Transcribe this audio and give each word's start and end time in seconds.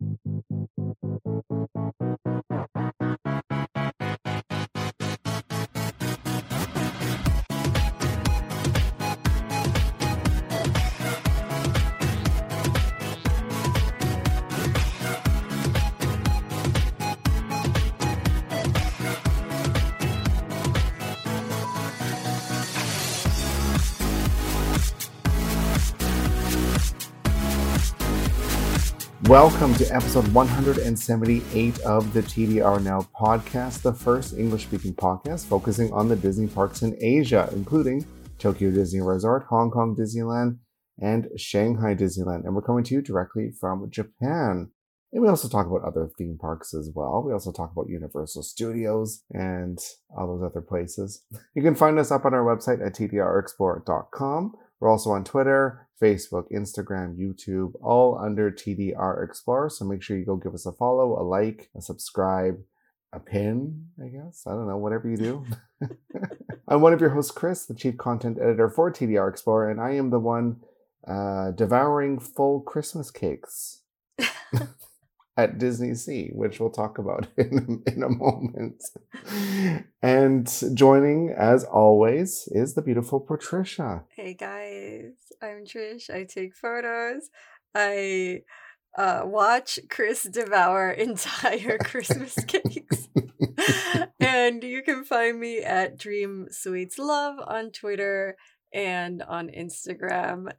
Thank 0.00 0.18
you. 1.50 1.59
Welcome 29.30 29.74
to 29.74 29.86
episode 29.94 30.26
178 30.34 31.80
of 31.82 32.12
the 32.12 32.20
TDR 32.20 32.82
Now 32.82 33.06
podcast, 33.14 33.82
the 33.82 33.92
first 33.92 34.36
English 34.36 34.64
speaking 34.64 34.92
podcast 34.92 35.46
focusing 35.46 35.92
on 35.92 36.08
the 36.08 36.16
Disney 36.16 36.48
parks 36.48 36.82
in 36.82 36.98
Asia, 37.00 37.48
including 37.52 38.04
Tokyo 38.40 38.72
Disney 38.72 39.00
Resort, 39.00 39.44
Hong 39.44 39.70
Kong 39.70 39.94
Disneyland, 39.94 40.58
and 40.98 41.28
Shanghai 41.36 41.94
Disneyland. 41.94 42.44
And 42.44 42.56
we're 42.56 42.62
coming 42.62 42.82
to 42.82 42.94
you 42.94 43.02
directly 43.02 43.52
from 43.52 43.88
Japan. 43.88 44.72
And 45.12 45.22
we 45.22 45.28
also 45.28 45.48
talk 45.48 45.68
about 45.68 45.84
other 45.84 46.10
theme 46.18 46.36
parks 46.36 46.74
as 46.74 46.90
well. 46.92 47.22
We 47.24 47.32
also 47.32 47.52
talk 47.52 47.70
about 47.70 47.88
Universal 47.88 48.42
Studios 48.42 49.22
and 49.30 49.78
all 50.18 50.26
those 50.26 50.50
other 50.50 50.60
places. 50.60 51.22
You 51.54 51.62
can 51.62 51.76
find 51.76 52.00
us 52.00 52.10
up 52.10 52.24
on 52.24 52.34
our 52.34 52.44
website 52.44 52.84
at 52.84 52.96
tdrexplorer.com. 52.96 54.54
We're 54.80 54.90
also 54.90 55.10
on 55.10 55.22
Twitter, 55.22 55.86
Facebook, 56.00 56.50
Instagram, 56.50 57.16
YouTube, 57.18 57.72
all 57.82 58.18
under 58.18 58.50
TDR 58.50 59.24
Explorer. 59.24 59.68
So 59.70 59.84
make 59.84 60.02
sure 60.02 60.16
you 60.16 60.24
go 60.24 60.36
give 60.36 60.54
us 60.54 60.66
a 60.66 60.72
follow, 60.72 61.20
a 61.20 61.22
like, 61.22 61.70
a 61.76 61.82
subscribe, 61.82 62.58
a 63.12 63.20
pin, 63.20 63.86
I 64.02 64.08
guess. 64.08 64.44
I 64.46 64.52
don't 64.52 64.68
know, 64.68 64.78
whatever 64.78 65.08
you 65.08 65.16
do. 65.16 65.46
I'm 66.68 66.80
one 66.80 66.92
of 66.92 67.00
your 67.00 67.10
hosts, 67.10 67.32
Chris, 67.32 67.66
the 67.66 67.74
chief 67.74 67.96
content 67.96 68.38
editor 68.40 68.68
for 68.68 68.90
TDR 68.92 69.28
Explorer, 69.28 69.70
and 69.70 69.80
I 69.80 69.92
am 69.92 70.10
the 70.10 70.20
one 70.20 70.60
uh, 71.06 71.50
devouring 71.50 72.18
full 72.18 72.60
Christmas 72.60 73.10
cakes. 73.10 73.82
at 75.40 75.58
Disney 75.58 75.94
Sea, 75.94 76.30
which 76.34 76.60
we'll 76.60 76.70
talk 76.70 76.98
about 76.98 77.26
in, 77.36 77.82
in 77.86 78.02
a 78.02 78.08
moment. 78.08 78.82
And 80.02 80.50
joining, 80.72 81.28
as 81.28 81.64
always, 81.64 82.48
is 82.52 82.72
the 82.72 82.80
beautiful 82.80 83.20
Patricia. 83.20 84.04
Hey 84.16 84.32
guys, 84.32 85.12
I'm 85.42 85.66
Trish. 85.66 86.08
I 86.08 86.24
take 86.24 86.56
photos. 86.56 87.28
I 87.74 88.44
uh, 88.96 89.22
watch 89.24 89.78
Chris 89.90 90.22
devour 90.22 90.90
entire 91.08 91.76
Christmas 91.76 92.34
cakes. 92.44 93.08
and 94.20 94.64
you 94.64 94.82
can 94.82 95.04
find 95.04 95.38
me 95.38 95.58
at 95.62 95.98
Dream 95.98 96.46
Sweets 96.50 96.98
Love 96.98 97.36
on 97.46 97.70
Twitter 97.70 98.36
and 98.72 99.22
on 99.22 99.48
Instagram. 99.48 100.50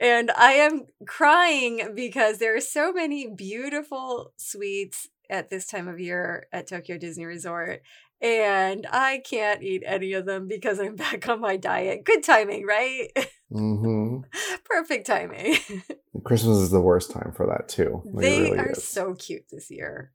And 0.00 0.30
I 0.32 0.52
am 0.52 0.86
crying 1.06 1.92
because 1.94 2.38
there 2.38 2.56
are 2.56 2.60
so 2.60 2.92
many 2.92 3.28
beautiful 3.28 4.32
sweets 4.36 5.08
at 5.30 5.50
this 5.50 5.66
time 5.66 5.88
of 5.88 6.00
year 6.00 6.46
at 6.52 6.66
Tokyo 6.66 6.98
Disney 6.98 7.24
Resort. 7.24 7.82
And 8.20 8.86
I 8.90 9.22
can't 9.24 9.62
eat 9.62 9.82
any 9.84 10.14
of 10.14 10.24
them 10.24 10.48
because 10.48 10.78
I'm 10.80 10.96
back 10.96 11.28
on 11.28 11.40
my 11.40 11.56
diet. 11.56 12.04
Good 12.04 12.22
timing, 12.22 12.66
right? 12.66 13.08
Mm-hmm. 13.52 14.20
Perfect 14.64 15.06
timing. 15.06 15.56
Christmas 16.24 16.58
is 16.58 16.70
the 16.70 16.80
worst 16.80 17.10
time 17.10 17.32
for 17.36 17.46
that, 17.46 17.68
too. 17.68 18.02
Like, 18.04 18.22
they 18.22 18.40
really 18.42 18.58
are 18.58 18.70
is. 18.70 18.86
so 18.86 19.14
cute 19.14 19.44
this 19.50 19.70
year. 19.70 20.12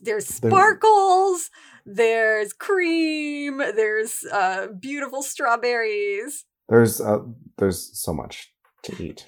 there's 0.00 0.26
sparkles, 0.26 1.50
there's 1.84 2.52
cream, 2.52 3.58
there's 3.58 4.24
uh, 4.32 4.68
beautiful 4.78 5.22
strawberries. 5.22 6.44
There's 6.68 7.00
uh, 7.00 7.18
there's 7.58 7.96
so 7.96 8.12
much 8.12 8.52
to 8.86 9.02
eat. 9.02 9.26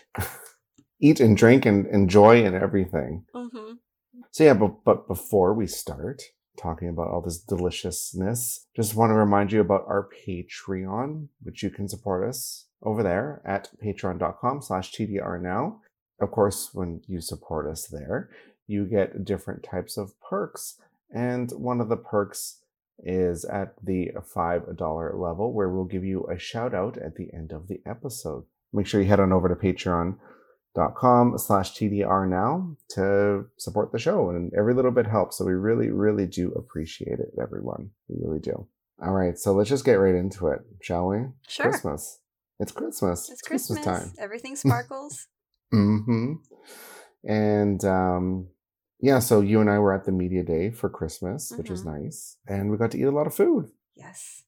eat 1.01 1.21
and 1.21 1.37
drink 1.37 1.65
and 1.67 1.87
enjoy 1.87 2.45
and 2.45 2.55
everything. 2.55 3.25
Mm-hmm. 3.35 3.75
So 4.31 4.45
yeah, 4.45 4.55
but 4.55 4.85
but 4.85 5.07
before 5.07 5.55
we 5.55 5.67
start 5.67 6.23
talking 6.59 6.89
about 6.89 7.09
all 7.09 7.23
this 7.23 7.39
deliciousness, 7.39 8.67
just 8.75 8.95
want 8.95 9.11
to 9.11 9.15
remind 9.15 9.53
you 9.53 9.61
about 9.61 9.85
our 9.87 10.09
Patreon, 10.27 11.29
which 11.43 11.63
you 11.63 11.71
can 11.71 11.89
support 11.89 12.29
us 12.29 12.67
over 12.83 13.03
there 13.03 13.43
at 13.45 13.71
patreon.com 13.83 14.63
slash 14.63 14.93
TDR 14.93 15.41
now. 15.41 15.81
Of 16.21 16.33
course, 16.33 16.71
when 16.73 17.03
you 17.07 17.21
support 17.21 17.69
us 17.69 17.87
there, 17.87 18.31
you 18.67 18.87
get 18.87 19.25
different 19.25 19.63
types 19.63 19.97
of 19.97 20.21
perks. 20.21 20.81
And 21.15 21.51
one 21.53 21.81
of 21.81 21.89
the 21.89 21.97
perks 21.97 22.61
is 22.99 23.45
at 23.45 23.75
the 23.83 24.11
$5 24.17 25.19
level, 25.19 25.53
where 25.53 25.69
we'll 25.69 25.85
give 25.85 26.05
you 26.05 26.27
a 26.27 26.39
shout 26.39 26.75
out 26.75 26.99
at 26.99 27.15
the 27.15 27.33
end 27.33 27.53
of 27.53 27.69
the 27.69 27.81
episode 27.87 28.45
make 28.73 28.87
sure 28.87 29.01
you 29.01 29.09
head 29.09 29.21
on 29.21 29.33
over 29.33 29.49
to 29.49 29.55
patreon.com 29.55 31.39
slash 31.39 31.73
TDR 31.75 32.29
now 32.29 32.77
to 32.91 33.47
support 33.59 33.93
the 33.93 33.99
show. 33.99 34.31
And 34.31 34.53
every 34.59 34.75
little 34.75 34.91
bit 34.91 35.07
helps. 35.07 35.39
So 35.39 35.45
we 35.45 35.53
really, 35.53 35.91
really 35.91 36.27
do 36.27 36.53
appreciate 36.53 37.19
it, 37.19 37.33
everyone. 37.41 37.91
We 38.09 38.17
really 38.25 38.41
do. 38.41 38.67
All 39.03 39.13
right. 39.13 39.39
So 39.39 39.53
let's 39.53 39.71
just 39.71 39.85
get 39.85 39.95
right 39.95 40.15
into 40.15 40.49
it, 40.49 40.61
shall 40.81 41.09
we? 41.09 41.19
Sure. 41.47 41.71
Christmas. 41.71 42.21
It's 42.61 42.73
Christmas. 42.73 43.31
It's 43.31 43.43
Christmas, 43.43 43.79
Christmas 43.83 44.03
time. 44.03 44.13
Everything 44.19 44.57
sparkles. 44.57 45.29
mm-hmm. 45.73 46.35
And 47.25 47.85
um 47.85 48.49
yeah, 49.01 49.21
so 49.21 49.41
you 49.41 49.61
and 49.61 49.71
I 49.71 49.79
were 49.79 49.95
at 49.95 50.05
the 50.05 50.13
media 50.13 50.43
day 50.43 50.71
for 50.71 50.89
Christmas, 50.89 51.53
which 51.53 51.67
mm-hmm. 51.67 51.73
was 51.73 51.85
nice. 51.85 52.37
And 52.49 52.71
we 52.71 52.77
got 52.77 52.91
to 52.93 52.99
eat 52.99 53.05
a 53.05 53.13
lot 53.13 53.29
of 53.29 53.35
food. 53.35 53.71
Yes. 53.95 54.43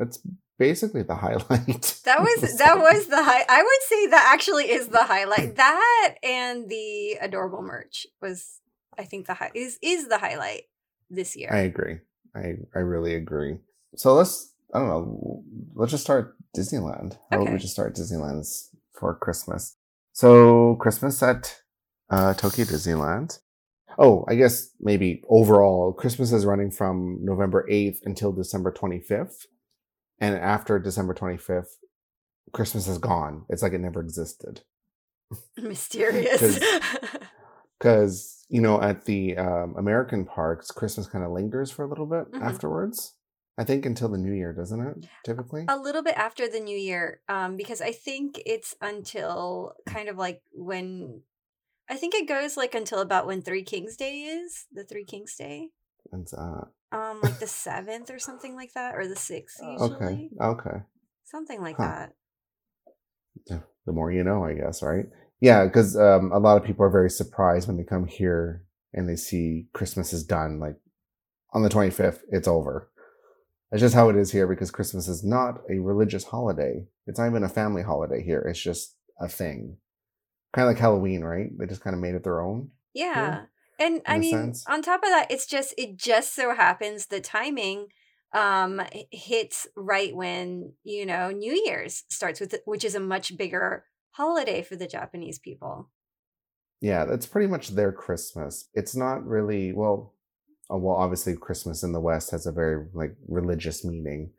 It's 0.00 0.20
basically 0.58 1.02
the 1.02 1.16
highlight. 1.16 2.00
That 2.06 2.20
was 2.20 2.58
that 2.58 2.78
was 2.78 3.08
the 3.08 3.22
high. 3.22 3.44
I 3.48 3.62
would 3.62 3.82
say 3.88 4.06
that 4.08 4.30
actually 4.32 4.70
is 4.70 4.88
the 4.88 5.02
highlight. 5.02 5.56
That 5.56 6.14
and 6.22 6.68
the 6.68 7.14
adorable 7.20 7.62
merch 7.62 8.06
was, 8.22 8.60
I 8.96 9.02
think, 9.04 9.26
the 9.26 9.34
high 9.34 9.50
is 9.54 9.78
is 9.82 10.06
the 10.08 10.18
highlight 10.18 10.62
this 11.10 11.34
year. 11.34 11.52
I 11.52 11.58
agree. 11.60 11.98
I 12.34 12.54
I 12.74 12.78
really 12.78 13.14
agree. 13.14 13.58
So 13.96 14.14
let's 14.14 14.54
I 14.72 14.78
don't 14.78 14.88
know. 14.88 15.42
Let's 15.74 15.90
just 15.90 16.04
start 16.04 16.36
Disneyland. 16.56 17.18
How 17.30 17.38
okay. 17.38 17.42
about 17.42 17.52
we 17.54 17.58
just 17.58 17.72
start 17.72 17.96
Disneyland's 17.96 18.70
for 18.92 19.14
Christmas? 19.16 19.76
So 20.12 20.76
Christmas 20.76 21.22
at 21.22 21.60
uh, 22.08 22.34
Tokyo 22.34 22.64
Disneyland. 22.64 23.40
Oh, 23.98 24.24
I 24.28 24.34
guess 24.34 24.70
maybe 24.78 25.22
overall 25.28 25.92
Christmas 25.92 26.30
is 26.30 26.44
running 26.44 26.70
from 26.70 27.18
November 27.22 27.66
8th 27.70 27.98
until 28.04 28.30
December 28.30 28.70
25th 28.70 29.46
and 30.20 30.36
after 30.36 30.78
December 30.78 31.14
25th, 31.14 31.76
Christmas 32.52 32.88
is 32.88 32.98
gone. 32.98 33.44
It's 33.48 33.62
like 33.62 33.72
it 33.72 33.80
never 33.80 34.00
existed. 34.00 34.62
Mysterious. 35.56 36.58
Because, 37.78 38.46
you 38.48 38.60
know, 38.60 38.80
at 38.80 39.04
the 39.04 39.36
um, 39.36 39.74
American 39.76 40.24
parks, 40.24 40.70
Christmas 40.70 41.06
kind 41.06 41.24
of 41.24 41.32
lingers 41.32 41.70
for 41.70 41.84
a 41.84 41.88
little 41.88 42.06
bit 42.06 42.30
mm-hmm. 42.30 42.42
afterwards. 42.42 43.14
I 43.58 43.64
think 43.64 43.86
until 43.86 44.10
the 44.10 44.18
new 44.18 44.32
year, 44.32 44.52
doesn't 44.52 44.86
it? 44.86 45.06
Typically, 45.24 45.64
a 45.66 45.78
little 45.78 46.02
bit 46.02 46.16
after 46.18 46.46
the 46.46 46.60
new 46.60 46.76
year, 46.76 47.20
um, 47.26 47.56
because 47.56 47.80
I 47.80 47.92
think 47.92 48.38
it's 48.44 48.74
until 48.82 49.72
kind 49.86 50.10
of 50.10 50.18
like 50.18 50.42
when 50.52 51.22
I 51.88 51.96
think 51.96 52.14
it 52.14 52.28
goes 52.28 52.58
like 52.58 52.74
until 52.74 53.00
about 53.00 53.26
when 53.26 53.40
Three 53.40 53.62
Kings 53.62 53.96
Day 53.96 54.24
is 54.24 54.66
the 54.70 54.84
Three 54.84 55.06
Kings 55.06 55.34
Day. 55.36 55.70
When's 56.04 56.32
that? 56.32 56.66
Um, 56.92 57.20
like 57.22 57.38
the 57.40 57.46
seventh 57.46 58.10
or 58.10 58.18
something 58.18 58.54
like 58.54 58.72
that, 58.74 58.94
or 58.94 59.06
the 59.08 59.16
sixth 59.16 59.58
usually. 59.62 59.94
Okay. 59.94 60.28
Okay. 60.40 60.82
Something 61.24 61.60
like 61.60 61.76
huh. 61.76 62.06
that. 63.48 63.62
The 63.86 63.92
more 63.92 64.10
you 64.10 64.24
know, 64.24 64.44
I 64.44 64.54
guess, 64.54 64.82
right? 64.82 65.06
Yeah, 65.40 65.64
because 65.64 65.96
um, 65.96 66.32
a 66.32 66.38
lot 66.38 66.56
of 66.56 66.64
people 66.64 66.84
are 66.84 66.90
very 66.90 67.10
surprised 67.10 67.68
when 67.68 67.76
they 67.76 67.84
come 67.84 68.06
here 68.06 68.64
and 68.92 69.08
they 69.08 69.16
see 69.16 69.68
Christmas 69.72 70.12
is 70.12 70.24
done. 70.24 70.58
Like 70.58 70.76
on 71.52 71.62
the 71.62 71.68
25th, 71.68 72.20
it's 72.30 72.48
over. 72.48 72.90
That's 73.70 73.80
just 73.80 73.94
how 73.94 74.08
it 74.08 74.16
is 74.16 74.32
here 74.32 74.46
because 74.46 74.70
Christmas 74.70 75.08
is 75.08 75.24
not 75.24 75.60
a 75.70 75.78
religious 75.78 76.24
holiday. 76.24 76.86
It's 77.06 77.18
not 77.18 77.28
even 77.28 77.44
a 77.44 77.48
family 77.48 77.82
holiday 77.82 78.22
here. 78.24 78.40
It's 78.40 78.60
just 78.60 78.96
a 79.20 79.28
thing. 79.28 79.76
Kind 80.52 80.68
of 80.68 80.74
like 80.74 80.80
Halloween, 80.80 81.22
right? 81.22 81.50
They 81.58 81.66
just 81.66 81.82
kind 81.82 81.94
of 81.94 82.00
made 82.00 82.14
it 82.14 82.24
their 82.24 82.40
own. 82.40 82.70
Yeah. 82.94 83.14
Here. 83.14 83.50
And 83.78 84.00
I 84.06 84.18
mean, 84.18 84.32
sense. 84.32 84.64
on 84.66 84.82
top 84.82 85.02
of 85.02 85.10
that, 85.10 85.30
it's 85.30 85.46
just 85.46 85.74
it 85.76 85.96
just 85.96 86.34
so 86.34 86.54
happens 86.54 87.06
the 87.06 87.20
timing 87.20 87.88
um 88.32 88.82
hits 89.12 89.66
right 89.76 90.14
when 90.14 90.72
you 90.82 91.06
know 91.06 91.30
New 91.30 91.52
Year's 91.64 92.04
starts 92.10 92.40
with 92.40 92.54
which 92.64 92.84
is 92.84 92.94
a 92.94 93.00
much 93.00 93.36
bigger 93.36 93.84
holiday 94.12 94.62
for 94.62 94.76
the 94.76 94.86
Japanese 94.86 95.38
people. 95.38 95.90
Yeah, 96.80 97.04
that's 97.04 97.26
pretty 97.26 97.48
much 97.48 97.70
their 97.70 97.92
Christmas. 97.92 98.68
It's 98.74 98.96
not 98.96 99.26
really 99.26 99.72
well. 99.72 100.14
Uh, 100.70 100.76
well, 100.76 100.96
obviously, 100.96 101.36
Christmas 101.36 101.82
in 101.82 101.92
the 101.92 102.00
West 102.00 102.30
has 102.32 102.46
a 102.46 102.52
very 102.52 102.86
like 102.92 103.14
religious 103.28 103.84
meaning. 103.84 104.30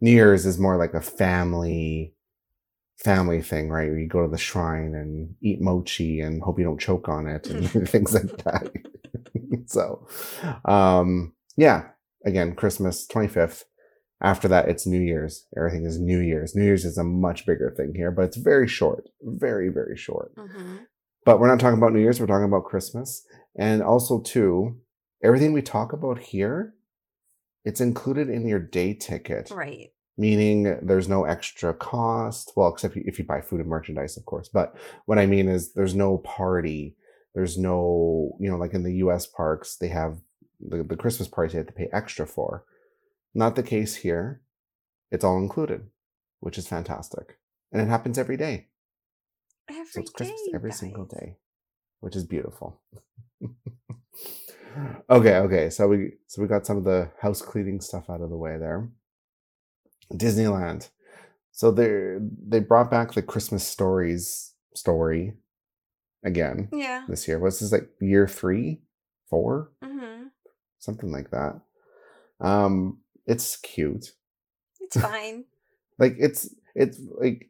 New 0.00 0.10
Year's 0.10 0.46
is 0.46 0.58
more 0.58 0.76
like 0.76 0.94
a 0.94 1.00
family 1.00 2.14
family 2.98 3.42
thing, 3.42 3.68
right? 3.68 3.90
You 3.90 4.08
go 4.08 4.22
to 4.22 4.30
the 4.30 4.38
shrine 4.38 4.94
and 4.94 5.34
eat 5.42 5.60
mochi 5.60 6.20
and 6.20 6.42
hope 6.42 6.58
you 6.58 6.64
don't 6.64 6.80
choke 6.80 7.08
on 7.08 7.26
it 7.26 7.48
and 7.48 7.70
things 7.88 8.14
like 8.14 8.42
that. 8.44 8.72
so, 9.66 10.06
um, 10.64 11.32
yeah, 11.56 11.88
again, 12.24 12.54
Christmas 12.54 13.06
25th. 13.06 13.64
After 14.22 14.48
that, 14.48 14.68
it's 14.68 14.86
New 14.86 15.00
Year's. 15.00 15.46
Everything 15.56 15.84
is 15.84 16.00
New 16.00 16.20
Year's. 16.20 16.54
New 16.54 16.64
Year's 16.64 16.84
is 16.86 16.96
a 16.96 17.04
much 17.04 17.44
bigger 17.44 17.70
thing 17.76 17.92
here, 17.94 18.10
but 18.10 18.22
it's 18.22 18.38
very 18.38 18.66
short, 18.66 19.08
very, 19.22 19.68
very 19.68 19.96
short. 19.96 20.32
hmm 20.36 20.76
But 21.24 21.38
we're 21.38 21.48
not 21.48 21.60
talking 21.60 21.76
about 21.78 21.92
New 21.92 22.00
Year's, 22.00 22.18
we're 22.18 22.26
talking 22.26 22.44
about 22.48 22.64
Christmas. 22.64 23.26
And 23.58 23.82
also, 23.82 24.20
too, 24.20 24.78
everything 25.22 25.52
we 25.52 25.60
talk 25.62 25.92
about 25.92 26.18
here, 26.18 26.74
it's 27.64 27.80
included 27.80 28.30
in 28.30 28.46
your 28.48 28.58
day 28.60 28.94
ticket, 28.94 29.50
Right. 29.50 29.90
meaning 30.16 30.78
there's 30.82 31.08
no 31.08 31.24
extra 31.24 31.74
cost. 31.74 32.52
Well, 32.56 32.68
except 32.72 32.96
if 32.96 33.18
you 33.18 33.24
buy 33.26 33.42
food 33.42 33.60
and 33.60 33.68
merchandise, 33.68 34.16
of 34.16 34.24
course. 34.24 34.48
But 34.48 34.76
what 35.04 35.18
I 35.18 35.26
mean 35.26 35.48
is 35.48 35.72
there's 35.74 35.94
no 35.94 36.18
party. 36.18 36.96
There's 37.36 37.58
no, 37.58 38.34
you 38.40 38.50
know, 38.50 38.56
like 38.56 38.72
in 38.72 38.82
the 38.82 38.94
US 38.94 39.26
parks, 39.26 39.76
they 39.76 39.88
have 39.88 40.20
the, 40.58 40.82
the 40.82 40.96
Christmas 40.96 41.28
parties 41.28 41.52
you 41.52 41.58
have 41.58 41.66
to 41.66 41.72
pay 41.74 41.90
extra 41.92 42.26
for. 42.26 42.64
Not 43.34 43.56
the 43.56 43.62
case 43.62 43.96
here. 43.96 44.40
It's 45.10 45.22
all 45.22 45.36
included, 45.36 45.82
which 46.40 46.56
is 46.56 46.66
fantastic. 46.66 47.36
And 47.70 47.82
it 47.82 47.88
happens 47.88 48.16
every 48.16 48.38
day. 48.38 48.68
Every 49.68 49.84
So 49.84 50.00
it's 50.00 50.10
Christmas 50.10 50.40
day, 50.46 50.52
every 50.54 50.72
single 50.72 51.04
day, 51.04 51.36
which 52.00 52.16
is 52.16 52.24
beautiful. 52.24 52.80
okay, 55.10 55.36
okay. 55.36 55.68
So 55.68 55.88
we 55.88 56.12
so 56.26 56.40
we 56.40 56.48
got 56.48 56.64
some 56.64 56.78
of 56.78 56.84
the 56.84 57.10
house 57.20 57.42
cleaning 57.42 57.82
stuff 57.82 58.08
out 58.08 58.22
of 58.22 58.30
the 58.30 58.36
way 58.38 58.56
there. 58.56 58.88
Disneyland. 60.10 60.88
So 61.52 61.70
they 61.70 62.16
they 62.48 62.60
brought 62.60 62.90
back 62.90 63.12
the 63.12 63.20
Christmas 63.20 63.68
stories 63.68 64.54
story 64.74 65.34
again 66.26 66.68
Yeah. 66.72 67.04
this 67.08 67.26
year. 67.28 67.38
was 67.38 67.60
this 67.60 67.72
like 67.72 67.88
year 68.00 68.26
three, 68.28 68.82
four, 69.30 69.70
hmm 69.82 70.24
something 70.78 71.10
like 71.10 71.30
that. 71.30 71.60
Um, 72.40 72.98
it's 73.26 73.56
cute. 73.56 74.12
It's 74.80 75.00
fine. 75.00 75.44
Like 75.98 76.16
it's 76.18 76.54
it's 76.74 77.00
like 77.18 77.48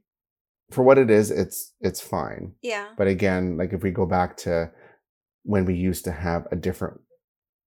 for 0.71 0.85
what 0.85 0.99
it 0.99 1.11
is, 1.11 1.33
it's 1.33 1.73
it's 1.81 2.01
fine. 2.01 2.55
yeah. 2.63 2.89
but 2.97 3.09
again 3.09 3.57
like 3.57 3.73
if 3.73 3.83
we 3.83 3.91
go 3.91 4.07
back 4.07 4.37
to 4.45 4.71
when 5.43 5.65
we 5.65 5.75
used 5.75 6.05
to 6.05 6.13
have 6.13 6.47
a 6.53 6.57
different 6.57 7.01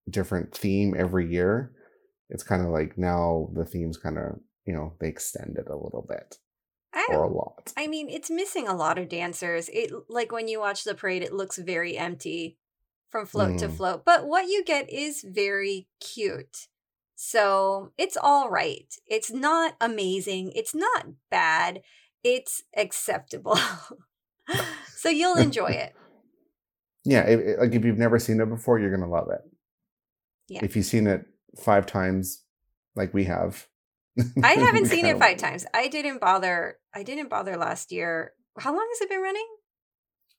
different 0.10 0.56
theme 0.56 0.96
every 0.98 1.30
year 1.30 1.72
it's 2.30 2.44
kind 2.44 2.62
of 2.64 2.70
like 2.70 2.98
now 2.98 3.50
the 3.54 3.66
themes 3.66 3.98
kind 3.98 4.18
of 4.18 4.40
you 4.66 4.74
know 4.74 4.94
they 5.00 5.08
extend 5.10 5.58
it 5.58 5.68
a 5.70 5.76
little 5.76 6.06
bit 6.08 6.38
or 7.10 7.24
a 7.24 7.28
lot 7.28 7.72
I 7.78 7.88
mean, 7.88 8.10
it's 8.10 8.30
missing 8.30 8.68
a 8.68 8.76
lot 8.76 8.98
of 8.98 9.10
dancers. 9.10 9.70
It 9.72 9.92
like 10.10 10.32
when 10.32 10.48
you 10.48 10.60
watch 10.60 10.84
the 10.84 10.96
parade, 10.96 11.22
it 11.24 11.34
looks 11.34 11.58
very 11.58 11.98
empty 11.98 12.58
from 13.10 13.26
float 13.26 13.60
to 13.60 13.68
Mm. 13.68 13.74
float. 13.78 14.06
But 14.06 14.28
what 14.28 14.48
you 14.48 14.64
get 14.64 14.90
is 14.90 15.24
very 15.28 15.88
cute. 16.00 16.68
So 17.16 17.92
it's 17.98 18.18
all 18.18 18.50
right. 18.50 18.94
It's 19.08 19.32
not 19.32 19.76
amazing. 19.82 20.52
It's 20.56 20.74
not 20.76 21.08
bad. 21.30 21.82
It's 22.24 22.64
acceptable. 22.76 23.58
so 24.96 25.10
you'll 25.10 25.38
enjoy 25.38 25.68
it. 25.86 25.94
yeah 27.06 27.22
it, 27.22 27.40
it- 27.40 27.60
like 27.60 27.74
if 27.74 27.84
you've 27.86 27.98
never 27.98 28.20
seen 28.20 28.40
it 28.42 28.50
before 28.50 28.80
you're 28.80 28.92
gonna 28.96 29.10
love 29.10 29.30
it 29.32 29.42
Yeah. 30.48 30.62
if 30.64 30.76
you've 30.76 30.86
seen 30.86 31.08
it 31.08 31.26
five 31.62 31.86
times 31.86 32.44
like 32.96 33.14
we 33.14 33.26
have 33.26 33.68
I 34.44 34.54
haven't 34.54 34.88
seen 34.88 35.06
it 35.06 35.18
five 35.18 35.38
times. 35.38 35.66
I 35.74 35.88
didn't 35.88 36.20
bother. 36.20 36.78
I 36.94 37.04
didn't 37.04 37.30
bother 37.30 37.58
last 37.58 37.92
year. 37.92 38.34
How 38.58 38.72
long 38.76 38.88
has 38.92 39.02
it 39.02 39.10
been 39.10 39.22
running? 39.22 39.48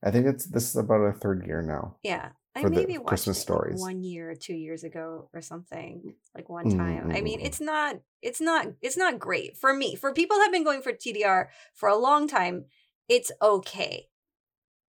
i 0.02 0.11
think 0.11 0.26
it's 0.26 0.46
this 0.46 0.69
is 0.69 0.76
about 0.76 1.00
a 1.00 1.12
third 1.12 1.46
year 1.46 1.62
now 1.62 1.96
Yeah. 2.02 2.31
I 2.52 2.64
maybe 2.64 2.99
watched 2.99 3.06
Christmas 3.06 3.37
it, 3.37 3.40
like, 3.40 3.58
stories. 3.58 3.81
one 3.81 4.02
year 4.02 4.28
or 4.28 4.34
two 4.34 4.55
years 4.55 4.82
ago 4.82 5.31
or 5.32 5.40
something. 5.40 6.14
Like 6.34 6.49
one 6.49 6.69
time. 6.76 7.12
I 7.12 7.20
mm, 7.20 7.22
mean, 7.22 7.40
mm, 7.40 7.44
it's 7.44 7.61
not 7.61 8.00
it's 8.22 8.40
not 8.40 8.67
it's 8.82 8.96
not 8.96 9.20
great 9.20 9.56
for 9.56 9.72
me. 9.72 9.94
For 9.94 10.12
people 10.12 10.37
who 10.37 10.43
have 10.43 10.50
been 10.50 10.64
going 10.64 10.82
for 10.82 10.90
TDR 10.90 11.46
for 11.75 11.88
a 11.88 11.96
long 11.96 12.26
time, 12.26 12.64
it's 13.08 13.31
okay. 13.40 14.08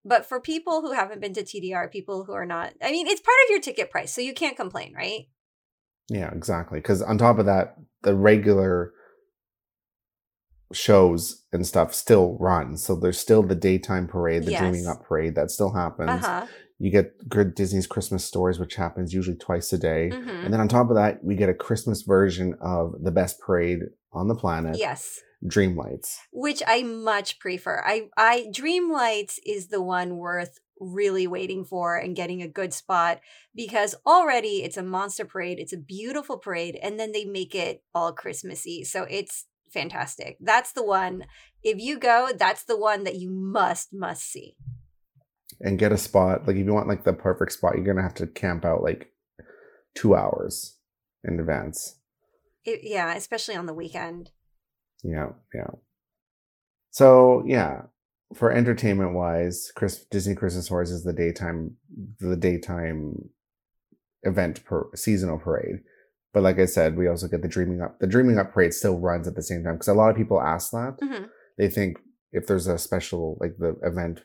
But 0.04 0.26
for 0.26 0.40
people 0.40 0.80
who 0.80 0.90
haven't 0.90 1.20
been 1.20 1.34
to 1.34 1.44
TDR, 1.44 1.88
people 1.92 2.24
who 2.24 2.32
are 2.32 2.44
not 2.44 2.72
I 2.82 2.90
mean, 2.90 3.06
it's 3.06 3.20
part 3.20 3.36
of 3.46 3.50
your 3.50 3.60
ticket 3.60 3.92
price, 3.92 4.12
so 4.12 4.20
you 4.20 4.34
can't 4.34 4.56
complain, 4.56 4.92
right? 4.92 5.28
Yeah, 6.08 6.30
exactly. 6.32 6.78
Because 6.78 7.02
on 7.02 7.18
top 7.18 7.38
of 7.38 7.46
that, 7.46 7.76
the 8.02 8.14
regular 8.14 8.92
shows 10.72 11.44
and 11.52 11.66
stuff 11.66 11.94
still 11.94 12.36
run. 12.38 12.76
So 12.76 12.96
there's 12.96 13.18
still 13.18 13.42
the 13.42 13.54
daytime 13.54 14.06
parade, 14.06 14.44
the 14.44 14.52
Dreaming 14.52 14.86
Up 14.86 15.04
parade 15.04 15.34
that 15.34 15.50
still 15.50 15.72
happens. 15.72 16.24
Uh-huh. 16.24 16.46
You 16.78 16.90
get 16.90 17.28
good 17.28 17.54
Disney's 17.54 17.86
Christmas 17.86 18.24
stories, 18.24 18.58
which 18.58 18.74
happens 18.74 19.14
usually 19.14 19.36
twice 19.36 19.72
a 19.72 19.78
day. 19.78 20.10
hmm 20.10 20.44
And 20.44 20.52
then 20.52 20.60
on 20.60 20.68
top 20.68 20.90
of 20.90 20.96
that, 20.96 21.22
we 21.22 21.36
get 21.36 21.48
a 21.48 21.54
Christmas 21.54 22.02
version 22.02 22.54
of 22.60 22.94
the 23.00 23.12
best 23.12 23.40
parade 23.40 23.80
on 24.12 24.28
the 24.28 24.34
planet, 24.34 24.76
Yes. 24.78 25.20
Dreamlights. 25.44 26.18
which 26.32 26.62
I 26.66 26.82
much 26.82 27.38
prefer. 27.40 27.82
I 27.84 28.08
I 28.16 28.46
Dreamlights 28.54 29.38
is 29.44 29.68
the 29.68 29.82
one 29.82 30.16
worth 30.16 30.58
really 30.78 31.26
waiting 31.26 31.64
for 31.64 31.96
and 31.96 32.14
getting 32.16 32.42
a 32.42 32.48
good 32.48 32.72
spot 32.72 33.20
because 33.54 33.94
already 34.06 34.62
it's 34.64 34.76
a 34.76 34.82
monster 34.82 35.24
parade, 35.24 35.58
it's 35.58 35.72
a 35.72 35.76
beautiful 35.76 36.38
parade 36.38 36.78
and 36.82 36.98
then 36.98 37.12
they 37.12 37.24
make 37.24 37.54
it 37.54 37.82
all 37.94 38.12
Christmassy. 38.12 38.84
So 38.84 39.04
it's 39.10 39.46
fantastic. 39.72 40.36
That's 40.40 40.72
the 40.72 40.84
one. 40.84 41.24
If 41.62 41.80
you 41.80 41.98
go, 41.98 42.30
that's 42.36 42.64
the 42.64 42.76
one 42.78 43.04
that 43.04 43.16
you 43.16 43.30
must 43.30 43.92
must 43.92 44.24
see. 44.30 44.56
And 45.60 45.78
get 45.78 45.92
a 45.92 45.98
spot. 45.98 46.46
Like 46.46 46.56
if 46.56 46.64
you 46.66 46.72
want 46.72 46.88
like 46.88 47.04
the 47.04 47.12
perfect 47.12 47.52
spot, 47.52 47.74
you're 47.76 47.84
gonna 47.84 48.02
have 48.02 48.14
to 48.14 48.26
camp 48.26 48.64
out 48.64 48.82
like 48.82 49.12
two 49.94 50.14
hours 50.14 50.76
in 51.24 51.38
advance. 51.40 51.96
It, 52.64 52.80
yeah, 52.82 53.14
especially 53.14 53.56
on 53.56 53.66
the 53.66 53.74
weekend. 53.74 54.30
Yeah, 55.02 55.30
yeah. 55.54 55.70
So 56.90 57.42
yeah, 57.46 57.82
for 58.34 58.52
entertainment 58.52 59.14
wise, 59.14 59.72
Chris 59.74 60.04
Disney 60.10 60.34
Christmas 60.34 60.66
Stories 60.66 60.90
is 60.90 61.04
the 61.04 61.12
daytime 61.12 61.76
the 62.20 62.36
daytime 62.36 63.30
event 64.22 64.64
per 64.64 64.88
seasonal 64.94 65.38
parade. 65.38 65.80
But 66.32 66.42
like 66.42 66.58
I 66.58 66.64
said, 66.66 66.96
we 66.96 67.08
also 67.08 67.28
get 67.28 67.42
the 67.42 67.48
Dreaming 67.48 67.82
Up. 67.82 67.98
The 67.98 68.06
Dreaming 68.06 68.38
Up 68.38 68.52
parade 68.52 68.72
still 68.72 68.98
runs 68.98 69.28
at 69.28 69.34
the 69.34 69.42
same 69.42 69.64
time 69.64 69.74
because 69.74 69.88
a 69.88 69.94
lot 69.94 70.10
of 70.10 70.16
people 70.16 70.40
ask 70.40 70.70
that. 70.70 70.96
Mhm. 71.02 71.28
They 71.58 71.68
think 71.68 71.98
if 72.32 72.46
there's 72.46 72.66
a 72.66 72.78
special 72.78 73.36
like 73.40 73.56
the 73.58 73.76
event 73.82 74.24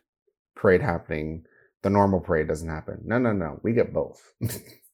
parade 0.55 0.81
happening, 0.81 1.43
the 1.83 1.89
normal 1.89 2.21
parade 2.21 2.47
doesn't 2.47 2.69
happen. 2.69 3.01
No, 3.03 3.17
no, 3.17 3.33
no. 3.33 3.59
We 3.63 3.73
get 3.73 3.93
both, 3.93 4.21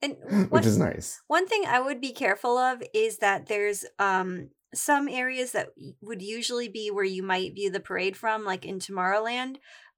And 0.00 0.16
which 0.50 0.66
is 0.66 0.78
nice. 0.78 1.20
One 1.26 1.46
thing 1.46 1.64
I 1.66 1.80
would 1.80 2.00
be 2.00 2.12
careful 2.12 2.56
of 2.56 2.82
is 2.94 3.18
that 3.18 3.46
there's 3.46 3.84
um 3.98 4.50
some 4.74 5.08
areas 5.08 5.52
that 5.52 5.70
would 6.02 6.22
usually 6.22 6.68
be 6.68 6.90
where 6.90 7.04
you 7.04 7.22
might 7.22 7.54
view 7.54 7.70
the 7.70 7.80
parade 7.80 8.16
from, 8.16 8.44
like 8.44 8.64
in 8.66 8.78
Tomorrowland, 8.78 9.56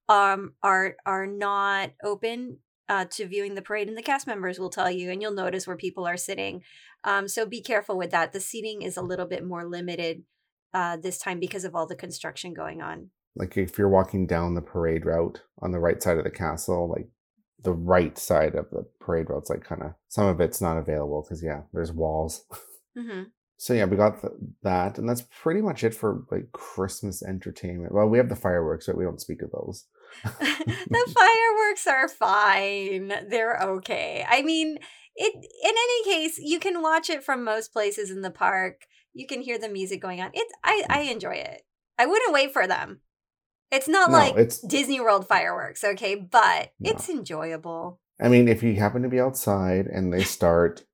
um, 0.08 0.54
are 0.62 0.96
are 1.04 1.26
not 1.26 1.90
open 2.04 2.58
uh, 2.88 3.04
to 3.10 3.26
viewing 3.26 3.54
the 3.54 3.62
parade, 3.62 3.88
and 3.88 3.96
the 3.96 4.02
cast 4.02 4.26
members 4.26 4.58
will 4.58 4.70
tell 4.70 4.90
you, 4.90 5.10
and 5.10 5.22
you'll 5.22 5.32
notice 5.32 5.66
where 5.66 5.76
people 5.76 6.06
are 6.06 6.16
sitting. 6.16 6.62
Um, 7.04 7.28
so 7.28 7.46
be 7.46 7.62
careful 7.62 7.96
with 7.96 8.10
that. 8.10 8.32
The 8.32 8.40
seating 8.40 8.82
is 8.82 8.96
a 8.96 9.02
little 9.02 9.26
bit 9.26 9.44
more 9.44 9.64
limited 9.64 10.24
uh, 10.74 10.96
this 10.96 11.18
time 11.18 11.40
because 11.40 11.64
of 11.64 11.74
all 11.74 11.86
the 11.86 11.96
construction 11.96 12.52
going 12.52 12.82
on. 12.82 13.10
like 13.36 13.56
if 13.56 13.78
you're 13.78 13.88
walking 13.88 14.26
down 14.26 14.54
the 14.54 14.60
parade 14.60 15.04
route 15.06 15.42
on 15.62 15.72
the 15.72 15.78
right 15.78 16.02
side 16.02 16.18
of 16.18 16.24
the 16.24 16.30
castle, 16.30 16.88
like 16.88 17.08
the 17.62 17.72
right 17.72 18.18
side 18.18 18.54
of 18.54 18.70
the 18.70 18.86
parade 19.00 19.28
route's 19.28 19.50
like 19.50 19.64
kind 19.64 19.82
of 19.82 19.92
some 20.08 20.26
of 20.26 20.40
it's 20.40 20.60
not 20.60 20.78
available 20.78 21.22
because 21.22 21.42
yeah, 21.42 21.62
there's 21.72 21.92
walls. 21.92 22.44
hmm 22.96 23.22
So 23.60 23.74
yeah, 23.74 23.84
we 23.84 23.98
got 23.98 24.22
th- 24.22 24.32
that, 24.62 24.96
and 24.96 25.06
that's 25.06 25.20
pretty 25.20 25.60
much 25.60 25.84
it 25.84 25.94
for 25.94 26.24
like 26.30 26.50
Christmas 26.52 27.22
entertainment. 27.22 27.92
Well, 27.92 28.08
we 28.08 28.16
have 28.16 28.30
the 28.30 28.34
fireworks, 28.34 28.86
but 28.86 28.96
we 28.96 29.04
don't 29.04 29.20
speak 29.20 29.42
of 29.42 29.50
those. 29.50 29.84
the 30.24 31.14
fireworks 31.14 31.86
are 31.86 32.08
fine. 32.08 33.12
They're 33.28 33.58
okay. 33.62 34.24
I 34.26 34.40
mean, 34.40 34.78
it 35.14 35.34
in 35.34 35.74
any 35.76 36.04
case, 36.04 36.38
you 36.38 36.58
can 36.58 36.80
watch 36.80 37.10
it 37.10 37.22
from 37.22 37.44
most 37.44 37.70
places 37.70 38.10
in 38.10 38.22
the 38.22 38.30
park. 38.30 38.86
You 39.12 39.26
can 39.26 39.42
hear 39.42 39.58
the 39.58 39.68
music 39.68 40.00
going 40.00 40.22
on. 40.22 40.30
It's 40.32 40.54
I 40.64 40.84
I 40.88 41.00
enjoy 41.02 41.34
it. 41.34 41.60
I 41.98 42.06
wouldn't 42.06 42.32
wait 42.32 42.54
for 42.54 42.66
them. 42.66 43.02
It's 43.70 43.88
not 43.88 44.10
No, 44.10 44.16
like 44.18 44.32
it's- 44.32 44.60
Disney 44.60 45.00
World 45.00 45.26
fireworks, 45.28 45.84
okay? 45.84 46.14
But 46.16 46.72
No. 46.80 46.90
it's 46.90 47.08
enjoyable. 47.08 48.00
I 48.20 48.28
mean, 48.28 48.48
if 48.48 48.62
you 48.62 48.74
happen 48.74 49.02
to 49.02 49.08
be 49.08 49.20
outside 49.20 49.86
and 49.86 50.12
they 50.12 50.24
start, 50.24 50.84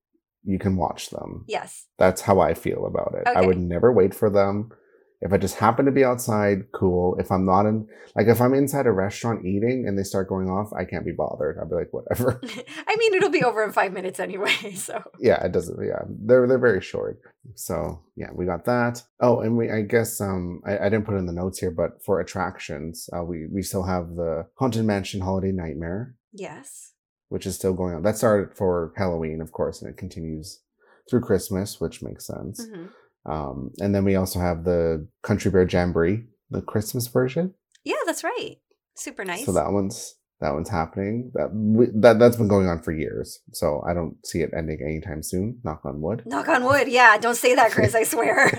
you 0.43 0.59
can 0.59 0.77
watch 0.77 1.09
them. 1.09 1.43
Yes. 1.47 1.87
That's 1.97 2.21
how 2.21 2.39
I 2.39 2.53
feel 2.53 2.85
about 2.85 3.15
it. 3.15 3.27
I 3.27 3.45
would 3.45 3.57
never 3.59 3.91
wait 3.91 4.13
for 4.13 4.29
them. 4.29 4.71
If 5.19 5.33
I 5.33 5.37
just 5.37 5.55
happen 5.55 5.85
to 5.85 5.91
be 5.91 6.03
outside, 6.05 6.71
cool. 6.73 7.15
If 7.19 7.31
I'm 7.31 7.43
not 7.43 7.65
in, 7.65 7.87
like, 8.15 8.27
if 8.27 8.39
I'm 8.39 8.53
inside 8.53 8.85
a 8.85 8.91
restaurant 8.91 9.45
eating 9.45 9.85
and 9.87 9.97
they 9.97 10.03
start 10.03 10.29
going 10.29 10.47
off, 10.47 10.71
I 10.73 10.85
can't 10.85 11.05
be 11.05 11.11
bothered. 11.11 11.57
I'll 11.57 11.67
be 11.67 11.73
like, 11.75 11.91
whatever. 11.91 12.39
I 12.87 12.95
mean, 12.97 13.13
it'll 13.15 13.31
be 13.31 13.43
over 13.43 13.63
in 13.63 13.71
five 13.71 13.93
minutes 13.93 14.19
anyway. 14.19 14.53
So 14.75 15.01
yeah, 15.19 15.43
it 15.43 15.51
doesn't. 15.51 15.83
Yeah, 15.83 16.03
they're 16.07 16.47
they're 16.47 16.59
very 16.59 16.81
short. 16.81 17.19
So 17.55 17.99
yeah, 18.15 18.29
we 18.33 18.45
got 18.45 18.65
that. 18.65 19.01
Oh, 19.19 19.39
and 19.39 19.57
we 19.57 19.71
I 19.71 19.81
guess 19.81 20.21
um 20.21 20.61
I, 20.67 20.77
I 20.77 20.83
didn't 20.89 21.05
put 21.05 21.15
in 21.15 21.25
the 21.25 21.33
notes 21.33 21.59
here, 21.59 21.71
but 21.71 22.03
for 22.05 22.19
attractions, 22.19 23.09
uh, 23.15 23.23
we 23.23 23.47
we 23.47 23.63
still 23.63 23.83
have 23.83 24.15
the 24.15 24.45
Haunted 24.55 24.85
Mansion 24.85 25.21
Holiday 25.21 25.51
Nightmare. 25.51 26.15
yes, 26.31 26.93
which 27.29 27.45
is 27.47 27.55
still 27.55 27.73
going 27.73 27.95
on. 27.95 28.03
That 28.03 28.17
started 28.17 28.55
for 28.55 28.93
Halloween, 28.95 29.41
of 29.41 29.51
course, 29.51 29.81
and 29.81 29.89
it 29.89 29.97
continues 29.97 30.61
through 31.09 31.21
Christmas, 31.21 31.81
which 31.81 32.01
makes 32.03 32.27
sense. 32.27 32.63
Mm-hmm. 32.63 32.85
Um, 33.27 33.71
and 33.79 33.93
then 33.93 34.05
we 34.05 34.15
also 34.15 34.39
have 34.39 34.63
the 34.63 35.07
Country 35.21 35.51
Bear 35.51 35.67
Jamboree, 35.67 36.25
the 36.49 36.61
Christmas 36.61 37.07
version. 37.07 37.53
Yeah, 37.83 37.95
that's 38.05 38.23
right. 38.23 38.57
Super 38.95 39.25
nice. 39.25 39.45
So 39.45 39.51
that 39.53 39.71
one's 39.71 40.15
that 40.39 40.53
one's 40.53 40.69
happening. 40.69 41.31
That 41.33 41.49
we, 41.53 41.87
that 41.95 42.19
that's 42.19 42.37
been 42.37 42.47
going 42.47 42.67
on 42.67 42.81
for 42.81 42.91
years. 42.91 43.39
So 43.53 43.83
I 43.87 43.93
don't 43.93 44.15
see 44.25 44.41
it 44.41 44.51
ending 44.55 44.79
anytime 44.81 45.23
soon. 45.23 45.59
Knock 45.63 45.81
on 45.85 46.01
wood. 46.01 46.23
Knock 46.25 46.47
on 46.47 46.63
wood. 46.63 46.87
Yeah, 46.87 47.17
don't 47.17 47.35
say 47.35 47.55
that, 47.55 47.71
Chris. 47.71 47.95
I 47.95 48.03
swear. 48.03 48.51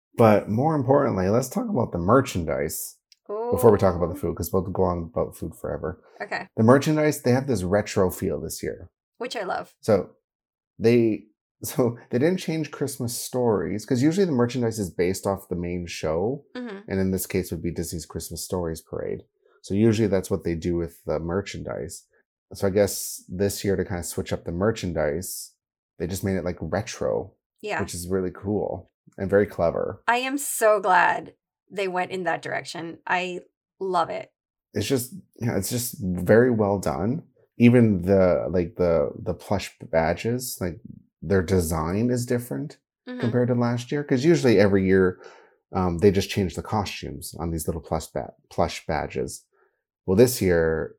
but 0.16 0.48
more 0.48 0.74
importantly, 0.74 1.28
let's 1.28 1.48
talk 1.48 1.68
about 1.68 1.92
the 1.92 1.98
merchandise 1.98 2.96
before 3.26 3.70
we 3.70 3.78
talk 3.78 3.94
about 3.94 4.12
the 4.12 4.20
food, 4.20 4.34
because 4.34 4.52
we'll 4.52 4.62
go 4.62 4.82
on 4.82 5.10
about 5.14 5.36
food 5.36 5.54
forever. 5.54 6.02
Okay. 6.22 6.46
The 6.56 6.62
merchandise 6.62 7.22
they 7.22 7.32
have 7.32 7.46
this 7.46 7.62
retro 7.62 8.10
feel 8.10 8.40
this 8.40 8.62
year. 8.62 8.90
Which 9.18 9.36
I 9.36 9.44
love. 9.44 9.74
So 9.80 10.10
they 10.78 11.24
so 11.70 11.98
they 12.10 12.18
didn't 12.18 12.38
change 12.38 12.70
Christmas 12.70 13.16
stories 13.16 13.84
because 13.84 14.02
usually 14.02 14.26
the 14.26 14.32
merchandise 14.32 14.78
is 14.78 14.90
based 14.90 15.26
off 15.26 15.48
the 15.48 15.56
main 15.56 15.86
show, 15.86 16.44
hmm 16.56 16.78
and 16.88 16.98
in 16.98 17.10
this 17.12 17.26
case 17.26 17.50
would 17.50 17.62
be 17.62 17.70
Disney's 17.70 18.06
Christmas 18.06 18.44
Stories 18.44 18.80
Parade. 18.80 19.20
So 19.62 19.74
usually 19.74 20.08
that's 20.08 20.30
what 20.30 20.42
they 20.44 20.54
do 20.54 20.74
with 20.76 21.04
the 21.04 21.18
merchandise. 21.20 22.06
So 22.54 22.66
I 22.66 22.70
guess 22.70 23.22
this 23.28 23.62
year 23.64 23.76
to 23.76 23.84
kind 23.84 23.98
of 24.00 24.06
switch 24.06 24.32
up 24.32 24.44
the 24.44 24.52
merchandise, 24.52 25.52
they 25.98 26.06
just 26.06 26.24
made 26.24 26.36
it 26.36 26.44
like 26.44 26.56
retro, 26.60 27.34
Yeah. 27.60 27.80
which 27.80 27.94
is 27.94 28.08
really 28.08 28.30
cool 28.34 28.90
and 29.18 29.28
very 29.30 29.46
clever. 29.46 30.02
I 30.08 30.16
am 30.16 30.38
so 30.38 30.80
glad 30.80 31.34
they 31.70 31.86
went 31.86 32.10
in 32.10 32.24
that 32.24 32.42
direction. 32.42 32.98
I 33.06 33.40
love 33.78 34.10
it. 34.10 34.32
It's 34.74 34.86
just 34.86 35.14
yeah, 35.40 35.56
it's 35.56 35.70
just 35.70 35.96
very 36.00 36.50
well 36.50 36.78
done. 36.78 37.22
Even 37.58 38.02
the 38.02 38.46
like 38.50 38.76
the 38.76 39.10
the 39.22 39.34
plush 39.34 39.76
badges, 39.92 40.56
like 40.60 40.80
their 41.22 41.42
design 41.42 42.10
is 42.10 42.26
different 42.26 42.78
Mhm. 43.08 43.20
compared 43.20 43.48
to 43.48 43.54
last 43.54 43.90
year 43.92 44.02
because 44.02 44.24
usually 44.24 44.58
every 44.58 44.86
year 44.86 45.20
um, 45.72 45.98
they 45.98 46.10
just 46.10 46.30
change 46.30 46.54
the 46.56 46.62
costumes 46.62 47.34
on 47.38 47.50
these 47.50 47.66
little 47.68 47.80
plush 47.80 48.06
ba- 48.08 48.34
plush 48.50 48.84
badges. 48.86 49.44
Well, 50.06 50.16
this 50.16 50.42
year 50.42 50.96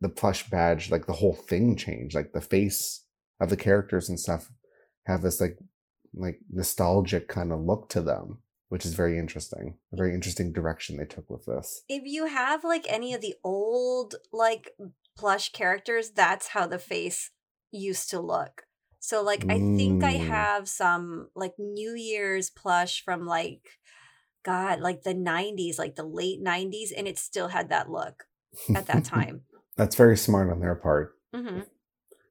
the 0.00 0.08
plush 0.08 0.48
badge, 0.50 0.90
like 0.90 1.06
the 1.06 1.12
whole 1.14 1.34
thing 1.34 1.76
changed. 1.76 2.14
Like 2.14 2.32
the 2.32 2.40
face 2.40 3.04
of 3.40 3.50
the 3.50 3.56
characters 3.56 4.08
and 4.08 4.18
stuff 4.18 4.50
have 5.06 5.22
this 5.22 5.40
like 5.40 5.58
like 6.14 6.38
nostalgic 6.50 7.26
kind 7.28 7.52
of 7.52 7.60
look 7.60 7.88
to 7.90 8.00
them, 8.00 8.38
which 8.68 8.86
is 8.86 8.94
very 8.94 9.18
interesting. 9.18 9.76
A 9.92 9.96
very 9.96 10.14
interesting 10.14 10.52
direction 10.52 10.96
they 10.96 11.04
took 11.04 11.28
with 11.28 11.44
this. 11.46 11.82
If 11.88 12.04
you 12.06 12.26
have 12.26 12.64
like 12.64 12.86
any 12.88 13.12
of 13.14 13.20
the 13.20 13.34
old 13.44 14.14
like 14.32 14.70
plush 15.16 15.52
characters, 15.52 16.10
that's 16.10 16.48
how 16.48 16.66
the 16.66 16.78
face 16.78 17.30
used 17.70 18.08
to 18.10 18.20
look. 18.20 18.64
So 19.04 19.22
like 19.22 19.44
I 19.50 19.58
think 19.58 20.02
I 20.02 20.14
Mm. 20.14 20.28
have 20.28 20.66
some 20.66 21.28
like 21.36 21.52
New 21.58 21.92
Year's 21.92 22.48
plush 22.48 23.04
from 23.04 23.26
like 23.26 23.60
God, 24.42 24.80
like 24.80 25.02
the 25.02 25.12
90s, 25.12 25.78
like 25.78 25.94
the 25.94 26.04
late 26.04 26.40
90s 26.40 26.90
and 26.90 27.06
it 27.06 27.18
still 27.18 27.48
had 27.48 27.68
that 27.68 27.90
look 27.90 28.24
at 28.74 28.86
that 28.86 29.04
time. 29.16 29.42
That's 29.76 29.94
very 29.94 30.16
smart 30.16 30.50
on 30.50 30.60
their 30.60 30.74
part. 30.74 31.18
Mm-hmm. 31.34 31.60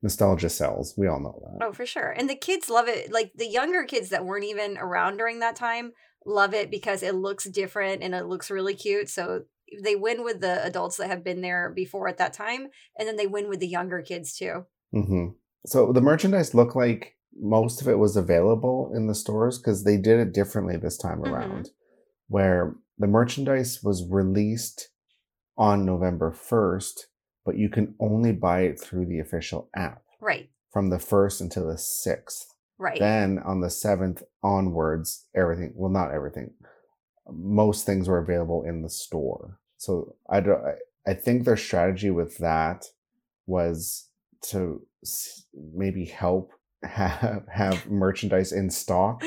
Nostalgia 0.01 0.49
sells. 0.49 0.95
We 0.97 1.05
all 1.07 1.19
know 1.19 1.39
that. 1.43 1.67
Oh, 1.67 1.73
for 1.73 1.85
sure. 1.85 2.09
And 2.09 2.27
the 2.27 2.35
kids 2.35 2.71
love 2.71 2.87
it. 2.87 3.11
Like 3.11 3.33
the 3.35 3.47
younger 3.47 3.83
kids 3.83 4.09
that 4.09 4.25
weren't 4.25 4.45
even 4.45 4.79
around 4.79 5.17
during 5.17 5.41
that 5.41 5.55
time 5.55 5.91
love 6.25 6.55
it 6.55 6.71
because 6.71 7.03
it 7.03 7.13
looks 7.13 7.43
different 7.43 8.01
and 8.01 8.15
it 8.15 8.25
looks 8.25 8.49
really 8.49 8.73
cute. 8.73 9.09
So 9.09 9.43
they 9.83 9.95
win 9.95 10.23
with 10.23 10.41
the 10.41 10.65
adults 10.65 10.97
that 10.97 11.11
have 11.11 11.23
been 11.23 11.41
there 11.41 11.69
before 11.69 12.07
at 12.07 12.17
that 12.17 12.33
time, 12.33 12.69
and 12.97 13.07
then 13.07 13.15
they 13.15 13.27
win 13.27 13.47
with 13.47 13.59
the 13.59 13.67
younger 13.67 14.01
kids 14.01 14.35
too. 14.35 14.65
hmm 14.91 15.27
So 15.65 15.91
the 15.93 16.01
merchandise 16.01 16.53
looked 16.53 16.75
like 16.75 17.15
most 17.39 17.81
of 17.81 17.87
it 17.87 17.97
was 17.97 18.15
available 18.15 18.91
in 18.93 19.07
the 19.07 19.15
stores 19.15 19.57
because 19.57 19.83
they 19.83 19.97
did 19.97 20.19
it 20.19 20.33
differently 20.33 20.77
this 20.77 20.97
time 20.97 21.19
Mhm. 21.19 21.31
around, 21.31 21.69
where 22.27 22.75
the 22.97 23.07
merchandise 23.07 23.81
was 23.83 24.07
released 24.09 24.89
on 25.57 25.85
November 25.85 26.31
1st, 26.31 27.07
but 27.45 27.57
you 27.57 27.69
can 27.69 27.95
only 27.99 28.31
buy 28.31 28.61
it 28.61 28.79
through 28.79 29.05
the 29.05 29.19
official 29.19 29.69
app 29.75 30.03
Right. 30.19 30.49
from 30.71 30.89
the 30.89 30.99
1st 30.99 31.41
until 31.41 31.67
the 31.67 31.77
6th. 31.77 32.53
Right. 32.77 32.99
Then 32.99 33.39
on 33.39 33.61
the 33.61 33.69
7th 33.69 34.23
onwards, 34.41 35.27
everything, 35.33 35.73
well, 35.75 35.91
not 35.91 36.11
everything, 36.11 36.53
most 37.29 37.85
things 37.85 38.09
were 38.09 38.17
available 38.19 38.63
in 38.63 38.81
the 38.81 38.89
store. 38.89 39.59
So 39.77 40.15
I, 40.27 40.39
don't, 40.41 40.63
I, 41.05 41.13
think 41.13 41.45
their 41.45 41.57
strategy 41.57 42.09
with 42.09 42.37
that 42.37 42.85
was 43.45 44.09
to 44.41 44.85
maybe 45.73 46.05
help 46.05 46.51
have, 46.83 47.45
have 47.51 47.89
merchandise 47.89 48.51
in 48.51 48.69
stock 48.69 49.23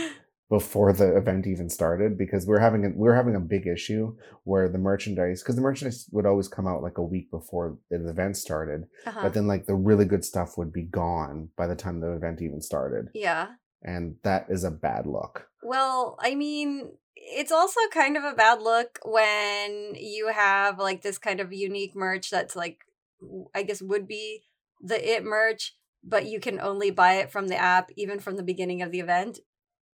before 0.48 0.92
the 0.92 1.16
event 1.16 1.46
even 1.46 1.68
started 1.68 2.16
because 2.16 2.46
we're 2.46 2.60
having 2.60 2.84
a, 2.84 2.90
we're 2.94 3.14
having 3.14 3.34
a 3.34 3.40
big 3.40 3.66
issue 3.66 4.14
where 4.44 4.68
the 4.68 4.78
merchandise 4.78 5.42
because 5.42 5.56
the 5.56 5.62
merchandise 5.62 6.08
would 6.12 6.26
always 6.26 6.46
come 6.46 6.68
out 6.68 6.82
like 6.82 6.98
a 6.98 7.02
week 7.02 7.28
before 7.32 7.76
the 7.90 8.08
event 8.08 8.36
started 8.36 8.84
uh-huh. 9.06 9.22
but 9.22 9.34
then 9.34 9.48
like 9.48 9.66
the 9.66 9.74
really 9.74 10.04
good 10.04 10.24
stuff 10.24 10.56
would 10.56 10.72
be 10.72 10.82
gone 10.82 11.48
by 11.56 11.66
the 11.66 11.74
time 11.74 11.98
the 11.98 12.12
event 12.12 12.40
even 12.40 12.60
started 12.60 13.08
yeah. 13.12 13.48
and 13.82 14.14
that 14.22 14.46
is 14.48 14.62
a 14.62 14.70
bad 14.70 15.04
look 15.04 15.48
Well, 15.66 16.16
I 16.20 16.36
mean, 16.36 16.92
it's 17.16 17.50
also 17.50 17.80
kind 17.92 18.16
of 18.16 18.22
a 18.22 18.34
bad 18.34 18.62
look 18.62 19.00
when 19.04 19.96
you 19.96 20.28
have 20.32 20.78
like 20.78 21.02
this 21.02 21.18
kind 21.18 21.40
of 21.40 21.52
unique 21.52 21.96
merch 21.96 22.30
that's 22.30 22.54
like, 22.54 22.78
i 23.52 23.64
guess, 23.64 23.82
would 23.82 24.06
be 24.06 24.44
the 24.80 25.14
it 25.14 25.24
merch, 25.24 25.74
but 26.04 26.26
you 26.26 26.40
can 26.40 26.60
only 26.60 26.90
buy 26.90 27.14
it 27.14 27.30
from 27.30 27.48
the 27.48 27.56
app, 27.56 27.90
even 27.96 28.20
from 28.20 28.36
the 28.36 28.42
beginning 28.42 28.82
of 28.82 28.92
the 28.92 29.00
event, 29.00 29.40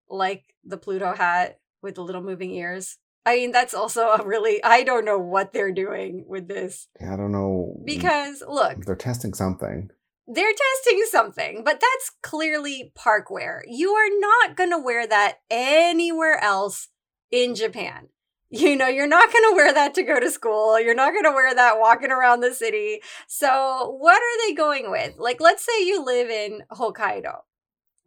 like 0.10 0.56
the 0.64 0.78
Pluto 0.78 1.14
hat 1.14 1.60
with 1.82 1.96
the 1.96 2.04
little 2.04 2.24
moving 2.24 2.52
ears. 2.52 2.98
I 3.26 3.36
mean, 3.36 3.52
that's 3.52 3.74
also 3.74 4.08
a 4.08 4.26
really, 4.26 4.64
I 4.64 4.84
don't 4.84 5.06
know 5.06 5.20
what 5.20 5.54
they're 5.54 5.74
doing 5.74 6.26
with 6.28 6.48
this 6.48 6.88
i 7.02 7.16
don't 7.16 7.32
know 7.32 7.80
because 7.86 8.42
look, 8.48 8.86
they're 8.86 8.96
testing 8.96 9.34
something 9.34 9.92
they're 10.32 10.46
testing 10.46 11.04
something, 11.10 11.64
but 11.64 11.82
that's 11.82 12.12
clearly 12.22 12.92
park 12.94 13.32
wear. 13.32 13.64
You 13.68 13.90
are 13.94 14.10
not 14.20 14.56
going 14.56 14.70
to 14.70 14.78
wear 14.78 15.08
that 15.08 15.40
anywhere 15.50 16.40
else 16.42 16.90
in 17.32 17.56
Japan. 17.56 18.10
You 18.52 18.76
know, 18.76 18.88
you're 18.88 19.08
not 19.08 19.32
going 19.32 19.52
to 19.52 19.56
wear 19.56 19.72
that 19.74 19.94
to 19.94 20.04
go 20.04 20.20
to 20.20 20.32
school. 20.32 20.80
You're 20.80 20.96
not 20.96 21.14
going 21.14 21.26
to 21.26 21.32
wear 21.32 21.54
that 21.54 21.80
walking 21.80 22.12
around 22.12 22.40
the 22.40 22.52
city. 22.52 23.02
So, 23.28 23.96
what 24.00 24.20
are 24.20 24.48
they 24.48 24.56
going 24.56 24.90
with? 24.90 25.18
Like, 25.20 25.40
let's 25.40 25.64
say 25.64 25.86
you 25.86 26.04
live 26.04 26.32
in 26.32 26.64
Hokkaido, 26.72 27.42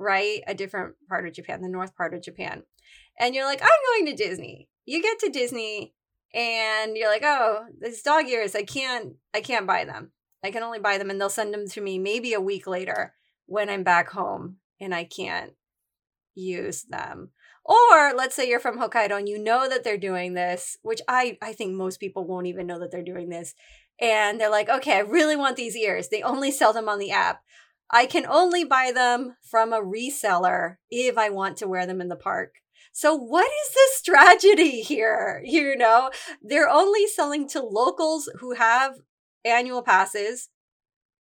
right? 0.01 0.43
A 0.49 0.55
different 0.55 0.97
part 1.09 1.29
of 1.29 1.33
Japan, 1.33 1.63
the 1.63 1.69
north 1.69 1.95
part 1.95 2.13
of 2.13 2.23
Japan. 2.23 2.65
And 3.21 3.37
you're 3.37 3.45
like, 3.45 3.63
I'm 3.63 3.69
going 4.03 4.07
to 4.07 4.25
Disney. 4.25 4.69
You 4.85 5.01
get 5.01 5.21
to 5.21 5.29
Disney 5.29 5.95
and 6.35 6.97
you're 6.97 7.11
like, 7.11 7.23
oh, 7.25 7.67
these 7.81 8.03
dog 8.03 8.27
ears, 8.27 8.57
I 8.57 8.65
can't, 8.65 9.15
I 9.33 9.43
can't 9.43 9.67
buy 9.67 9.85
them. 9.85 10.11
I 10.43 10.51
can 10.51 10.65
only 10.65 10.81
buy 10.81 10.99
them 10.99 11.11
and 11.11 11.21
they'll 11.21 11.31
send 11.31 11.55
them 11.55 11.69
to 11.69 11.81
me 11.81 11.99
maybe 11.99 12.33
a 12.33 12.41
week 12.41 12.67
later 12.67 13.15
when 13.47 13.71
I'm 13.71 13.85
back 13.85 14.11
home 14.11 14.57
and 14.81 14.93
I 14.93 15.05
can't 15.05 15.53
use 16.35 16.83
them. 16.83 17.31
Or 17.65 18.13
let's 18.15 18.35
say 18.35 18.49
you're 18.49 18.61
from 18.61 18.79
Hokkaido 18.79 19.19
and 19.19 19.29
you 19.29 19.39
know 19.39 19.69
that 19.69 19.85
they're 19.85 19.97
doing 19.97 20.35
this, 20.35 20.77
which 20.83 21.01
I 21.09 21.39
I 21.41 21.53
think 21.53 21.75
most 21.75 22.01
people 22.01 22.27
won't 22.27 22.47
even 22.47 22.67
know 22.67 22.79
that 22.81 22.91
they're 22.91 23.03
doing 23.03 23.29
this. 23.29 23.55
And 24.01 24.41
they're 24.41 24.51
like, 24.51 24.69
"Okay, 24.69 24.97
I 24.97 25.01
really 25.01 25.37
want 25.37 25.57
these 25.57 25.77
ears. 25.77 26.09
They 26.09 26.23
only 26.23 26.51
sell 26.51 26.73
them 26.73 26.89
on 26.89 26.99
the 26.99 27.13
app. 27.13 27.43
I 27.91 28.07
can 28.07 28.27
only 28.27 28.65
buy 28.65 28.91
them 28.93 29.37
from 29.43 29.73
a 29.73 29.81
reseller 29.83 30.77
if 30.91 31.19
I 31.19 31.29
want 31.31 31.57
to 31.59 31.69
wear 31.69 31.87
them 31.87 32.01
in 32.01 32.09
the 32.09 32.17
park." 32.17 32.55
So 32.93 33.15
what 33.15 33.47
is 33.47 33.75
the 33.75 33.89
strategy 33.93 34.81
here? 34.83 35.43
You 35.45 35.77
know, 35.77 36.11
they're 36.43 36.69
only 36.69 37.07
selling 37.07 37.49
to 37.51 37.63
locals 37.63 38.29
who 38.41 38.55
have 38.55 38.97
annual 39.45 39.83
passes 39.83 40.51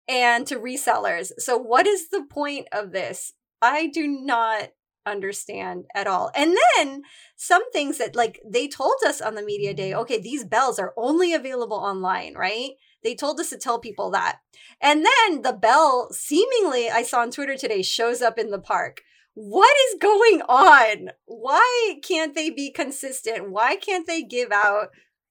and 0.09 0.47
to 0.47 0.59
resellers. 0.59 1.33
So, 1.39 1.57
what 1.57 1.87
is 1.87 2.11
the 2.11 2.25
point 2.29 2.69
of 2.73 2.93
this? 2.93 3.33
I 3.63 3.87
do 3.87 4.07
not 4.07 4.71
understand 5.07 5.85
at 5.95 6.07
all. 6.07 6.31
And 6.35 6.57
then 6.77 7.03
some 7.37 7.71
things 7.73 7.99
that, 7.99 8.17
like, 8.17 8.41
they 8.45 8.69
told 8.69 8.97
us 9.07 9.21
on 9.21 9.35
the 9.35 9.43
media 9.43 9.75
day 9.75 9.95
okay, 9.95 10.21
these 10.21 10.45
bells 10.45 10.79
are 10.79 10.95
only 10.97 11.35
available 11.35 11.77
online, 11.77 12.35
right? 12.35 12.71
They 13.03 13.15
told 13.15 13.39
us 13.41 13.51
to 13.51 13.59
tell 13.59 13.79
people 13.79 14.11
that. 14.13 14.39
And 14.81 15.05
then 15.05 15.43
the 15.43 15.53
bell, 15.53 16.09
seemingly, 16.13 16.91
I 16.91 17.03
saw 17.03 17.21
on 17.21 17.31
Twitter 17.31 17.57
today, 17.57 17.83
shows 17.83 18.23
up 18.23 18.39
in 18.39 18.51
the 18.51 18.59
park. 18.59 19.03
What 19.35 19.77
is 19.89 19.99
going 20.01 20.43
on? 20.49 21.11
Why 21.27 21.97
can't 22.03 22.35
they 22.35 22.51
be 22.51 22.71
consistent? 22.71 23.51
Why 23.51 23.77
can't 23.77 24.07
they 24.07 24.23
give 24.23 24.53
out 24.53 24.89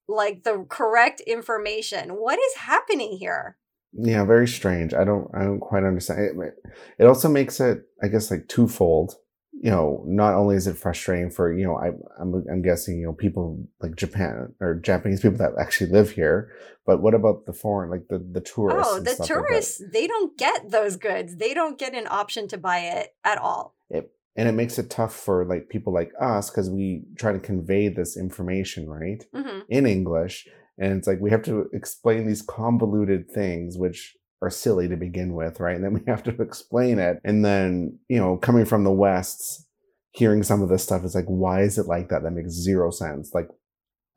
like 0.08 0.44
the 0.44 0.66
correct 0.70 1.22
information? 1.22 2.10
What 2.12 2.38
is 2.38 2.56
happening 2.58 3.18
here? 3.18 3.58
yeah 3.94 4.26
very 4.26 4.48
strange 4.48 4.94
i 4.94 5.04
don't 5.04 5.30
i 5.36 5.44
don't 5.44 5.60
quite 5.60 5.84
understand 5.84 6.20
it, 6.20 6.54
it 6.98 7.06
also 7.06 7.30
makes 7.30 7.60
it 7.60 7.84
i 8.02 8.08
guess 8.08 8.32
like 8.32 8.48
twofold 8.48 9.16
you 9.64 9.72
know, 9.72 10.04
not 10.06 10.34
only 10.34 10.58
is 10.58 10.68
it 10.68 10.78
frustrating 10.78 11.30
for 11.30 11.58
you 11.58 11.66
know, 11.66 11.78
I 11.78 11.92
I'm 12.20 12.44
I'm 12.52 12.62
guessing 12.62 13.00
you 13.00 13.06
know 13.06 13.14
people 13.14 13.66
like 13.82 13.96
Japan 13.96 14.54
or 14.60 14.76
Japanese 14.76 15.22
people 15.22 15.38
that 15.38 15.54
actually 15.58 15.90
live 15.90 16.12
here, 16.12 16.52
but 16.86 17.02
what 17.02 17.14
about 17.14 17.46
the 17.46 17.54
foreign 17.54 17.90
like 17.90 18.10
the 18.10 18.20
the 18.20 18.42
tourists? 18.42 18.92
Oh, 18.94 19.00
the 19.00 19.12
stuff 19.12 19.30
like 19.30 19.48
tourists, 19.48 19.82
they 19.94 20.06
don't 20.06 20.38
get 20.38 20.70
those 20.70 20.98
goods. 20.98 21.38
They 21.38 21.54
don't 21.54 21.80
get 21.80 21.96
an 21.96 22.08
option 22.10 22.50
to 22.50 22.58
buy 22.58 22.80
it 22.80 23.16
at 23.24 23.38
all. 23.38 23.74
It, 23.90 24.12
and 24.36 24.50
it 24.50 24.52
makes 24.52 24.78
it 24.78 24.90
tough 24.90 25.16
for 25.16 25.46
like 25.46 25.70
people 25.70 25.94
like 25.94 26.12
us 26.20 26.50
because 26.50 26.70
we 26.70 27.04
try 27.18 27.32
to 27.32 27.40
convey 27.40 27.88
this 27.88 28.18
information 28.18 28.90
right 28.90 29.24
hmm 29.34 29.60
in 29.70 29.86
English, 29.86 30.46
and 30.78 30.98
it's 30.98 31.08
like 31.08 31.22
we 31.22 31.32
have 31.32 31.44
to 31.44 31.70
explain 31.72 32.28
these 32.28 32.42
convoluted 32.42 33.32
things 33.32 33.78
which 33.78 34.18
are 34.44 34.50
silly 34.50 34.88
to 34.90 34.96
begin 34.96 35.34
with, 35.34 35.60
right? 35.60 35.76
And 35.76 35.84
then 35.84 35.94
we 35.94 36.02
have 36.08 36.24
to 36.24 36.42
explain 36.42 37.00
it, 37.00 37.20
and 37.24 37.44
then 37.44 38.00
you 38.10 38.20
know, 38.20 38.38
coming 38.38 38.66
from 38.66 38.84
the 38.84 38.92
West, 38.92 39.68
hearing 40.12 40.44
some 40.44 40.62
of 40.62 40.70
this 40.70 40.84
stuff 40.84 41.04
is 41.04 41.16
like, 41.16 41.26
why 41.26 41.62
is 41.62 41.78
it 41.78 41.88
like 41.88 42.10
that? 42.10 42.24
That 42.24 42.32
makes 42.32 42.52
zero 42.52 42.92
sense. 42.92 43.34
Like, 43.34 43.48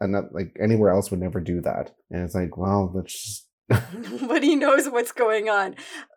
and 0.00 0.14
that, 0.14 0.32
like 0.32 0.56
anywhere 0.60 0.90
else 0.90 1.10
would 1.10 1.20
never 1.20 1.40
do 1.40 1.60
that, 1.62 1.94
and 2.10 2.22
it's 2.22 2.34
like, 2.34 2.56
well, 2.56 2.92
that's 2.94 3.12
just 3.12 3.46
Nobody 3.92 4.54
knows 4.54 4.88
what's 4.88 5.12
going 5.12 5.48
on. 5.48 5.74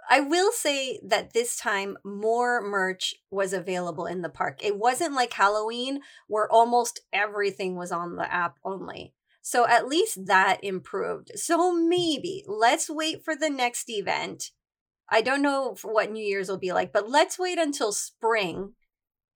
I 0.10 0.20
will 0.20 0.52
say 0.52 1.00
that 1.04 1.34
this 1.34 1.58
time 1.58 1.98
more 2.04 2.62
merch 2.62 3.16
was 3.32 3.54
available 3.54 4.06
in 4.06 4.22
the 4.22 4.30
park. 4.30 4.60
It 4.64 4.78
wasn't 4.78 5.16
like 5.16 5.34
Halloween 5.34 6.02
where 6.28 6.52
almost 6.52 7.02
everything 7.12 7.76
was 7.76 7.92
on 7.92 8.16
the 8.16 8.32
app 8.32 8.58
only. 8.64 9.14
So 9.42 9.68
at 9.68 9.88
least 9.88 10.26
that 10.28 10.64
improved. 10.64 11.32
So 11.36 11.74
maybe 11.74 12.44
let's 12.48 12.90
wait 12.90 13.24
for 13.24 13.36
the 13.36 13.50
next 13.50 13.90
event. 13.90 14.52
I 15.10 15.22
don't 15.22 15.42
know 15.42 15.76
what 15.82 16.12
New 16.12 16.24
Year's 16.24 16.50
will 16.50 16.58
be 16.58 16.72
like, 16.72 16.94
but 16.94 17.10
let's 17.10 17.40
wait 17.40 17.58
until 17.58 17.92
spring 17.92 18.74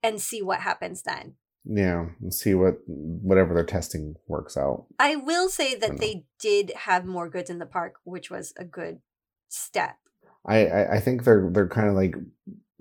and 0.03 0.21
see 0.21 0.41
what 0.41 0.59
happens 0.59 1.01
then. 1.03 1.35
yeah, 1.65 2.07
and 2.21 2.33
see 2.33 2.53
what 2.53 2.75
whatever 2.87 3.53
they're 3.53 3.63
testing 3.63 4.15
works 4.27 4.57
out. 4.57 4.85
I 4.99 5.15
will 5.15 5.49
say 5.49 5.75
that 5.75 5.97
they 5.99 6.25
did 6.39 6.73
have 6.75 7.05
more 7.05 7.29
goods 7.29 7.49
in 7.49 7.59
the 7.59 7.65
park, 7.65 7.95
which 8.03 8.29
was 8.29 8.53
a 8.57 8.65
good 8.65 8.99
step. 9.47 9.95
I, 10.45 10.65
I 10.67 10.95
I 10.95 10.99
think 10.99 11.23
they're 11.23 11.49
they're 11.51 11.69
kind 11.69 11.87
of 11.87 11.95
like 11.95 12.15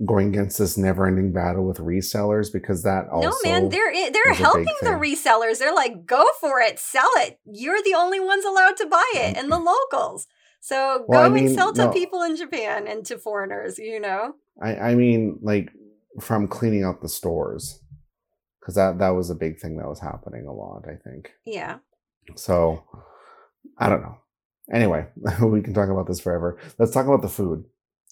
going 0.05 0.29
against 0.29 0.59
this 0.59 0.77
never-ending 0.77 1.33
battle 1.33 1.67
with 1.67 1.79
resellers 1.79 2.53
because 2.53 2.83
that 2.83 3.09
also 3.09 3.29
no, 3.29 3.37
man, 3.45 3.69
they're 3.69 3.93
they're 3.93 4.31
is 4.31 4.39
a 4.39 4.41
big 4.41 4.47
helping 4.47 4.77
the 4.83 4.91
resellers. 4.91 5.59
They're 5.59 5.75
like, 5.75 6.07
go 6.07 6.25
for 6.41 6.61
it, 6.61 6.79
sell 6.79 7.11
it. 7.17 7.39
You're 7.45 7.83
the 7.83 7.95
only 7.95 8.21
ones 8.21 8.45
allowed 8.45 8.77
to 8.79 8.87
buy 8.87 9.11
it, 9.15 9.37
and 9.37 9.51
the 9.51 9.57
mm-hmm. 9.57 9.67
locals. 9.67 10.27
So 10.61 10.99
go 11.01 11.05
Well, 11.09 11.33
I 11.33 11.39
and 11.39 11.51
sell 11.51 11.73
to 11.73 11.87
no. 11.87 11.93
people 11.93 12.23
in 12.23 12.37
Japan 12.37 12.87
and 12.87 13.05
to 13.07 13.19
foreigners. 13.19 13.79
You 13.79 14.01
know, 14.01 14.35
I 14.61 14.77
I 14.77 14.95
mean 14.95 15.39
like 15.43 15.71
from 16.21 16.49
cleaning 16.49 16.85
out 16.85 17.01
the 17.01 17.09
stores 17.09 17.81
because 18.61 18.75
that 18.75 18.99
that 18.99 19.11
was 19.11 19.31
a 19.31 19.35
big 19.35 19.59
thing 19.59 19.77
that 19.77 19.89
was 19.89 20.01
happening 20.01 20.47
a 20.47 20.53
lot. 20.53 20.85
I 20.87 20.97
think 20.97 21.33
yeah. 21.45 21.79
so. 22.37 22.85
I 23.79 23.89
don't 23.89 24.03
know. 24.03 24.19
Anyway, 24.73 25.07
we 25.43 25.63
can 25.63 25.75
talk 25.75 25.89
about 25.89 26.07
this 26.07 26.21
forever. 26.21 26.59
Let's 26.79 26.93
talk 26.93 27.07
about 27.07 27.23
the 27.23 27.29
food. 27.29 27.65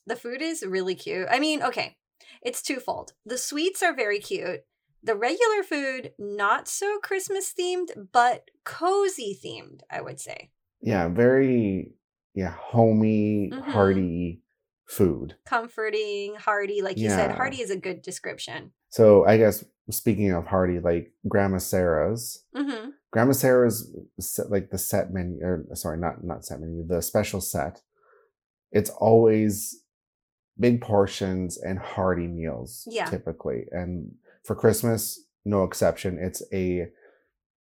The 0.07 0.17
food 0.17 0.43
is 0.43 0.63
really 0.63 0.95
cute. 0.95 1.29
I 1.31 1.39
mean, 1.39 1.63
okay, 1.63 1.97
it's 2.43 2.63
twofold. 2.63 3.13
The 3.25 3.39
sweets 3.39 3.83
are 3.83 3.95
very 3.95 4.19
cute. 4.19 4.61
The 5.03 5.15
regular 5.15 5.63
food, 5.63 6.13
not 6.19 6.69
so 6.69 6.99
Christmas 6.99 7.55
themed, 7.59 8.09
but 8.13 8.51
cozy 8.65 9.39
themed, 9.43 9.81
I 9.91 10.01
would 10.03 10.21
say. 10.21 10.51
Yeah, 10.83 11.09
very 11.09 11.93
yeah 12.35 12.55
homey, 12.59 13.51
Mhm. 13.53 13.63
hearty 13.73 14.43
food. 14.87 15.37
Comforting, 15.47 16.35
hearty. 16.35 16.83
Like 16.83 16.99
you 16.99 17.09
said, 17.09 17.33
hearty 17.33 17.63
is 17.63 17.71
a 17.71 17.77
good 17.77 18.03
description. 18.03 18.73
So 18.91 19.25
I 19.25 19.37
guess 19.39 19.65
speaking 19.91 20.33
of 20.33 20.47
hearty, 20.47 20.81
like 20.81 21.13
Grandma 21.29 21.59
Sara's. 21.59 22.45
hmm 22.55 22.91
Grandma 23.13 23.33
Sara's 23.33 23.91
set, 24.21 24.51
like 24.51 24.71
the 24.71 24.79
set 24.79 25.13
menu, 25.13 25.43
or 25.43 25.67
sorry, 25.75 25.99
not 25.99 26.23
not 26.23 26.45
set 26.45 26.61
menu, 26.61 26.87
the 26.87 27.03
special 27.03 27.41
set. 27.41 27.83
It's 28.71 28.91
always 28.91 29.80
big 30.61 30.81
portions 30.81 31.57
and 31.59 31.79
hearty 31.79 32.27
meals, 32.29 32.87
Yeah. 32.89 33.07
typically. 33.07 33.67
And 33.73 34.15
for 34.45 34.55
Christmas, 34.55 35.19
no 35.45 35.65
exception. 35.65 36.19
It's 36.21 36.43
a 36.53 36.89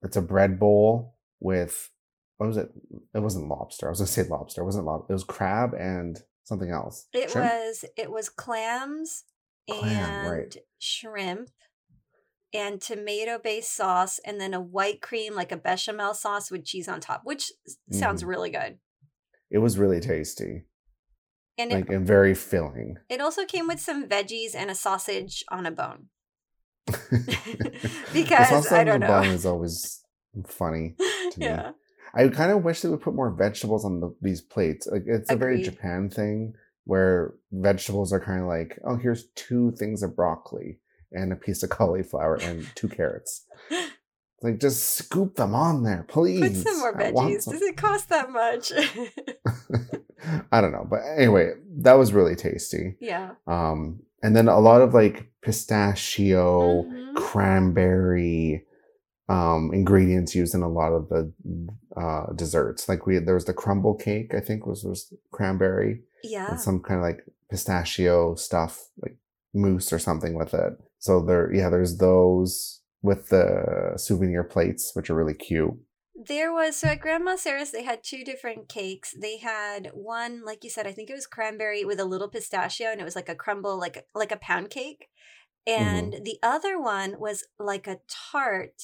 it's 0.03 0.17
a 0.17 0.21
bread 0.21 0.59
bowl 0.59 1.15
with 1.39 1.89
what 2.37 2.47
was 2.47 2.57
it? 2.57 2.69
It 3.15 3.19
wasn't 3.19 3.47
lobster. 3.47 3.87
I 3.87 3.89
was 3.89 3.99
gonna 3.99 4.07
say 4.07 4.23
lobster. 4.23 4.61
It 4.61 4.65
wasn't 4.65 4.85
lobster. 4.85 5.11
It 5.11 5.15
was 5.15 5.23
crab 5.23 5.73
and 5.73 6.19
something 6.43 6.69
else. 6.71 7.07
It 7.13 7.31
Shrimp? 7.31 7.51
was 7.51 7.85
it 7.95 8.11
was 8.11 8.29
clams 8.29 9.23
Clam, 9.69 9.83
and 9.85 10.31
right. 10.31 10.57
shrimp 10.79 11.49
and 12.53 12.79
tomato 12.81 13.37
based 13.37 13.75
sauce 13.75 14.19
and 14.25 14.39
then 14.39 14.53
a 14.53 14.61
white 14.61 15.01
cream 15.01 15.35
like 15.35 15.51
a 15.51 15.57
bechamel 15.57 16.13
sauce 16.13 16.49
with 16.49 16.63
cheese 16.63 16.87
on 16.87 16.99
top, 17.01 17.21
which 17.25 17.51
sounds 17.91 18.23
Mhm. 18.23 18.27
really 18.27 18.49
good. 18.49 18.79
It 19.49 19.57
was 19.57 19.77
really 19.77 19.99
tasty, 19.99 20.63
And 21.57 21.71
like 21.71 21.89
it, 21.89 21.93
and 21.95 22.05
very 22.05 22.35
filling. 22.35 22.97
it 23.09 23.19
also 23.19 23.45
came 23.45 23.67
with 23.67 23.79
some 23.79 24.07
veggies 24.07 24.53
and 24.55 24.69
a 24.69 24.75
sausage 24.75 25.43
on 25.49 25.65
a 25.65 25.71
bone. 25.71 26.07
Because, 28.13 28.49
sausage 28.49 28.71
I 28.71 28.79
on 28.81 28.85
don't 28.85 28.99
know. 29.01 29.07
bun 29.07 29.27
is 29.27 29.45
always 29.45 30.01
funny. 30.47 30.95
To 31.31 31.39
me. 31.39 31.57
I 32.13 32.29
kind 32.29 32.51
of 32.51 32.63
wish 32.63 32.81
they 32.81 32.89
would 32.89 33.01
put 33.01 33.13
more 33.13 33.29
vegetables 33.31 33.83
on 33.83 33.99
the, 33.99 34.15
these 34.21 34.41
plates. 34.41 34.87
Like 34.89 35.03
it's 35.05 35.29
a 35.29 35.35
very 35.35 35.61
Japan 35.61 36.09
thing 36.09 36.53
where 36.85 37.33
vegetables 37.51 38.13
are 38.13 38.19
kind 38.21 38.39
of 38.41 38.47
like, 38.47 38.79
oh, 38.85 38.95
here's 38.95 39.25
two 39.35 39.71
things 39.77 40.01
of 40.03 40.15
broccoli 40.15 40.79
and 41.11 41.33
a 41.33 41.35
piece 41.35 41.63
of 41.63 41.69
cauliflower 41.69 42.35
and 42.35 42.65
two 42.75 42.87
carrots. 42.87 43.45
Like 44.41 44.59
just 44.59 44.83
scoop 44.83 45.35
them 45.35 45.53
on 45.53 45.83
there, 45.83 46.05
please. 46.07 46.63
Put 46.63 46.67
some 46.71 46.79
more 46.79 46.93
veggies. 46.95 47.41
some- 47.41 47.53
Does 47.53 47.61
it 47.63 47.75
cost 47.77 48.07
that 48.09 48.31
much? 48.31 48.71
I 50.51 50.61
don't 50.61 50.71
know, 50.71 50.85
but 50.89 51.01
anyway, 51.17 51.51
that 51.79 51.93
was 51.93 52.13
really 52.13 52.35
tasty. 52.35 52.95
yeah. 52.99 53.31
Um, 53.47 54.01
and 54.23 54.35
then 54.35 54.47
a 54.47 54.59
lot 54.59 54.81
of 54.81 54.93
like 54.93 55.29
pistachio, 55.41 56.83
Mhm. 56.83 57.15
cranberry 57.15 58.63
um 59.29 59.71
ingredients 59.73 60.33
used 60.33 60.55
in 60.55 60.61
a 60.61 60.69
lot 60.69 60.93
of 60.93 61.09
the 61.09 61.29
uh 61.97 62.31
desserts 62.33 62.87
like 62.87 63.05
we 63.05 63.19
there 63.19 63.33
was 63.35 63.43
the 63.43 63.53
crumble 63.53 63.93
cake 63.93 64.33
i 64.33 64.39
think 64.39 64.65
was 64.65 64.85
was 64.85 65.13
cranberry 65.31 66.01
Yeah. 66.23 66.49
and 66.49 66.61
some 66.61 66.79
kind 66.81 66.99
of 66.99 67.03
like 67.03 67.25
pistachio 67.49 68.35
stuff 68.35 68.87
like 69.01 69.17
mousse 69.53 69.91
or 69.91 69.99
something 69.99 70.33
with 70.33 70.53
it 70.53 70.73
so 70.99 71.19
there 71.21 71.53
yeah 71.53 71.69
there's 71.69 71.97
those 71.97 72.79
with 73.01 73.27
the 73.27 73.93
souvenir 73.97 74.45
plates 74.45 74.91
which 74.95 75.09
are 75.09 75.15
really 75.15 75.33
cute 75.33 75.75
There 76.19 76.51
was 76.51 76.75
so 76.77 76.87
at 76.87 76.99
Grandma 76.99 77.35
Sara's 77.35 77.71
they 77.71 77.83
had 77.83 78.03
two 78.03 78.23
different 78.23 78.67
cakes. 78.69 79.13
They 79.19 79.37
had 79.37 79.91
one, 79.93 80.43
like 80.43 80.63
you 80.63 80.69
said, 80.69 80.87
I 80.87 80.91
think 80.91 81.11
it 81.11 81.15
was 81.15 81.27
cranberry 81.27 81.85
with 81.85 81.99
a 81.99 82.05
little 82.05 82.27
pistachio, 82.27 82.87
and 82.87 82.99
it 82.99 83.03
was 83.03 83.15
like 83.15 83.29
a 83.29 83.35
crumble, 83.35 83.79
like 83.79 84.03
like 84.15 84.31
a 84.31 84.37
pound 84.37 84.71
cake. 84.71 85.09
And 85.67 86.13
the 86.23 86.39
other 86.41 86.81
one 86.81 87.19
was 87.19 87.45
like 87.59 87.85
a 87.85 87.99
tart. 88.31 88.81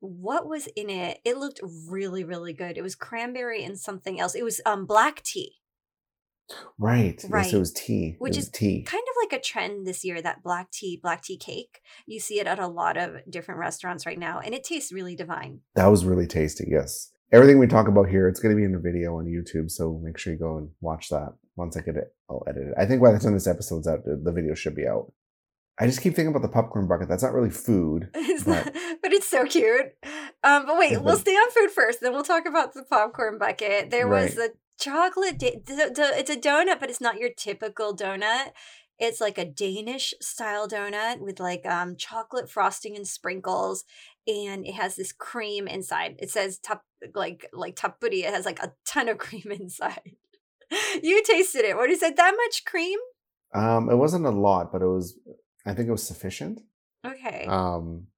What 0.00 0.46
was 0.46 0.68
in 0.76 0.88
it? 0.88 1.18
It 1.24 1.36
looked 1.36 1.60
really, 1.88 2.22
really 2.22 2.52
good. 2.52 2.78
It 2.78 2.82
was 2.82 2.94
cranberry 2.94 3.64
and 3.64 3.78
something 3.78 4.20
else. 4.20 4.36
It 4.36 4.44
was 4.44 4.60
um 4.64 4.86
black 4.86 5.22
tea. 5.24 5.56
Right 6.78 7.20
yes 7.22 7.30
Right. 7.30 7.52
it 7.52 7.58
was 7.58 7.72
tea 7.72 8.16
Which 8.18 8.36
was 8.36 8.44
is 8.46 8.50
tea 8.50 8.82
Kind 8.82 9.02
of 9.02 9.14
like 9.22 9.38
a 9.38 9.42
trend 9.42 9.86
this 9.86 10.04
year, 10.04 10.22
that 10.22 10.42
black 10.42 10.70
tea, 10.70 10.98
black 11.02 11.22
tea 11.22 11.36
cake. 11.36 11.80
You 12.06 12.20
see 12.20 12.38
it 12.38 12.46
at 12.46 12.58
a 12.58 12.68
lot 12.68 12.96
of 12.96 13.16
different 13.28 13.58
restaurants 13.60 14.06
right 14.06 14.18
now, 14.18 14.38
and 14.38 14.54
it 14.54 14.62
tastes 14.64 14.92
really 14.92 15.16
divine. 15.16 15.60
that 15.74 15.86
was 15.86 16.04
really 16.04 16.26
tasty 16.26 16.66
yes 16.70 17.12
everything 17.32 17.58
we 17.58 17.66
talk 17.66 17.88
about 17.88 18.08
here 18.08 18.28
it's 18.28 18.38
going 18.38 18.54
to 18.54 18.56
be 18.56 18.62
in 18.64 18.70
the 18.72 18.78
video 18.78 19.16
on 19.16 19.24
youtube 19.26 19.68
so 19.68 20.00
make 20.02 20.16
sure 20.16 20.32
you 20.32 20.38
go 20.38 20.58
and 20.58 20.68
watch 20.80 21.08
that 21.08 21.30
once 21.56 21.76
i 21.76 21.80
get 21.80 21.96
it 21.96 22.14
i'll 22.30 22.44
edit 22.46 22.68
it 22.68 22.74
i 22.78 22.86
think 22.86 23.02
by 23.02 23.10
the 23.10 23.18
time 23.18 23.32
this 23.34 23.48
episode's 23.48 23.88
out 23.88 23.98
the 24.04 24.32
video 24.32 24.54
should 24.54 24.76
be 24.76 24.86
out 24.86 25.12
i 25.80 25.86
just 25.86 26.00
keep 26.00 26.14
thinking 26.14 26.28
about 26.32 26.42
the 26.42 26.48
popcorn 26.48 26.86
bucket 26.86 27.08
that's 27.08 27.24
not 27.24 27.32
really 27.32 27.50
food 27.50 28.08
It's 28.14 28.44
But- 28.44 28.66
not, 28.66 28.74
but 29.02 29.12
it's 29.12 29.26
so 29.26 29.44
cute. 29.44 29.86
Um, 30.44 30.66
but 30.66 30.78
wait, 30.78 31.02
we'll 31.02 31.16
stay 31.26 31.32
on 31.34 31.50
food 31.50 31.70
first, 31.70 32.00
then 32.00 32.12
we'll 32.12 32.22
talk 32.22 32.46
about 32.46 32.74
the 32.74 32.84
popcorn 32.84 33.38
bucket. 33.38 33.90
There 33.90 34.06
was 34.06 34.36
Right. 34.36 34.50
Chocolate. 34.78 35.38
Da- 35.38 35.60
the, 35.64 35.92
the, 35.94 36.12
it's 36.18 36.30
a 36.30 36.36
donut, 36.36 36.80
but 36.80 36.90
it's 36.90 37.00
not 37.00 37.18
your 37.18 37.30
typical 37.36 37.96
donut. 37.96 38.52
It's 38.98 39.20
like 39.20 39.36
a 39.38 39.44
Danish 39.44 40.14
style 40.22 40.66
donut 40.68 41.20
with 41.20 41.38
like 41.38 41.66
um 41.66 41.96
chocolate 41.96 42.50
frosting 42.50 42.96
and 42.96 43.06
sprinkles, 43.06 43.84
and 44.26 44.66
it 44.66 44.74
has 44.74 44.96
this 44.96 45.12
cream 45.12 45.68
inside. 45.68 46.16
It 46.18 46.30
says 46.30 46.58
top 46.58 46.82
like 47.14 47.46
like 47.52 47.76
tapuri. 47.76 48.24
It 48.24 48.32
has 48.34 48.46
like 48.46 48.62
a 48.62 48.72
ton 48.86 49.08
of 49.08 49.18
cream 49.26 49.50
inside. 49.50 50.12
you 51.02 51.22
tasted 51.22 51.64
it. 51.64 51.76
What 51.76 51.90
is 51.90 52.02
it? 52.02 52.16
That 52.16 52.34
much 52.36 52.64
cream? 52.64 52.98
um 53.54 53.88
it 53.88 53.94
wasn't 53.94 54.26
a 54.26 54.30
lot 54.30 54.72
but 54.72 54.82
it 54.82 54.86
was 54.88 55.16
i 55.64 55.72
think 55.72 55.88
it 55.88 55.92
was 55.92 56.02
sufficient 56.02 56.60
Okay. 57.06 57.46
um 57.48 58.08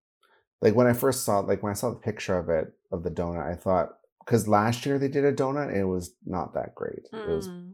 like 0.62 0.75
when 0.75 0.87
i 0.87 0.94
first 0.94 1.23
saw 1.23 1.40
like 1.40 1.62
when 1.62 1.71
i 1.71 1.75
saw 1.75 1.90
the 1.90 1.97
picture 1.97 2.38
of 2.38 2.49
it 2.49 2.73
of 2.90 3.03
the 3.03 3.11
donut 3.11 3.47
i 3.47 3.55
thought 3.55 3.98
because 4.29 4.47
last 4.47 4.85
year 4.85 4.99
they 4.99 5.09
did 5.09 5.25
a 5.25 5.33
donut 5.33 5.69
and 5.69 5.77
it 5.79 5.85
was 5.85 6.14
not 6.27 6.53
that 6.55 6.75
great 6.75 7.07
it 7.12 7.29
was 7.29 7.49
Mm. 7.49 7.73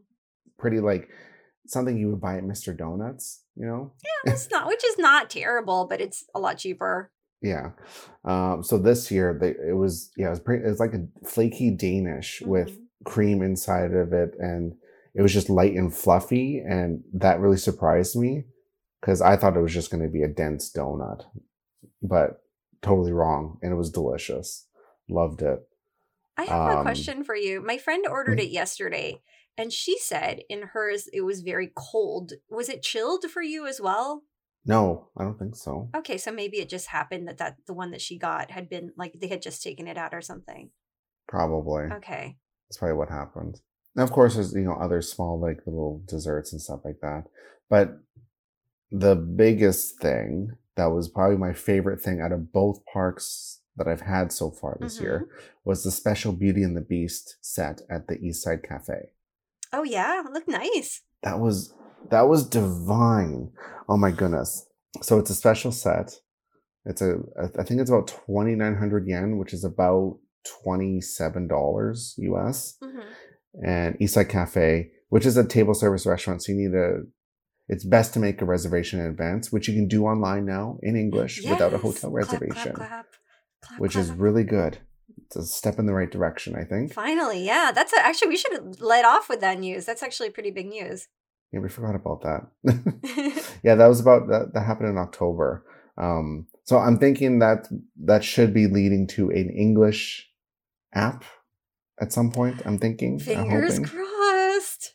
pretty 0.59 0.79
like 0.81 1.09
something 1.67 1.97
you 1.99 2.11
would 2.11 2.21
buy 2.21 2.37
at 2.37 2.45
Mr. 2.45 2.77
Donuts, 2.77 3.43
you 3.57 3.67
know? 3.67 3.93
Yeah, 4.05 4.33
it's 4.35 4.51
not, 4.51 4.67
which 4.69 4.85
is 4.85 4.99
not 4.99 5.31
terrible, 5.31 5.87
but 5.88 5.99
it's 6.01 6.25
a 6.35 6.38
lot 6.38 6.59
cheaper. 6.59 7.11
Yeah. 7.40 7.71
Um, 8.25 8.62
so 8.62 8.77
this 8.79 9.11
year 9.11 9.37
they 9.40 9.51
it 9.71 9.75
was 9.77 10.11
yeah, 10.17 10.27
it 10.29 10.31
was 10.31 10.40
pretty 10.40 10.64
it 10.64 10.69
was 10.69 10.81
like 10.81 10.95
a 10.95 11.07
flaky 11.27 11.71
Danish 11.71 12.43
with 12.45 12.69
Mhm. 12.71 12.83
cream 13.05 13.43
inside 13.43 13.93
of 13.95 14.12
it 14.12 14.35
and 14.38 14.75
it 15.14 15.23
was 15.23 15.33
just 15.33 15.49
light 15.51 15.75
and 15.75 15.95
fluffy 15.95 16.59
and 16.59 17.03
that 17.14 17.40
really 17.40 17.57
surprised 17.57 18.14
me 18.17 18.45
because 19.01 19.21
I 19.21 19.37
thought 19.37 19.57
it 19.57 19.61
was 19.61 19.73
just 19.75 19.90
going 19.90 20.03
to 20.03 20.09
be 20.09 20.23
a 20.23 20.29
dense 20.29 20.71
donut. 20.73 21.25
But 22.03 22.43
totally 22.83 23.12
wrong 23.12 23.59
and 23.62 23.73
it 23.73 23.77
was 23.77 23.90
delicious. 23.90 24.67
Loved 25.09 25.40
it. 25.43 25.61
I 26.37 26.44
have 26.44 26.73
a 26.73 26.77
Um, 26.79 26.83
question 26.83 27.25
for 27.25 27.37
you. 27.37 27.61
My 27.61 27.79
friend 27.79 28.07
ordered 28.07 28.38
Mhm. 28.38 28.44
it 28.44 28.51
yesterday, 28.51 29.23
and 29.57 29.73
she 29.73 29.99
said 29.99 30.42
in 30.49 30.62
hers 30.62 31.07
it 31.12 31.20
was 31.23 31.40
very 31.42 31.73
cold. 31.75 32.33
Was 32.49 32.68
it 32.68 32.83
chilled 32.83 33.25
for 33.31 33.42
you 33.42 33.66
as 33.66 33.81
well? 33.81 34.25
No, 34.66 35.11
I 35.16 35.25
don't 35.25 35.38
think 35.38 35.57
so. 35.57 35.90
Okay, 35.94 36.16
so 36.18 36.33
maybe 36.33 36.59
it 36.59 36.68
just 36.68 36.88
happened 36.88 37.29
that 37.29 37.38
that 37.38 37.59
the 37.66 37.75
one 37.75 37.90
that 37.90 38.01
she 38.01 38.18
got 38.18 38.51
had 38.51 38.68
been 38.68 38.92
like 38.97 39.12
they 39.20 39.29
had 39.29 39.42
just 39.42 39.62
taken 39.62 39.87
it 39.87 39.97
out 39.99 40.14
or 40.14 40.23
something. 40.23 40.70
Probably. 41.29 41.85
Okay. 41.85 42.38
That's 42.68 42.79
probably 42.79 42.97
what 42.97 43.11
happened. 43.11 43.61
And 43.94 44.03
of 44.03 44.11
course, 44.11 44.35
there's 44.35 44.55
you 44.55 44.62
know 44.62 44.75
other 44.75 45.03
small 45.03 45.38
like 45.38 45.59
little 45.66 46.03
desserts 46.07 46.53
and 46.53 46.61
stuff 46.61 46.81
like 46.85 47.01
that. 47.01 47.25
But 47.68 47.99
the 48.90 49.14
biggest 49.16 49.99
thing 50.01 50.57
that 50.77 50.87
was 50.87 51.09
probably 51.09 51.37
my 51.37 51.53
favorite 51.53 52.01
thing 52.01 52.20
out 52.20 52.33
of 52.33 52.53
both 52.53 52.85
parks 52.87 53.61
that 53.77 53.89
I've 53.89 54.03
had 54.03 54.33
so 54.33 54.51
far 54.51 54.77
this 54.81 55.01
year 55.01 55.29
was 55.65 55.83
the 55.83 55.91
special 55.91 56.33
Beauty 56.33 56.63
and 56.63 56.77
the 56.77 56.81
Beast 56.81 57.37
set 57.41 57.81
at 57.91 58.07
the 58.09 58.19
East 58.19 58.43
Side 58.43 58.63
Cafe. 58.63 59.11
Oh 59.73 59.83
yeah, 59.83 60.23
look 60.33 60.47
nice. 60.47 61.03
That 61.23 61.41
was 61.41 61.75
that 62.11 62.29
was 62.29 62.47
divine. 62.49 63.51
Oh 63.89 63.97
my 63.97 64.11
goodness! 64.11 64.67
So 65.03 65.19
it's 65.19 65.31
a 65.31 65.35
special 65.35 65.73
set. 65.73 66.21
It's 66.85 67.03
a 67.03 67.17
I 67.59 67.63
think 67.65 67.81
it's 67.81 67.91
about 67.91 68.09
twenty 68.09 68.55
nine 68.55 68.77
hundred 68.77 69.07
yen, 69.09 69.39
which 69.39 69.53
is 69.53 69.65
about 69.65 70.19
twenty 70.63 71.01
seven 71.01 71.49
dollars 71.49 72.15
US. 72.19 72.77
hmm 72.83 73.01
and 73.63 73.97
Eastside 74.01 74.29
Cafe, 74.29 74.91
which 75.11 75.25
is 75.25 75.37
a 75.37 75.47
table 75.47 75.75
service 75.75 76.07
restaurant. 76.07 76.43
So 76.43 76.51
you 76.53 76.59
need 76.59 76.75
a. 76.77 77.03
It's 77.69 77.85
best 77.85 78.13
to 78.15 78.19
make 78.21 78.43
a 78.43 78.45
reservation 78.45 79.01
in 79.01 79.07
advance, 79.07 79.51
which 79.53 79.69
you 79.69 79.75
can 79.75 79.87
do 79.89 80.05
online 80.05 80.45
now 80.45 80.79
in 80.83 80.97
English 80.97 81.41
without 81.49 81.73
a 81.73 81.79
hotel 81.79 82.11
Clap, 82.11 82.27
clap, 82.29 82.41
reservation, 82.41 82.73
clap, 82.75 83.07
clap, 83.66 83.81
which 83.81 83.96
is 83.96 84.11
really 84.11 84.44
good. 84.44 84.79
It's 85.27 85.37
a 85.37 85.44
step 85.44 85.79
in 85.79 85.87
the 85.87 85.94
right 85.94 86.11
direction, 86.11 86.55
I 86.55 86.64
think. 86.64 86.92
finally, 86.92 87.44
yeah. 87.44 87.72
That's 87.74 87.92
a, 87.92 87.98
actually 87.98 88.29
we 88.29 88.37
should 88.37 88.81
let 88.81 89.05
off 89.05 89.29
with 89.29 89.40
that 89.40 89.59
news. 89.59 89.85
That's 89.85 90.03
actually 90.03 90.31
pretty 90.31 90.50
big 90.50 90.68
news. 90.68 91.09
Yeah, 91.53 91.61
we 91.61 91.68
forgot 91.68 91.94
about 91.94 92.22
that. 92.22 92.46
yeah, 93.62 93.74
that 93.77 93.87
was 93.87 94.00
about 94.00 94.29
that. 94.29 94.55
That 94.55 94.66
happened 94.66 94.90
in 94.90 94.98
October. 94.98 95.64
Um, 95.96 96.46
so 96.64 96.79
I'm 96.79 96.98
thinking 96.98 97.38
that 97.38 97.68
that 98.05 98.24
should 98.24 98.53
be 98.53 98.66
leading 98.66 99.07
to 99.09 99.31
an 99.31 99.50
English 99.50 100.29
app 100.94 101.24
at 102.00 102.12
some 102.12 102.33
point. 102.33 102.62
I'm 102.64 102.79
thinking. 102.79 103.14
I'm 103.14 103.20
Fingers 103.20 103.79
crossed. 103.79 104.94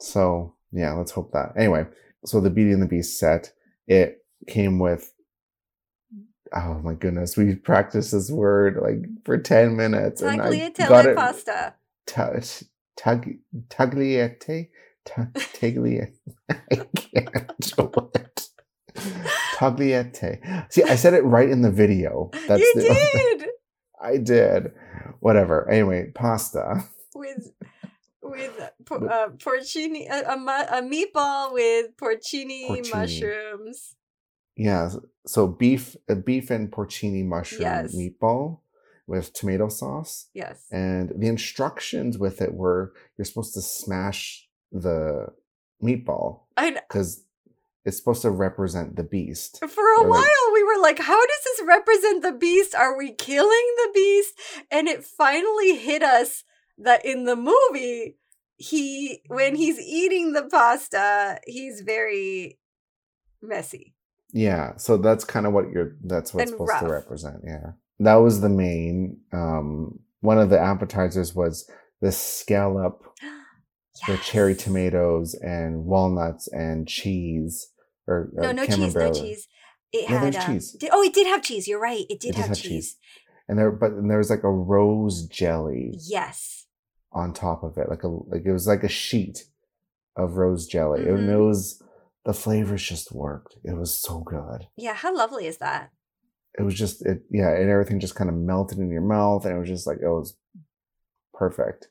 So 0.00 0.56
yeah, 0.72 0.92
let's 0.94 1.12
hope 1.12 1.32
that. 1.32 1.52
Anyway, 1.56 1.86
so 2.24 2.40
the 2.40 2.50
Beauty 2.50 2.72
and 2.72 2.82
the 2.82 2.86
Beast 2.86 3.18
set 3.18 3.52
it 3.86 4.24
came 4.48 4.78
with. 4.78 5.11
Oh 6.54 6.80
my 6.82 6.94
goodness, 6.94 7.36
we 7.36 7.54
practiced 7.54 8.12
this 8.12 8.30
word 8.30 8.78
like 8.80 9.04
for 9.24 9.38
ten 9.38 9.76
minutes, 9.76 10.20
and 10.22 10.40
I 10.40 10.50
got 10.50 10.52
Tagliatelle 10.76 11.04
it. 11.06 11.16
pasta. 11.16 11.74
Ta- 12.06 12.40
tag, 12.96 13.38
tagliate, 13.68 14.68
ta- 15.04 15.26
tagliate. 15.36 16.12
I 16.50 16.76
can't 16.94 17.58
do 17.76 18.10
it. 18.14 18.48
Tagliate. 19.56 20.72
See, 20.72 20.82
I 20.82 20.96
said 20.96 21.14
it 21.14 21.22
right 21.24 21.48
in 21.48 21.62
the 21.62 21.70
video. 21.70 22.30
That's 22.48 22.60
you 22.60 22.72
the, 22.74 22.82
did 23.38 23.48
I 24.00 24.16
did. 24.18 24.72
Whatever. 25.20 25.68
Anyway, 25.70 26.10
pasta. 26.14 26.84
with 27.14 27.52
with 28.22 28.58
uh, 28.60 29.28
porcini 29.38 30.08
a, 30.10 30.30
a, 30.32 30.78
a 30.78 30.82
meatball 30.82 31.52
with 31.52 31.96
porcini, 31.96 32.68
Porcini. 32.68 32.92
mushrooms. 32.94 33.94
Yeah, 34.56 34.90
so 35.26 35.46
beef, 35.46 35.96
a 36.08 36.14
beef 36.16 36.50
and 36.50 36.70
porcini 36.70 37.24
mushroom 37.24 37.62
Yes. 37.62 37.94
meatball 37.94 38.60
with 39.06 39.32
tomato 39.32 39.68
sauce, 39.68 40.28
Yes. 40.34 40.66
and 40.70 41.10
the 41.16 41.26
instructions 41.28 42.18
with 42.18 42.40
it 42.40 42.54
were 42.54 42.92
you're 43.16 43.24
supposed 43.24 43.54
to 43.54 43.62
smash 43.62 44.48
the 44.70 45.28
meatball 45.82 46.42
because 46.56 47.24
it's 47.84 47.96
supposed 47.96 48.22
to 48.22 48.30
represent 48.30 48.94
the 48.96 49.02
beast. 49.02 49.58
for 49.68 49.82
a 49.94 50.00
Or, 50.02 50.08
like- 50.08 50.20
while 50.24 50.52
we 50.52 50.62
were 50.62 50.80
like, 50.80 50.98
how 51.00 51.20
does 51.26 51.44
this 51.44 51.62
represent 51.66 52.22
the 52.22 52.32
beast? 52.32 52.74
Are 52.74 52.96
we 52.96 53.12
killing 53.12 53.74
the 53.78 53.90
beast? 53.92 54.34
And 54.70 54.86
it 54.86 55.02
finally 55.04 55.76
hit 55.76 56.02
us 56.02 56.44
that 56.78 57.04
in 57.04 57.24
the 57.24 57.36
movie, 57.36 58.18
he 58.56 59.22
when 59.26 59.56
he's 59.56 59.80
eating 59.80 60.32
the 60.32 60.44
pasta, 60.44 61.40
he's 61.46 61.80
very 61.80 62.60
messy. 63.40 63.94
Yeah, 64.32 64.76
so 64.76 64.96
that's 64.96 65.24
kind 65.24 65.46
of 65.46 65.52
what 65.52 65.70
you're. 65.70 65.96
That's 66.02 66.32
what's 66.32 66.50
And 66.50 66.58
supposed 66.58 66.78
to 66.84 66.90
represent. 66.90 67.36
Yeah, 67.46 67.72
that 68.00 68.14
was 68.16 68.40
the 68.40 68.48
main. 68.48 69.18
Um, 69.32 69.98
one 70.20 70.38
of 70.38 70.48
the 70.50 70.58
appetizers 70.58 71.34
was 71.34 71.68
the 72.00 72.12
scallop 72.12 73.02
with 74.08 74.22
cherry 74.22 74.54
tomatoes 74.54 75.34
and 75.34 75.84
walnuts 75.84 76.48
and 76.48 76.88
cheese 76.88 77.68
or 78.06 78.30
No, 78.32 78.48
uh, 78.48 78.52
no 78.52 78.66
cheese, 78.66 78.94
no 78.94 79.12
cheese. 79.12 79.48
It 79.92 80.08
No, 80.08 80.16
had 80.18 80.36
um, 80.36 80.46
cheese. 80.54 80.72
did- 80.72 80.90
oh, 80.92 81.02
it 81.02 81.12
did 81.12 81.26
have 81.26 81.42
cheese. 81.42 81.68
You're 81.68 81.80
right. 81.80 82.04
It 82.08 82.18
did 82.20 82.30
It 82.30 82.36
have, 82.36 82.56
cheese. 82.56 82.62
cheese. 82.62 82.96
and 83.48 83.58
there 83.58 83.70
but 83.70 83.92
and 83.92 84.10
there 84.10 84.18
was 84.18 84.30
like 84.30 84.44
a 84.44 84.50
rose 84.50 85.26
jelly 85.26 85.94
Yes. 86.08 86.66
on 87.12 87.34
top 87.34 87.62
of 87.62 87.76
it 87.76 87.90
like 87.90 88.02
a 88.04 88.08
like 88.08 88.42
it 88.46 88.52
was 88.52 88.66
like 88.66 88.82
a 88.84 88.88
sheet 88.88 89.44
of 90.16 90.36
rose 90.36 90.66
jelly 90.66 91.00
and 91.02 91.28
it 91.28 91.36
Mhm. 91.36 91.46
was 91.48 91.82
the 92.24 92.32
flavors 92.34 92.82
just 92.82 93.12
worked 93.12 93.56
it 93.64 93.76
was 93.76 93.94
so 93.94 94.20
good 94.20 94.66
Yeah. 94.76 94.94
How 94.94 95.14
lovely 95.14 95.46
is 95.46 95.58
that? 95.58 95.90
it 96.58 96.62
was 96.62 96.74
just 96.74 97.04
it 97.06 97.22
yeah 97.30 97.50
and 97.50 97.70
everything 97.70 97.98
just 98.00 98.14
kind 98.14 98.28
of 98.30 98.36
melted 98.36 98.78
in 98.78 98.90
your 98.90 99.00
mouth 99.02 99.44
and 99.46 99.56
it 99.56 99.58
was 99.58 99.68
just 99.68 99.86
like 99.86 99.98
it 100.02 100.08
was 100.08 100.36
perfect 101.32 101.88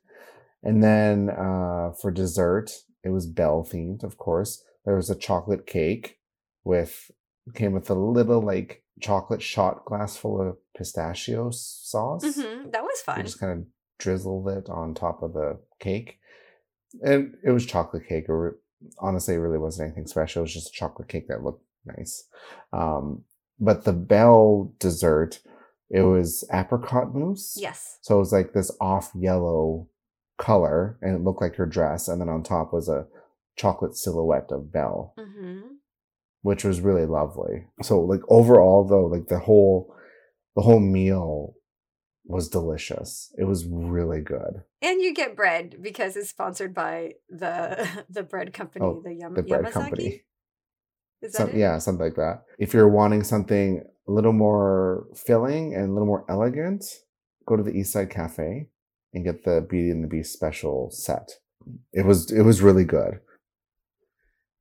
and 0.64 0.84
then 0.84 1.30
uh 1.30 1.92
for 2.00 2.12
dessert 2.12 2.72
it 3.04 3.10
was 3.10 3.26
bell 3.26 3.68
themed 3.70 4.04
of 4.04 4.18
course 4.18 4.64
there 4.86 4.96
was 4.96 5.10
a 5.10 5.16
chocolate 5.16 5.66
cake 5.66 6.20
with 6.64 7.10
came 7.56 7.72
with 7.74 7.90
a 7.90 7.96
little 7.96 8.40
like 8.42 8.84
chocolate 9.00 9.42
shot 9.42 9.84
glass 9.86 10.16
full 10.16 10.40
of 10.40 10.58
pistachio 10.78 11.50
sauce 11.52 12.36
hmm 12.36 12.70
That 12.70 12.84
was 12.84 13.00
You 13.00 13.04
fun. 13.06 13.26
just 13.26 13.40
kind 13.40 13.52
of 13.60 13.66
drizzled 13.98 14.48
it 14.50 14.70
on 14.70 14.94
top 14.94 15.24
of 15.24 15.34
the 15.34 15.60
cake. 15.80 16.20
And 17.02 17.36
it 17.44 17.50
was 17.52 17.66
chocolate 17.66 18.08
cake. 18.08 18.30
Or 18.30 18.60
honestly, 19.00 19.36
it 19.36 19.40
really 19.40 19.58
wasn't 19.58 19.88
anything 19.88 20.08
special. 20.08 20.42
It 20.42 20.44
was 20.44 20.54
just 20.54 20.70
a 20.70 20.72
chocolate 20.72 21.08
cake 21.08 21.28
that 21.28 21.44
looked 21.44 21.64
nice. 21.86 22.28
Um, 22.74 23.24
but 23.60 23.84
the 23.84 23.94
bell 23.94 24.74
dessert, 24.80 25.40
it 25.90 26.02
was 26.02 26.44
apricot 26.52 27.14
mousse. 27.14 27.58
Yes. 27.60 28.00
So 28.02 28.16
it 28.16 28.20
was 28.20 28.34
like 28.34 28.54
this 28.54 28.72
off 28.80 29.12
yellow 29.16 29.88
color, 30.38 30.98
and 31.02 31.16
it 31.16 31.24
looked 31.24 31.42
like 31.42 31.56
her 31.56 31.66
dress. 31.66 32.08
And 32.08 32.20
then 32.20 32.30
on 32.30 32.44
top 32.44 32.74
was 32.74 32.90
a 32.90 33.08
chocolate 33.56 33.96
silhouette 33.96 34.52
of 34.52 34.72
Belle, 34.72 35.14
hmm 35.18 35.60
which 36.44 36.64
was 36.64 36.82
really 36.82 37.06
lovely. 37.06 37.68
So 37.84 38.02
like 38.02 38.22
overall, 38.28 38.84
though, 38.84 39.06
like 39.06 39.28
the 39.28 39.38
whole 39.38 39.94
the 40.56 40.64
whole 40.64 40.80
meal 40.80 41.56
was 42.32 42.50
delicious. 42.50 43.34
It 43.38 43.44
was 43.44 43.66
really 43.66 44.22
good. 44.22 44.64
And 44.82 45.02
you 45.02 45.14
get 45.14 45.36
bread 45.36 45.76
because 45.82 46.16
it's 46.16 46.30
sponsored 46.30 46.74
by 46.74 47.14
the 47.30 47.88
the 48.10 48.24
bread 48.24 48.54
company, 48.54 48.86
Oh, 48.86 49.02
the, 49.04 49.14
Yam- 49.14 49.34
The 49.36 49.44
bread 49.44 49.66
Yamazaki. 49.66 49.72
company. 49.72 50.22
Is 51.22 51.34
that 51.34 51.38
Some, 51.38 51.50
it? 51.50 51.56
yeah, 51.58 51.78
something 51.78 52.04
like 52.06 52.16
that. 52.16 52.44
If 52.58 52.74
you're 52.74 52.90
wanting 52.90 53.24
something 53.24 53.84
a 54.08 54.12
little 54.12 54.34
more 54.34 55.06
filling 55.16 55.76
and 55.76 55.90
a 55.90 55.94
little 55.94 56.08
more 56.08 56.26
elegant, 56.28 56.84
go 57.46 57.56
to 57.56 57.62
the 57.64 57.72
East 57.72 57.94
Side 57.94 58.10
Cafe 58.10 58.68
and 59.14 59.24
get 59.24 59.44
the 59.44 59.66
Beauty 59.70 59.92
and 59.92 60.04
the 60.04 60.08
Beast 60.08 60.34
special 60.34 60.90
set. 60.90 61.34
It 61.94 62.06
was 62.06 62.32
it 62.32 62.42
was 62.42 62.62
really 62.64 62.86
good. 62.86 63.20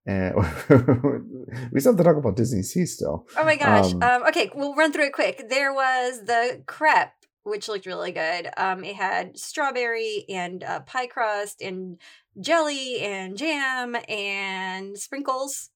And 0.07 0.35
we 1.73 1.81
still 1.81 1.93
have 1.93 1.99
to 1.99 2.05
talk 2.05 2.17
about 2.17 2.37
Disney 2.37 2.63
Sea 2.63 2.87
still. 2.87 3.27
Oh 3.37 3.45
my 3.45 3.57
gosh. 3.57 3.93
Um, 3.93 4.03
Um, 4.03 4.23
okay, 4.29 4.51
we'll 4.55 4.75
run 4.75 4.93
through 4.93 5.07
it 5.07 5.13
quick. 5.13 5.49
There 5.49 5.73
was 5.73 6.25
the 6.25 6.63
crepe, 6.67 7.13
which 7.51 7.69
looked 7.69 7.87
really 7.87 8.13
good. 8.13 8.49
Um, 8.57 8.85
it 8.85 8.97
had 8.97 9.39
strawberry 9.39 10.25
and 10.29 10.63
uh, 10.65 10.81
pie 10.81 11.07
crust 11.09 11.61
and 11.61 11.99
jelly 12.41 13.01
and 13.01 13.37
jam 13.37 13.97
and 14.09 14.97
sprinkles, 14.97 15.71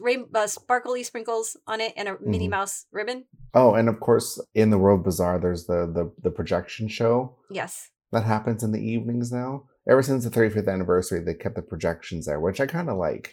rain- 0.00 0.28
uh, 0.34 0.46
sparkly 0.46 1.02
sprinkles 1.04 1.56
on 1.66 1.80
it, 1.80 1.92
and 1.96 2.08
a 2.08 2.16
Minnie 2.20 2.48
Mhm. 2.48 2.52
Mouse 2.52 2.86
ribbon. 2.90 3.26
Oh, 3.54 3.74
and 3.74 3.88
of 3.88 4.00
course, 4.00 4.40
in 4.54 4.70
the 4.70 4.78
World 4.78 5.04
Bazaar, 5.04 5.38
there's 5.38 5.66
the 5.66 5.86
the 5.86 6.10
the 6.22 6.30
projection 6.30 6.88
show 6.88 7.36
Yes. 7.50 7.90
that 8.12 8.24
happens 8.24 8.62
in 8.64 8.72
the 8.72 8.80
evenings 8.80 9.30
now. 9.30 9.64
ever 9.90 10.02
since 10.02 10.22
the 10.22 10.28
35th 10.30 10.68
anniversary, 10.68 11.18
they 11.20 11.32
kept 11.32 11.54
the 11.54 11.62
projections 11.62 12.26
there, 12.26 12.38
which 12.38 12.60
I 12.60 12.66
kind 12.66 12.90
of 12.90 12.98
like. 12.98 13.32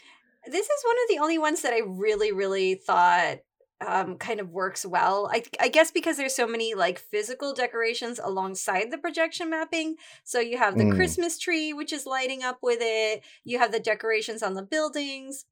This 0.49 0.65
is 0.65 0.83
one 0.85 0.95
of 1.03 1.09
the 1.09 1.19
only 1.19 1.37
ones 1.37 1.61
that 1.63 1.73
I 1.73 1.81
really, 1.85 2.31
really 2.31 2.75
thought 2.75 3.39
um, 3.85 4.17
kind 4.17 4.39
of 4.39 4.49
works 4.51 4.85
well. 4.85 5.29
I 5.33 5.43
I 5.59 5.67
guess 5.67 5.91
because 5.91 6.17
there's 6.17 6.35
so 6.35 6.47
many 6.47 6.73
like 6.75 6.99
physical 6.99 7.53
decorations 7.53 8.19
alongside 8.23 8.91
the 8.91 8.97
projection 8.97 9.49
mapping. 9.49 9.95
So 10.23 10.39
you 10.39 10.57
have 10.57 10.77
the 10.77 10.85
Mm. 10.85 10.95
Christmas 10.95 11.37
tree, 11.37 11.73
which 11.73 11.91
is 11.91 12.05
lighting 12.05 12.43
up 12.43 12.59
with 12.61 12.79
it. 12.81 13.21
You 13.43 13.59
have 13.59 13.71
the 13.71 13.79
decorations 13.79 14.41
on 14.41 14.53
the 14.53 14.63
buildings, 14.63 15.45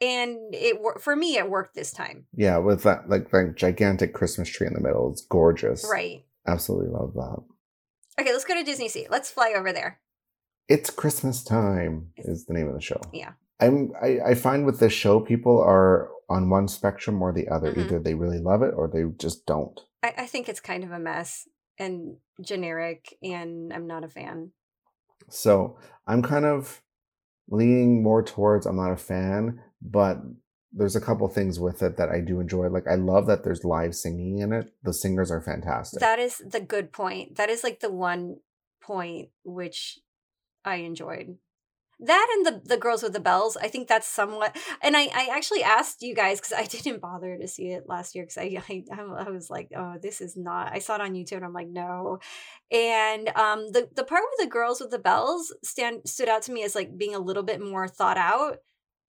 and 0.00 0.38
it 0.54 0.76
for 1.00 1.16
me 1.16 1.36
it 1.36 1.50
worked 1.50 1.74
this 1.74 1.92
time. 1.92 2.26
Yeah, 2.36 2.58
with 2.58 2.82
that 2.84 3.08
like 3.08 3.30
that 3.30 3.54
gigantic 3.56 4.14
Christmas 4.14 4.48
tree 4.48 4.66
in 4.66 4.74
the 4.74 4.80
middle. 4.80 5.10
It's 5.10 5.22
gorgeous. 5.22 5.84
Right. 5.90 6.24
Absolutely 6.46 6.90
love 6.90 7.14
that. 7.14 7.42
Okay, 8.20 8.32
let's 8.32 8.44
go 8.44 8.54
to 8.54 8.62
Disney 8.62 8.88
Sea. 8.88 9.06
Let's 9.10 9.30
fly 9.30 9.52
over 9.56 9.72
there. 9.72 9.98
It's 10.68 10.90
Christmas 10.90 11.42
time 11.42 12.12
is 12.16 12.46
the 12.46 12.54
name 12.54 12.68
of 12.68 12.74
the 12.74 12.80
show. 12.80 13.00
Yeah. 13.12 13.32
I'm 13.60 13.92
I, 14.02 14.18
I 14.30 14.34
find 14.34 14.66
with 14.66 14.80
this 14.80 14.92
show 14.92 15.20
people 15.20 15.60
are 15.60 16.10
on 16.28 16.50
one 16.50 16.68
spectrum 16.68 17.22
or 17.22 17.32
the 17.32 17.48
other. 17.48 17.72
Mhm. 17.72 17.84
Either 17.84 17.98
they 17.98 18.14
really 18.14 18.38
love 18.38 18.62
it 18.62 18.74
or 18.76 18.88
they 18.88 19.04
just 19.18 19.46
don't. 19.46 19.80
I, 20.02 20.14
I 20.18 20.26
think 20.26 20.48
it's 20.48 20.60
kind 20.60 20.84
of 20.84 20.90
a 20.90 20.98
mess 20.98 21.48
and 21.78 22.16
generic, 22.40 23.16
and 23.22 23.72
I'm 23.72 23.86
not 23.86 24.04
a 24.04 24.08
fan. 24.08 24.52
So 25.28 25.78
I'm 26.06 26.22
kind 26.22 26.44
of 26.44 26.82
leaning 27.48 28.02
more 28.02 28.22
towards 28.22 28.66
I'm 28.66 28.76
not 28.76 28.92
a 28.92 28.96
fan, 28.96 29.60
but 29.82 30.18
there's 30.72 30.96
a 30.96 31.00
couple 31.00 31.28
things 31.28 31.60
with 31.60 31.82
it 31.82 31.96
that 31.96 32.08
I 32.08 32.20
do 32.20 32.40
enjoy. 32.40 32.68
Like 32.68 32.88
I 32.88 32.96
love 32.96 33.26
that 33.26 33.44
there's 33.44 33.64
live 33.64 33.94
singing 33.94 34.38
in 34.38 34.52
it. 34.52 34.72
The 34.82 34.92
singers 34.92 35.30
are 35.30 35.40
fantastic. 35.40 36.00
That 36.00 36.18
is 36.18 36.42
the 36.44 36.60
good 36.60 36.92
point. 36.92 37.36
That 37.36 37.48
is 37.50 37.62
like 37.62 37.80
the 37.80 37.92
one 37.92 38.38
point 38.82 39.28
which 39.44 40.00
I 40.64 40.76
enjoyed. 40.76 41.38
That 42.00 42.28
and 42.34 42.46
the 42.46 42.68
the 42.68 42.76
girls 42.76 43.02
with 43.02 43.12
the 43.12 43.20
bells. 43.20 43.56
I 43.56 43.68
think 43.68 43.88
that's 43.88 44.06
somewhat. 44.06 44.56
And 44.82 44.96
I 44.96 45.04
I 45.14 45.28
actually 45.32 45.62
asked 45.62 46.02
you 46.02 46.14
guys 46.14 46.40
because 46.40 46.52
I 46.52 46.64
didn't 46.82 47.00
bother 47.00 47.38
to 47.38 47.48
see 47.48 47.68
it 47.68 47.84
last 47.88 48.14
year 48.14 48.24
because 48.24 48.38
I, 48.38 48.58
I 48.70 48.84
I 48.90 49.30
was 49.30 49.50
like, 49.50 49.70
oh, 49.76 49.94
this 50.00 50.20
is 50.20 50.36
not. 50.36 50.72
I 50.72 50.78
saw 50.78 50.96
it 50.96 51.00
on 51.00 51.14
YouTube 51.14 51.36
and 51.36 51.44
I'm 51.44 51.52
like, 51.52 51.68
no. 51.68 52.18
And 52.70 53.28
um 53.36 53.70
the 53.72 53.88
the 53.94 54.04
part 54.04 54.22
with 54.30 54.46
the 54.46 54.52
girls 54.52 54.80
with 54.80 54.90
the 54.90 54.98
bells 54.98 55.54
stand 55.62 56.02
stood 56.06 56.28
out 56.28 56.42
to 56.42 56.52
me 56.52 56.64
as 56.64 56.74
like 56.74 56.98
being 56.98 57.14
a 57.14 57.20
little 57.20 57.42
bit 57.42 57.60
more 57.60 57.88
thought 57.88 58.18
out. 58.18 58.58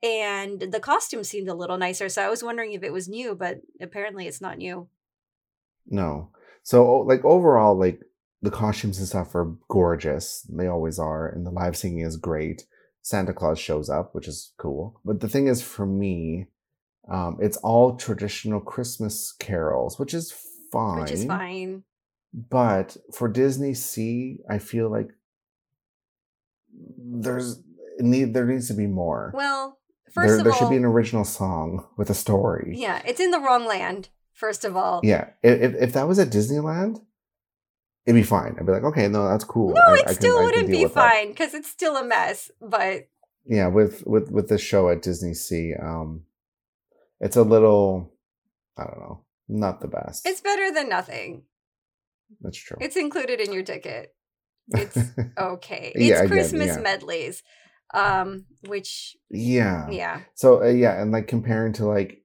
And 0.03 0.59
the 0.59 0.79
costume 0.79 1.23
seemed 1.23 1.47
a 1.47 1.55
little 1.55 1.77
nicer, 1.77 2.09
so 2.09 2.21
I 2.21 2.29
was 2.29 2.43
wondering 2.43 2.73
if 2.73 2.83
it 2.83 2.93
was 2.93 3.07
new, 3.07 3.33
but 3.33 3.61
apparently 3.81 4.27
it's 4.27 4.41
not 4.41 4.57
new. 4.57 4.87
No. 5.87 6.29
So 6.61 6.99
like 7.01 7.23
overall, 7.25 7.75
like 7.77 8.01
the 8.41 8.51
costumes 8.51 8.99
and 8.99 9.07
stuff 9.07 9.33
are 9.35 9.55
gorgeous. 9.67 10.41
They 10.49 10.67
always 10.67 10.99
are, 10.99 11.27
and 11.27 11.45
the 11.45 11.51
live 11.51 11.75
singing 11.75 12.05
is 12.05 12.17
great. 12.17 12.65
Santa 13.05 13.33
Claus 13.33 13.59
shows 13.59 13.87
up, 13.87 14.15
which 14.15 14.27
is 14.27 14.51
cool. 14.57 14.99
But 15.05 15.19
the 15.19 15.29
thing 15.29 15.45
is, 15.45 15.61
for 15.61 15.85
me, 15.85 16.47
um, 17.07 17.37
it's 17.39 17.57
all 17.57 17.95
traditional 17.97 18.59
Christmas 18.59 19.31
carols, 19.31 19.99
which 19.99 20.11
is 20.11 20.33
fine. 20.71 21.01
Which 21.01 21.11
is 21.11 21.23
fine. 21.23 21.83
But 22.33 22.97
for 23.13 23.27
Disney 23.27 23.75
Sea, 23.75 24.39
I 24.49 24.57
feel 24.57 24.89
like 24.89 25.09
there's 26.97 27.61
need 27.99 28.33
there 28.33 28.47
needs 28.47 28.69
to 28.69 28.73
be 28.73 28.87
more. 28.87 29.31
Well, 29.35 29.77
first 30.11 30.27
there 30.27 30.37
of 30.39 30.43
there 30.43 30.51
all, 30.53 30.59
there 30.59 30.67
should 30.67 30.71
be 30.71 30.77
an 30.77 30.85
original 30.85 31.25
song 31.25 31.85
with 31.97 32.09
a 32.09 32.15
story. 32.15 32.73
yeah, 32.75 33.03
it's 33.05 33.19
in 33.19 33.29
the 33.29 33.39
wrong 33.39 33.67
land. 33.67 34.09
First 34.33 34.65
of 34.65 34.75
all, 34.75 35.01
Yeah, 35.03 35.29
if 35.43 35.61
if, 35.61 35.75
if 35.75 35.93
that 35.93 36.07
was 36.07 36.17
at 36.17 36.31
Disneyland, 36.31 37.01
it'd 38.05 38.19
be 38.19 38.23
fine. 38.23 38.55
I'd 38.59 38.65
be 38.65 38.71
like, 38.71 38.83
okay, 38.83 39.07
no, 39.07 39.27
that's 39.27 39.43
cool. 39.43 39.73
no, 39.73 39.81
I- 39.85 39.97
it 39.99 40.03
I 40.07 40.13
still 40.13 40.35
can 40.37 40.45
wouldn't 40.45 40.69
be 40.69 40.85
fine 40.87 41.29
because 41.29 41.53
it's 41.53 41.69
still 41.69 41.95
a 41.97 42.03
mess. 42.03 42.51
But 42.61 43.07
Yeah, 43.45 43.67
with 43.67 44.03
with 44.05 44.31
with 44.31 44.47
the 44.49 44.57
show 44.57 44.89
at 44.89 45.01
Disney 45.01 45.33
Sea, 45.33 45.73
um, 45.81 46.23
it's 47.19 47.35
a 47.35 47.43
little, 47.43 48.13
I 48.77 48.83
don't 48.85 48.99
know, 48.99 49.25
not 49.47 49.81
the 49.81 49.87
best. 49.87 50.27
it's 50.27 50.41
better 50.41 50.71
than 50.71 50.89
nothing. 50.89 51.43
that's 52.41 52.57
true. 52.57 52.77
It's 52.81 52.95
included 52.95 53.39
in 53.39 53.53
your 53.53 53.63
ticket. 53.63 54.13
It's 54.69 54.97
okay. 55.37 55.91
It's 55.95 56.03
Yeah, 56.05 56.17
again, 56.23 56.27
Christmas 56.29 56.67
yeah. 56.75 56.79
medleys, 56.81 57.43
um, 57.93 58.45
which 58.67 59.15
yeah. 59.29 59.87
yeah, 59.89 60.21
So 60.33 60.63
uh, 60.63 60.67
yeah, 60.69 60.99
and 61.01 61.11
like 61.11 61.27
comparing 61.27 61.73
to 61.73 61.85
like 61.85 62.23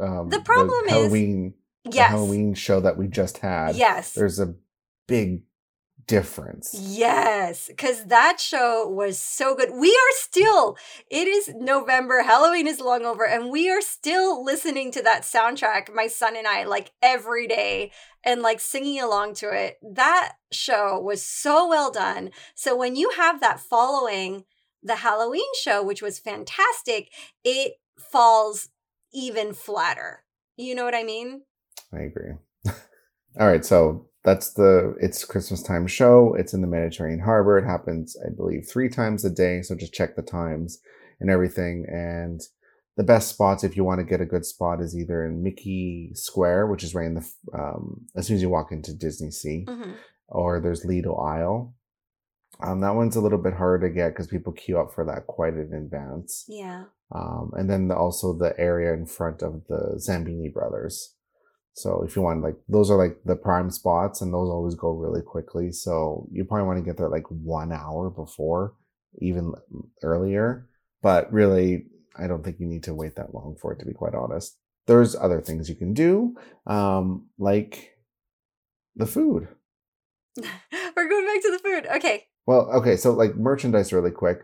um, 0.00 0.28
The 0.28 0.40
problem 0.44 0.84
is- 0.86 0.90
Halloween, 0.90 1.54
the 1.54 1.59
yes, 1.84 2.10
Halloween 2.10 2.54
show 2.54 2.80
that 2.80 2.96
we 2.96 3.08
just 3.08 3.38
had. 3.38 3.76
yes, 3.76 4.12
there's 4.12 4.40
a 4.40 4.54
big 5.06 5.42
difference. 6.06 6.74
Yes, 6.74 7.68
because 7.68 8.06
that 8.06 8.40
show 8.40 8.88
was 8.88 9.18
so 9.18 9.54
good. 9.54 9.70
We 9.72 9.90
are 9.90 10.14
still, 10.14 10.76
it 11.08 11.28
is 11.28 11.52
November, 11.54 12.22
Halloween 12.22 12.66
is 12.66 12.80
long 12.80 13.04
over, 13.04 13.24
and 13.24 13.48
we 13.48 13.70
are 13.70 13.80
still 13.80 14.44
listening 14.44 14.90
to 14.92 15.02
that 15.02 15.22
soundtrack, 15.22 15.94
my 15.94 16.08
son 16.08 16.36
and 16.36 16.48
I, 16.48 16.64
like 16.64 16.90
every 17.00 17.46
day 17.46 17.92
and 18.24 18.42
like 18.42 18.58
singing 18.58 19.00
along 19.00 19.34
to 19.34 19.50
it. 19.52 19.78
That 19.82 20.32
show 20.50 20.98
was 21.00 21.24
so 21.24 21.68
well 21.68 21.92
done. 21.92 22.30
So 22.56 22.76
when 22.76 22.96
you 22.96 23.10
have 23.16 23.40
that 23.40 23.60
following 23.60 24.44
the 24.82 24.96
Halloween 24.96 25.54
show, 25.62 25.80
which 25.82 26.02
was 26.02 26.18
fantastic, 26.18 27.12
it 27.44 27.74
falls 27.98 28.68
even 29.12 29.52
flatter. 29.52 30.24
You 30.56 30.74
know 30.74 30.84
what 30.84 30.94
I 30.94 31.04
mean? 31.04 31.42
I 31.92 32.00
agree. 32.00 32.32
All 33.38 33.46
right, 33.46 33.64
so 33.64 34.06
that's 34.24 34.52
the 34.52 34.94
it's 35.00 35.24
Christmas 35.24 35.62
time 35.62 35.86
show. 35.86 36.34
It's 36.38 36.52
in 36.54 36.60
the 36.60 36.66
Mediterranean 36.66 37.20
harbor. 37.20 37.58
It 37.58 37.64
happens, 37.66 38.16
I 38.24 38.30
believe, 38.34 38.66
three 38.68 38.88
times 38.88 39.24
a 39.24 39.30
day. 39.30 39.62
So 39.62 39.74
just 39.74 39.94
check 39.94 40.16
the 40.16 40.22
times 40.22 40.80
and 41.20 41.30
everything. 41.30 41.86
And 41.88 42.40
the 42.96 43.02
best 43.04 43.28
spots, 43.28 43.64
if 43.64 43.76
you 43.76 43.84
want 43.84 44.00
to 44.00 44.04
get 44.04 44.20
a 44.20 44.26
good 44.26 44.44
spot, 44.44 44.80
is 44.80 44.96
either 44.96 45.24
in 45.24 45.42
Mickey 45.42 46.10
Square, 46.14 46.66
which 46.66 46.84
is 46.84 46.94
right 46.94 47.06
in 47.06 47.14
the 47.14 47.32
um, 47.54 48.06
as 48.16 48.26
soon 48.26 48.36
as 48.36 48.42
you 48.42 48.50
walk 48.50 48.72
into 48.72 48.92
Disney 48.92 49.30
Sea, 49.30 49.64
Mhm. 49.68 49.94
or 50.28 50.60
there's 50.60 50.84
Lido 50.84 51.14
Isle. 51.14 51.74
Um, 52.62 52.80
that 52.80 52.94
one's 52.94 53.16
a 53.16 53.22
little 53.22 53.38
bit 53.38 53.54
harder 53.54 53.88
to 53.88 53.94
get 53.94 54.08
because 54.10 54.26
people 54.26 54.52
queue 54.52 54.78
up 54.78 54.92
for 54.92 55.04
that 55.06 55.26
quite 55.26 55.54
in 55.54 55.72
advance. 55.72 56.44
Yeah. 56.46 56.84
Um, 57.12 57.52
and 57.56 57.70
then 57.70 57.88
the, 57.88 57.96
also 57.96 58.34
the 58.34 58.58
area 58.60 58.92
in 58.92 59.06
front 59.06 59.40
of 59.42 59.66
the 59.68 59.94
Zambini 59.96 60.52
brothers. 60.52 61.14
So 61.80 62.02
if 62.06 62.16
you 62.16 62.22
want, 62.22 62.42
like, 62.42 62.56
those 62.68 62.90
are 62.90 62.98
like 62.98 63.18
the 63.24 63.36
prime 63.36 63.70
spots, 63.70 64.20
and 64.20 64.32
those 64.32 64.50
always 64.50 64.74
go 64.74 64.90
really 64.90 65.22
quickly. 65.22 65.72
So 65.72 66.28
you 66.30 66.44
probably 66.44 66.66
want 66.66 66.78
to 66.78 66.84
get 66.84 66.96
there 66.96 67.08
like 67.08 67.26
one 67.28 67.72
hour 67.72 68.10
before, 68.10 68.74
even 69.20 69.52
earlier. 70.02 70.68
But 71.02 71.32
really, 71.32 71.86
I 72.16 72.26
don't 72.26 72.44
think 72.44 72.60
you 72.60 72.66
need 72.66 72.82
to 72.84 72.94
wait 72.94 73.16
that 73.16 73.34
long 73.34 73.56
for 73.60 73.72
it, 73.72 73.78
to 73.80 73.86
be 73.86 73.92
quite 73.92 74.14
honest. 74.14 74.58
There's 74.86 75.14
other 75.14 75.40
things 75.40 75.68
you 75.68 75.76
can 75.76 75.94
do, 75.94 76.36
um, 76.66 77.28
like 77.38 77.96
the 78.96 79.06
food. 79.06 79.48
We're 80.36 81.08
going 81.08 81.26
back 81.26 81.42
to 81.42 81.50
the 81.52 81.60
food. 81.62 81.86
Okay. 81.96 82.26
Well, 82.46 82.70
okay, 82.72 82.96
so 82.96 83.12
like 83.12 83.36
merchandise 83.36 83.92
really 83.92 84.10
quick. 84.10 84.40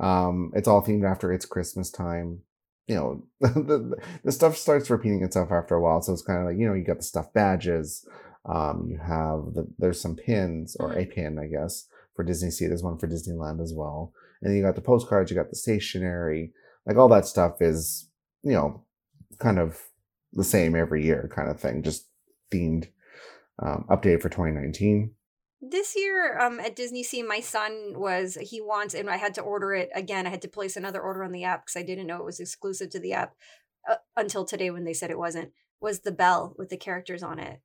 Um, 0.00 0.52
it's 0.54 0.68
all 0.68 0.82
themed 0.84 1.10
after 1.10 1.32
it's 1.32 1.44
Christmas 1.44 1.90
time. 1.90 2.40
You 2.90 2.96
know, 2.96 3.24
the 3.40 3.96
the 4.24 4.32
stuff 4.32 4.56
starts 4.56 4.90
repeating 4.90 5.22
itself 5.22 5.52
after 5.52 5.76
a 5.76 5.80
while. 5.80 6.02
So 6.02 6.12
it's 6.12 6.22
kind 6.22 6.40
of 6.40 6.46
like, 6.46 6.58
you 6.58 6.66
know, 6.66 6.74
you 6.74 6.84
got 6.84 6.96
the 6.98 7.04
stuff 7.04 7.32
badges. 7.32 8.04
Um, 8.44 8.88
you 8.90 8.98
have 8.98 9.54
the 9.54 9.66
there's 9.78 10.00
some 10.00 10.16
pins 10.16 10.76
or 10.80 10.92
a 10.98 11.06
pin, 11.06 11.38
I 11.38 11.46
guess, 11.46 11.86
for 12.16 12.24
Disney 12.24 12.50
Sea. 12.50 12.66
There's 12.66 12.82
one 12.82 12.98
for 12.98 13.06
Disneyland 13.06 13.62
as 13.62 13.72
well. 13.72 14.12
And 14.42 14.50
then 14.50 14.56
you 14.56 14.64
got 14.64 14.74
the 14.74 14.80
postcards, 14.80 15.30
you 15.30 15.36
got 15.36 15.50
the 15.50 15.56
stationery, 15.56 16.52
like 16.86 16.96
all 16.96 17.08
that 17.08 17.26
stuff 17.26 17.60
is, 17.60 18.08
you 18.42 18.52
know, 18.52 18.84
kind 19.38 19.58
of 19.58 19.78
the 20.32 20.44
same 20.44 20.74
every 20.74 21.04
year 21.04 21.30
kind 21.32 21.50
of 21.50 21.60
thing, 21.60 21.82
just 21.82 22.08
themed. 22.50 22.88
Um, 23.62 23.84
updated 23.90 24.22
for 24.22 24.30
2019. 24.30 25.10
This 25.62 25.94
year 25.94 26.38
um, 26.38 26.58
at 26.58 26.74
Disney 26.74 27.02
Sea, 27.02 27.22
my 27.22 27.40
son 27.40 27.92
was, 27.96 28.38
he 28.40 28.60
wants, 28.62 28.94
and 28.94 29.10
I 29.10 29.16
had 29.18 29.34
to 29.34 29.42
order 29.42 29.74
it 29.74 29.90
again. 29.94 30.26
I 30.26 30.30
had 30.30 30.42
to 30.42 30.48
place 30.48 30.76
another 30.76 31.00
order 31.00 31.22
on 31.22 31.32
the 31.32 31.44
app 31.44 31.66
because 31.66 31.78
I 31.78 31.84
didn't 31.84 32.06
know 32.06 32.16
it 32.16 32.24
was 32.24 32.40
exclusive 32.40 32.88
to 32.90 32.98
the 32.98 33.12
app 33.12 33.34
uh, 33.88 33.96
until 34.16 34.44
today 34.46 34.70
when 34.70 34.84
they 34.84 34.94
said 34.94 35.10
it 35.10 35.18
wasn't. 35.18 35.50
Was 35.80 36.00
the 36.00 36.12
bell 36.12 36.54
with 36.58 36.68
the 36.70 36.76
characters 36.76 37.22
on 37.22 37.38
it. 37.38 37.60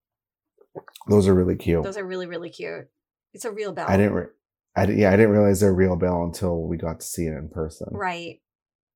Those 1.07 1.27
are 1.27 1.33
really 1.33 1.55
cute. 1.55 1.83
Those 1.83 1.97
are 1.97 2.05
really, 2.05 2.27
really 2.27 2.49
cute. 2.49 2.87
It's 3.33 3.45
a 3.45 3.51
real 3.51 3.73
bell. 3.73 3.87
I 3.89 3.97
didn't. 3.97 4.13
Re- 4.13 4.27
I 4.75 4.85
yeah, 4.87 5.09
I 5.11 5.15
didn't 5.15 5.31
realize 5.31 5.59
they're 5.61 5.73
real 5.73 5.95
bell 5.95 6.23
until 6.23 6.61
we 6.67 6.77
got 6.77 6.99
to 6.99 7.05
see 7.05 7.23
it 7.25 7.33
in 7.33 7.49
person, 7.49 7.87
Right. 7.91 8.41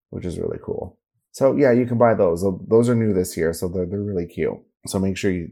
which 0.09 0.25
is 0.25 0.37
really 0.37 0.57
cool. 0.63 0.99
So 1.31 1.55
yeah, 1.55 1.71
you 1.71 1.85
can 1.85 1.97
buy 1.97 2.13
those. 2.15 2.45
Those 2.67 2.89
are 2.89 2.95
new 2.95 3.13
this 3.13 3.37
year, 3.37 3.53
so 3.53 3.67
they're 3.69 3.85
they're 3.85 4.01
really 4.01 4.25
cute. 4.25 4.57
So 4.87 4.99
make 4.99 5.17
sure 5.17 5.31
you, 5.31 5.49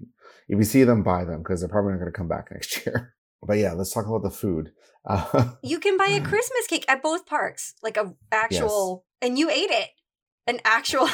if 0.48 0.58
you 0.58 0.64
see 0.64 0.84
them, 0.84 1.04
buy 1.04 1.24
them 1.26 1.40
because 1.40 1.60
they're 1.62 1.70
probably 1.70 1.92
not 1.92 2.00
going 2.00 2.12
to 2.12 2.18
come 2.18 2.28
back 2.30 2.50
next 2.52 2.86
year. 2.86 3.16
But 3.42 3.58
yeah, 3.58 3.74
let's 3.74 3.92
talk 3.94 4.06
about 4.08 4.24
the 4.24 4.32
food. 4.32 4.72
Uh, 5.06 5.54
You 5.64 5.80
can 5.80 5.98
buy 5.98 6.08
a 6.08 6.22
Christmas 6.22 6.68
cake 6.68 6.86
at 6.88 7.02
both 7.02 7.26
parks, 7.26 7.74
like 7.84 7.98
a 7.98 8.14
actual, 8.32 9.06
and 9.22 9.38
you 9.38 9.50
ate 9.50 9.72
it, 9.72 9.90
an 10.46 10.60
actual 10.64 11.10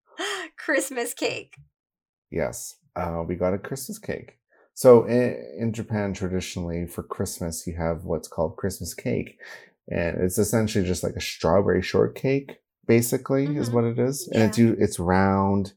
Christmas 0.56 1.14
cake. 1.14 1.56
yes, 2.30 2.76
uh, 2.96 3.22
we 3.26 3.34
got 3.34 3.54
a 3.54 3.58
Christmas 3.58 3.98
cake. 3.98 4.38
So 4.74 5.04
in, 5.04 5.36
in 5.58 5.72
Japan, 5.72 6.14
traditionally 6.14 6.86
for 6.86 7.02
Christmas, 7.02 7.66
you 7.66 7.76
have 7.76 8.04
what's 8.04 8.28
called 8.28 8.56
Christmas 8.56 8.94
cake, 8.94 9.38
and 9.90 10.18
it's 10.20 10.38
essentially 10.38 10.84
just 10.84 11.02
like 11.04 11.14
a 11.16 11.20
strawberry 11.20 11.82
shortcake. 11.82 12.58
Basically, 12.86 13.44
is 13.56 13.68
Mhm. 13.68 13.72
what 13.74 13.84
it 13.84 13.98
is, 13.98 14.28
and 14.32 14.42
it's 14.42 14.58
it's 14.58 14.98
round, 14.98 15.74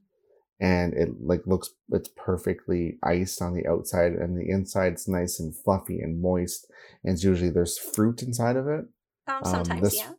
and 0.60 0.94
it 0.94 1.10
like 1.22 1.42
looks 1.46 1.70
it's 1.90 2.10
perfectly 2.16 2.98
iced 3.04 3.42
on 3.42 3.54
the 3.54 3.68
outside, 3.68 4.14
and 4.14 4.38
the 4.38 4.50
inside's 4.50 5.08
nice 5.08 5.40
and 5.40 5.56
fluffy 5.56 6.00
and 6.00 6.22
moist. 6.22 6.72
And 7.04 7.14
it's 7.14 7.24
usually 7.24 7.50
there's 7.50 7.78
fruit 7.78 8.22
inside 8.24 8.56
of 8.56 8.68
it. 8.68 8.86
Um, 9.28 9.36
Um, 9.44 9.46
sometimes, 9.46 9.82
this 9.82 9.96
yeah. 9.98 10.12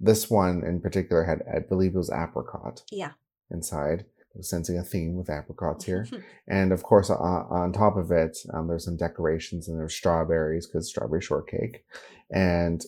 this 0.00 0.28
one 0.30 0.64
in 0.64 0.80
particular 0.80 1.24
had, 1.24 1.42
I 1.52 1.60
believe, 1.60 1.94
it 1.94 1.98
was 1.98 2.10
apricot 2.10 2.82
Yeah. 2.90 3.12
inside. 3.50 4.06
I 4.34 4.38
was 4.40 4.50
sensing 4.50 4.76
a 4.76 4.82
theme 4.82 5.16
with 5.16 5.30
apricots 5.30 5.86
here. 5.86 6.06
And 6.48 6.70
of 6.72 6.82
course, 6.82 7.08
on, 7.08 7.18
on 7.18 7.72
top 7.72 7.96
of 7.96 8.10
it, 8.12 8.36
um, 8.52 8.68
there's 8.68 8.84
some 8.84 8.96
decorations 8.98 9.68
and 9.68 9.78
there's 9.80 9.94
strawberries 9.94 10.66
because 10.66 10.88
strawberry 10.88 11.22
shortcake. 11.22 11.84
And 12.30 12.84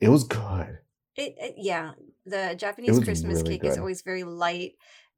it 0.00 0.08
was 0.08 0.24
good. 0.24 0.78
It, 1.16 1.34
it 1.38 1.54
yeah, 1.56 1.92
the 2.26 2.54
Japanese 2.56 2.98
Christmas 3.04 3.42
really 3.42 3.58
cake 3.58 3.64
is 3.70 3.78
always 3.78 4.02
very 4.02 4.24
light 4.24 4.72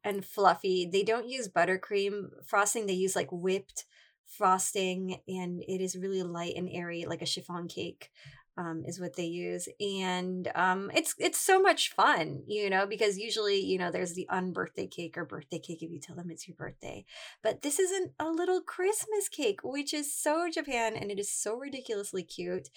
and 0.04 0.24
fluffy. 0.24 0.88
They 0.90 1.02
don't 1.02 1.28
use 1.28 1.48
buttercream 1.48 2.30
frosting; 2.44 2.86
they 2.86 2.92
use 2.92 3.16
like 3.16 3.28
whipped 3.30 3.84
frosting, 4.26 5.20
and 5.28 5.62
it 5.68 5.80
is 5.80 5.96
really 5.96 6.22
light 6.22 6.54
and 6.56 6.68
airy, 6.70 7.04
like 7.06 7.22
a 7.22 7.26
chiffon 7.26 7.68
cake. 7.68 8.10
Um, 8.58 8.82
is 8.86 9.00
what 9.00 9.16
they 9.16 9.24
use, 9.24 9.66
and 9.80 10.46
um, 10.54 10.90
it's 10.94 11.14
it's 11.18 11.40
so 11.40 11.58
much 11.58 11.88
fun, 11.94 12.42
you 12.46 12.68
know, 12.68 12.86
because 12.86 13.16
usually 13.16 13.58
you 13.64 13.78
know 13.78 13.90
there's 13.90 14.12
the 14.12 14.28
unbirthday 14.30 14.90
cake 14.90 15.16
or 15.16 15.24
birthday 15.24 15.58
cake 15.58 15.82
if 15.82 15.90
you 15.90 15.98
tell 15.98 16.16
them 16.16 16.30
it's 16.30 16.46
your 16.46 16.54
birthday, 16.54 17.06
but 17.42 17.62
this 17.62 17.78
isn't 17.78 18.12
a 18.20 18.28
little 18.28 18.60
Christmas 18.60 19.30
cake, 19.30 19.60
which 19.64 19.94
is 19.94 20.12
so 20.14 20.50
Japan, 20.52 20.96
and 20.96 21.10
it 21.10 21.18
is 21.18 21.32
so 21.32 21.56
ridiculously 21.56 22.22
cute, 22.24 22.68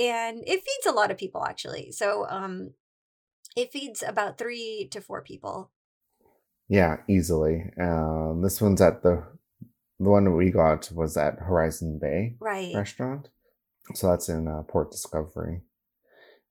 and 0.00 0.38
it 0.48 0.64
feeds 0.64 0.86
a 0.88 0.92
lot 0.92 1.12
of 1.12 1.16
people 1.18 1.44
actually. 1.46 1.92
So 1.92 2.26
um, 2.28 2.70
it 3.56 3.72
feeds 3.72 4.02
about 4.02 4.38
three 4.38 4.88
to 4.90 5.00
four 5.00 5.22
people. 5.22 5.70
Yeah, 6.70 6.98
easily. 7.08 7.64
Um, 7.78 8.40
this 8.42 8.60
one's 8.60 8.80
at 8.80 9.02
the 9.02 9.24
the 9.98 10.08
one 10.08 10.24
that 10.24 10.30
we 10.30 10.50
got 10.50 10.90
was 10.94 11.16
at 11.18 11.38
Horizon 11.40 11.98
Bay 12.00 12.36
Right. 12.40 12.74
restaurant. 12.74 13.28
So 13.92 14.08
that's 14.08 14.28
in 14.30 14.48
uh, 14.48 14.62
Port 14.62 14.90
Discovery. 14.90 15.60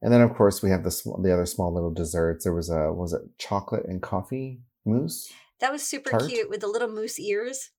And 0.01 0.13
then 0.13 0.21
of 0.21 0.35
course 0.35 0.61
we 0.61 0.69
have 0.69 0.83
the 0.83 0.91
sm- 0.91 1.21
the 1.23 1.33
other 1.33 1.45
small 1.45 1.73
little 1.73 1.93
desserts. 1.93 2.43
There 2.43 2.53
was 2.53 2.69
a 2.69 2.91
was 2.93 3.13
it 3.13 3.21
chocolate 3.39 3.85
and 3.87 4.01
coffee 4.01 4.59
mousse? 4.85 5.31
That 5.61 5.71
was 5.71 5.83
super 5.83 6.11
Tart? 6.11 6.27
cute 6.29 6.49
with 6.49 6.59
the 6.61 6.67
little 6.67 6.89
moose 6.89 7.19
ears. 7.19 7.71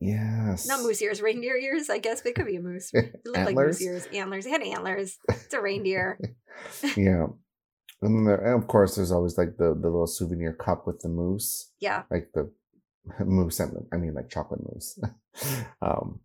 Yes. 0.00 0.66
Not 0.66 0.82
moose 0.82 1.00
ears, 1.00 1.22
reindeer 1.22 1.56
ears, 1.56 1.88
I 1.88 1.98
guess, 1.98 2.20
but 2.22 2.30
it 2.30 2.34
could 2.34 2.46
be 2.46 2.56
a 2.56 2.60
moose. 2.60 2.90
It 2.92 3.14
looked 3.24 3.38
like 3.46 3.54
moose 3.56 3.80
ears. 3.80 4.06
Antlers. 4.12 4.46
It 4.46 4.50
had 4.50 4.62
antlers. 4.62 5.18
It's 5.28 5.54
a 5.54 5.60
reindeer. 5.62 6.18
yeah. 6.96 7.26
And 8.04 8.14
then 8.16 8.24
there, 8.24 8.36
and 8.54 8.62
of 8.62 8.68
course, 8.68 8.96
there's 8.96 9.12
always 9.12 9.36
like 9.38 9.56
the, 9.56 9.68
the 9.74 9.88
little 9.88 10.06
souvenir 10.06 10.52
cup 10.52 10.86
with 10.86 11.00
the 11.00 11.08
mousse, 11.08 11.70
Yeah. 11.80 12.02
like 12.10 12.30
the 12.34 12.50
mousse. 13.24 13.60
and 13.60 13.86
I 13.92 13.96
mean, 13.96 14.14
like 14.14 14.28
chocolate 14.28 14.60
mousse. 14.62 14.98
um, 15.82 16.20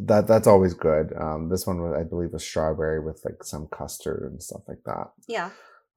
that 0.00 0.26
that's 0.26 0.46
always 0.46 0.74
good. 0.74 1.12
Um, 1.18 1.48
this 1.48 1.66
one 1.66 1.80
was, 1.82 1.94
I 1.98 2.02
believe, 2.02 2.32
was 2.32 2.44
strawberry 2.44 3.00
with 3.00 3.22
like 3.24 3.42
some 3.44 3.68
custard 3.68 4.30
and 4.30 4.42
stuff 4.42 4.62
like 4.68 4.82
that. 4.84 5.12
Yeah. 5.26 5.50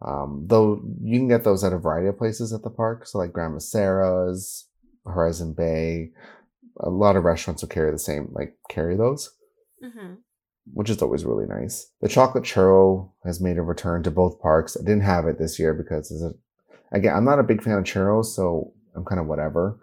Um, 0.06 0.46
though 0.48 0.82
you 1.02 1.20
can 1.20 1.28
get 1.28 1.44
those 1.44 1.64
at 1.64 1.74
a 1.74 1.78
variety 1.78 2.08
of 2.08 2.18
places 2.18 2.54
at 2.54 2.64
the 2.64 2.70
park. 2.70 3.06
So 3.06 3.18
like 3.18 3.34
Grandma 3.34 3.60
Sara's, 3.60 4.68
Horizon 5.06 5.54
Bay, 5.54 6.12
a 6.80 6.90
lot 6.90 7.16
of 7.16 7.24
restaurants 7.26 7.62
will 7.62 7.70
carry 7.70 7.92
the 7.92 8.00
same, 8.00 8.30
like 8.32 8.56
carry 8.70 8.96
those 8.96 9.32
hmm 9.84 10.14
which 10.74 10.90
is 10.90 11.02
always 11.02 11.26
really 11.26 11.46
nice. 11.46 11.92
The 12.02 12.10
chocolate 12.10 12.44
churro 12.44 13.12
has 13.26 13.42
made 13.42 13.58
a 13.58 13.62
return 13.62 14.04
to 14.04 14.12
both 14.12 14.40
parks. 14.42 14.78
I 14.78 14.82
didn't 14.84 15.02
have 15.04 15.26
it 15.26 15.38
this 15.40 15.60
year 15.60 15.74
because 15.74 16.12
it 16.12 16.36
again, 16.96 17.16
I'm 17.16 17.26
not 17.26 17.40
a 17.40 17.44
big 17.44 17.64
fan 17.64 17.78
of 17.78 17.84
churros, 17.84 18.26
so 18.26 18.74
I'm 18.96 19.06
kind 19.06 19.20
of 19.20 19.28
whatever. 19.28 19.80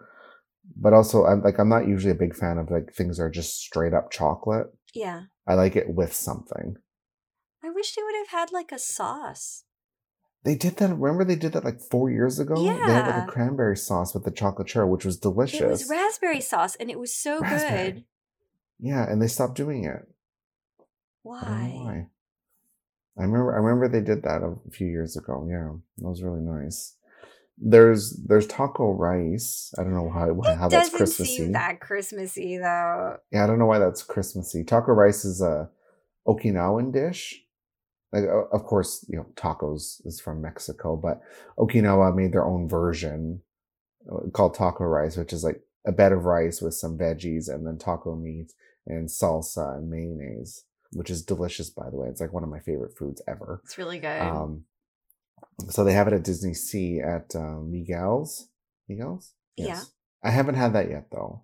But 0.75 0.93
also 0.93 1.25
I'm 1.25 1.41
like 1.41 1.59
I'm 1.59 1.69
not 1.69 1.87
usually 1.87 2.11
a 2.11 2.15
big 2.15 2.35
fan 2.35 2.57
of 2.57 2.69
like 2.71 2.93
things 2.93 3.17
that 3.17 3.23
are 3.23 3.29
just 3.29 3.59
straight 3.59 3.93
up 3.93 4.11
chocolate. 4.11 4.67
Yeah. 4.93 5.23
I 5.47 5.55
like 5.55 5.75
it 5.75 5.89
with 5.93 6.13
something. 6.13 6.75
I 7.63 7.69
wish 7.71 7.93
they 7.93 8.03
would 8.03 8.15
have 8.15 8.29
had 8.29 8.51
like 8.51 8.71
a 8.71 8.79
sauce. 8.79 9.65
They 10.45 10.55
did 10.55 10.77
that. 10.77 10.95
Remember, 10.95 11.25
they 11.25 11.35
did 11.35 11.51
that 11.53 11.65
like 11.65 11.81
four 11.81 12.09
years 12.09 12.39
ago. 12.39 12.63
Yeah. 12.63 12.87
They 12.87 12.93
had 12.93 13.07
like 13.07 13.27
a 13.27 13.31
cranberry 13.31 13.75
sauce 13.75 14.13
with 14.13 14.23
the 14.23 14.31
chocolate 14.31 14.69
churro, 14.69 14.87
which 14.87 15.03
was 15.03 15.17
delicious. 15.17 15.59
It 15.59 15.67
was 15.67 15.89
raspberry 15.89 16.39
sauce 16.39 16.75
and 16.75 16.89
it 16.89 16.97
was 16.97 17.13
so 17.13 17.41
Raspberry. 17.41 17.91
good. 17.91 18.03
yeah, 18.79 19.03
and 19.09 19.21
they 19.21 19.27
stopped 19.27 19.55
doing 19.55 19.83
it. 19.83 20.07
Why? 21.23 21.39
I 21.39 21.71
why. 21.83 22.07
I 23.17 23.23
remember. 23.23 23.53
I 23.53 23.57
remember 23.57 23.87
they 23.87 24.03
did 24.05 24.23
that 24.23 24.41
a 24.43 24.55
few 24.71 24.87
years 24.87 25.17
ago. 25.17 25.45
Yeah, 25.49 25.73
that 25.97 26.07
was 26.09 26.23
really 26.23 26.41
nice. 26.41 26.95
There's 27.57 28.17
there's 28.25 28.47
taco 28.47 28.91
rice. 28.93 29.73
I 29.77 29.83
don't 29.83 29.93
know 29.93 30.09
how 30.09 30.29
It 30.29 30.55
how 30.57 30.69
that's 30.69 30.89
doesn't 30.89 30.97
Christmassy. 30.97 31.35
seem 31.37 31.51
that 31.51 31.81
Christmassy 31.81 32.57
though. 32.57 33.17
Yeah, 33.31 33.43
I 33.43 33.47
don't 33.47 33.59
know 33.59 33.65
why 33.65 33.79
that's 33.79 34.03
Christmassy. 34.03 34.63
Taco 34.63 34.93
rice 34.93 35.25
is 35.25 35.41
a 35.41 35.69
Okinawan 36.27 36.93
dish. 36.93 37.43
Like, 38.13 38.23
of 38.51 38.63
course, 38.63 39.05
you 39.07 39.17
know, 39.17 39.27
tacos 39.35 40.03
is 40.05 40.19
from 40.19 40.41
Mexico, 40.41 40.95
but 40.95 41.21
Okinawa 41.59 42.15
made 42.15 42.31
their 42.33 42.45
own 42.45 42.67
version 42.67 43.41
uh, 44.11 44.29
called 44.31 44.55
taco 44.55 44.85
rice, 44.85 45.15
which 45.17 45.31
is 45.33 45.43
like 45.43 45.61
a 45.85 45.91
bed 45.91 46.11
of 46.11 46.25
rice 46.25 46.61
with 46.61 46.73
some 46.73 46.97
veggies 46.97 47.53
and 47.53 47.67
then 47.67 47.77
taco 47.77 48.15
meat 48.15 48.53
and 48.87 49.09
salsa 49.09 49.77
and 49.77 49.89
mayonnaise, 49.91 50.63
which 50.91 51.09
is 51.09 51.23
delicious, 51.23 51.69
by 51.69 51.89
the 51.89 51.97
way. 51.97 52.07
It's 52.07 52.21
like 52.21 52.33
one 52.33 52.43
of 52.43 52.49
my 52.49 52.59
favorite 52.59 52.97
foods 52.97 53.21
ever. 53.27 53.61
It's 53.63 53.77
really 53.77 53.99
good. 53.99 54.21
Um, 54.21 54.65
so 55.69 55.83
they 55.83 55.93
have 55.93 56.07
it 56.07 56.13
at 56.13 56.23
Disney 56.23 56.53
Sea 56.53 57.01
at 57.01 57.35
um, 57.35 57.71
Miguel's. 57.71 58.49
Miguel's? 58.87 59.33
Yeah. 59.55 59.81
I 60.23 60.31
haven't 60.31 60.55
had 60.55 60.73
that 60.73 60.89
yet, 60.89 61.07
though. 61.11 61.43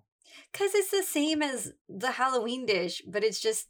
Because 0.52 0.74
it's 0.74 0.90
the 0.90 1.02
same 1.02 1.42
as 1.42 1.72
the 1.88 2.12
Halloween 2.12 2.66
dish, 2.66 3.02
but 3.06 3.24
it's 3.24 3.40
just 3.40 3.68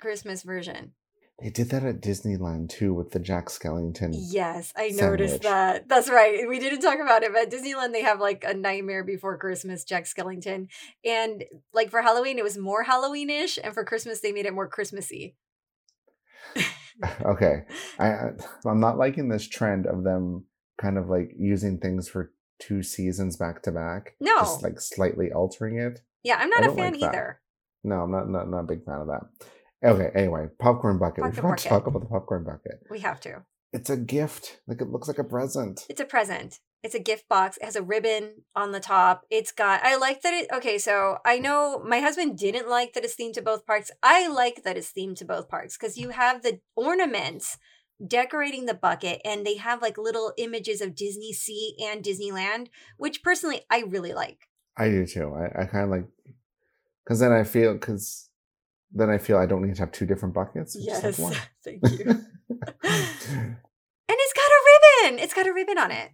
Christmas 0.00 0.42
version. 0.42 0.92
They 1.40 1.50
did 1.50 1.70
that 1.70 1.84
at 1.84 2.00
Disneyland 2.00 2.68
too 2.68 2.92
with 2.92 3.12
the 3.12 3.20
Jack 3.20 3.46
Skellington. 3.46 4.10
Yes, 4.12 4.72
I 4.76 4.90
Sandwich. 4.90 5.00
noticed 5.20 5.42
that. 5.42 5.88
That's 5.88 6.08
right. 6.10 6.48
We 6.48 6.58
didn't 6.58 6.80
talk 6.80 6.98
about 6.98 7.22
it, 7.22 7.32
but 7.32 7.42
at 7.42 7.50
Disneyland 7.52 7.92
they 7.92 8.02
have 8.02 8.18
like 8.20 8.42
a 8.44 8.54
Nightmare 8.54 9.04
Before 9.04 9.38
Christmas 9.38 9.84
Jack 9.84 10.04
Skellington, 10.04 10.66
and 11.04 11.44
like 11.72 11.90
for 11.90 12.02
Halloween 12.02 12.38
it 12.38 12.44
was 12.44 12.58
more 12.58 12.84
Halloweenish, 12.84 13.56
and 13.62 13.72
for 13.72 13.84
Christmas 13.84 14.20
they 14.20 14.32
made 14.32 14.46
it 14.46 14.54
more 14.54 14.68
Christmassy. 14.68 15.36
Okay, 17.24 17.62
I 18.00 18.30
I'm 18.66 18.80
not 18.80 18.98
liking 18.98 19.28
this 19.28 19.46
trend 19.46 19.86
of 19.86 20.02
them 20.02 20.46
kind 20.78 20.98
of 20.98 21.08
like 21.08 21.30
using 21.38 21.78
things 21.78 22.08
for 22.08 22.32
two 22.58 22.82
seasons 22.82 23.36
back 23.36 23.62
to 23.62 23.70
back. 23.70 24.16
No. 24.18 24.36
just 24.38 24.64
like 24.64 24.80
slightly 24.80 25.30
altering 25.30 25.78
it. 25.78 26.00
Yeah, 26.24 26.38
I'm 26.40 26.50
not 26.50 26.64
a 26.66 26.72
fan 26.72 26.92
like 26.94 27.00
that. 27.02 27.06
either. 27.14 27.40
No, 27.84 28.00
I'm 28.00 28.10
not 28.10 28.28
not 28.28 28.50
not 28.50 28.60
a 28.64 28.66
big 28.66 28.84
fan 28.84 28.96
of 29.00 29.06
that. 29.06 29.20
Okay, 29.84 30.10
anyway, 30.14 30.48
popcorn 30.58 30.98
bucket. 30.98 31.24
we 31.24 31.30
Popcorn 31.30 31.42
forgot 31.42 31.58
to 31.58 31.68
talk 31.68 31.86
about 31.86 32.00
the 32.00 32.08
popcorn 32.08 32.44
bucket. 32.44 32.80
We 32.90 33.00
have 33.00 33.20
to. 33.20 33.44
It's 33.72 33.90
a 33.90 33.96
gift. 33.96 34.60
Like 34.66 34.80
it 34.80 34.88
looks 34.88 35.08
like 35.08 35.18
a 35.18 35.24
present. 35.24 35.82
It's 35.88 36.00
a 36.00 36.04
present. 36.04 36.60
It's 36.82 36.94
a 36.94 37.00
gift 37.00 37.28
box. 37.28 37.56
It 37.56 37.64
has 37.64 37.76
a 37.76 37.82
ribbon 37.82 38.44
on 38.54 38.72
the 38.72 38.80
top. 38.80 39.24
It's 39.30 39.50
got, 39.50 39.80
I 39.82 39.96
like 39.96 40.22
that 40.22 40.32
it, 40.32 40.48
okay, 40.52 40.78
so 40.78 41.18
I 41.24 41.38
know 41.38 41.82
my 41.84 41.98
husband 41.98 42.38
didn't 42.38 42.68
like 42.68 42.92
that 42.92 43.04
it's 43.04 43.16
themed 43.16 43.32
to 43.34 43.42
both 43.42 43.66
parks. 43.66 43.90
I 44.02 44.28
like 44.28 44.62
that 44.62 44.76
it's 44.76 44.92
themed 44.92 45.16
to 45.16 45.24
both 45.24 45.48
parks 45.48 45.76
because 45.76 45.98
you 45.98 46.10
have 46.10 46.42
the 46.42 46.60
ornaments 46.76 47.58
decorating 48.06 48.66
the 48.66 48.74
bucket 48.74 49.20
and 49.24 49.44
they 49.44 49.56
have 49.56 49.82
like 49.82 49.98
little 49.98 50.32
images 50.38 50.80
of 50.80 50.94
Disney 50.94 51.32
Sea 51.32 51.74
and 51.80 52.02
Disneyland, 52.02 52.68
which 52.96 53.24
personally 53.24 53.62
I 53.68 53.80
really 53.80 54.14
like. 54.14 54.48
I 54.76 54.88
do 54.88 55.04
too. 55.04 55.34
I, 55.34 55.62
I 55.62 55.64
kind 55.64 55.84
of 55.84 55.90
like 55.90 56.06
because 57.04 57.18
then 57.18 57.32
I 57.32 57.42
feel 57.42 57.72
because 57.72 58.27
then 58.92 59.10
I 59.10 59.18
feel 59.18 59.36
I 59.38 59.46
don't 59.46 59.62
need 59.66 59.76
to 59.76 59.82
have 59.82 59.92
two 59.92 60.06
different 60.06 60.34
buckets. 60.34 60.76
I 60.76 61.10
one. 61.12 61.34
Thank 61.64 61.82
you. 61.82 62.04
and 62.48 63.56
it's 64.08 64.32
got 64.32 64.50
a 64.50 64.60
ribbon. 65.10 65.18
It's 65.18 65.34
got 65.34 65.46
a 65.46 65.52
ribbon 65.52 65.78
on 65.78 65.90
it. 65.90 66.10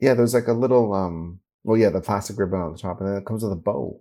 yeah, 0.00 0.14
there's 0.14 0.34
like 0.34 0.48
a 0.48 0.52
little 0.52 0.92
um. 0.94 1.40
Well, 1.64 1.76
yeah, 1.76 1.90
the 1.90 2.00
plastic 2.00 2.38
ribbon 2.38 2.60
on 2.60 2.72
the 2.72 2.78
top, 2.78 3.00
and 3.00 3.08
then 3.08 3.16
it 3.16 3.26
comes 3.26 3.42
with 3.42 3.52
a 3.52 3.56
bow, 3.56 4.00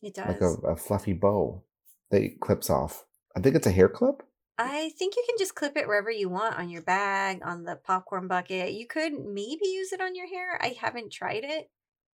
It 0.00 0.14
does. 0.14 0.28
like 0.28 0.40
a, 0.40 0.52
a 0.68 0.76
fluffy 0.76 1.12
bow 1.12 1.64
that 2.10 2.38
clips 2.40 2.70
off. 2.70 3.04
I 3.36 3.40
think 3.40 3.56
it's 3.56 3.66
a 3.66 3.72
hair 3.72 3.88
clip. 3.88 4.22
I 4.58 4.92
think 4.96 5.16
you 5.16 5.24
can 5.28 5.36
just 5.36 5.56
clip 5.56 5.76
it 5.76 5.88
wherever 5.88 6.12
you 6.12 6.28
want 6.28 6.56
on 6.56 6.70
your 6.70 6.82
bag, 6.82 7.40
on 7.44 7.64
the 7.64 7.74
popcorn 7.74 8.28
bucket. 8.28 8.74
You 8.74 8.86
could 8.86 9.12
maybe 9.12 9.66
use 9.66 9.92
it 9.92 10.00
on 10.00 10.14
your 10.14 10.28
hair. 10.28 10.56
I 10.62 10.76
haven't 10.80 11.10
tried 11.10 11.42
it, 11.42 11.68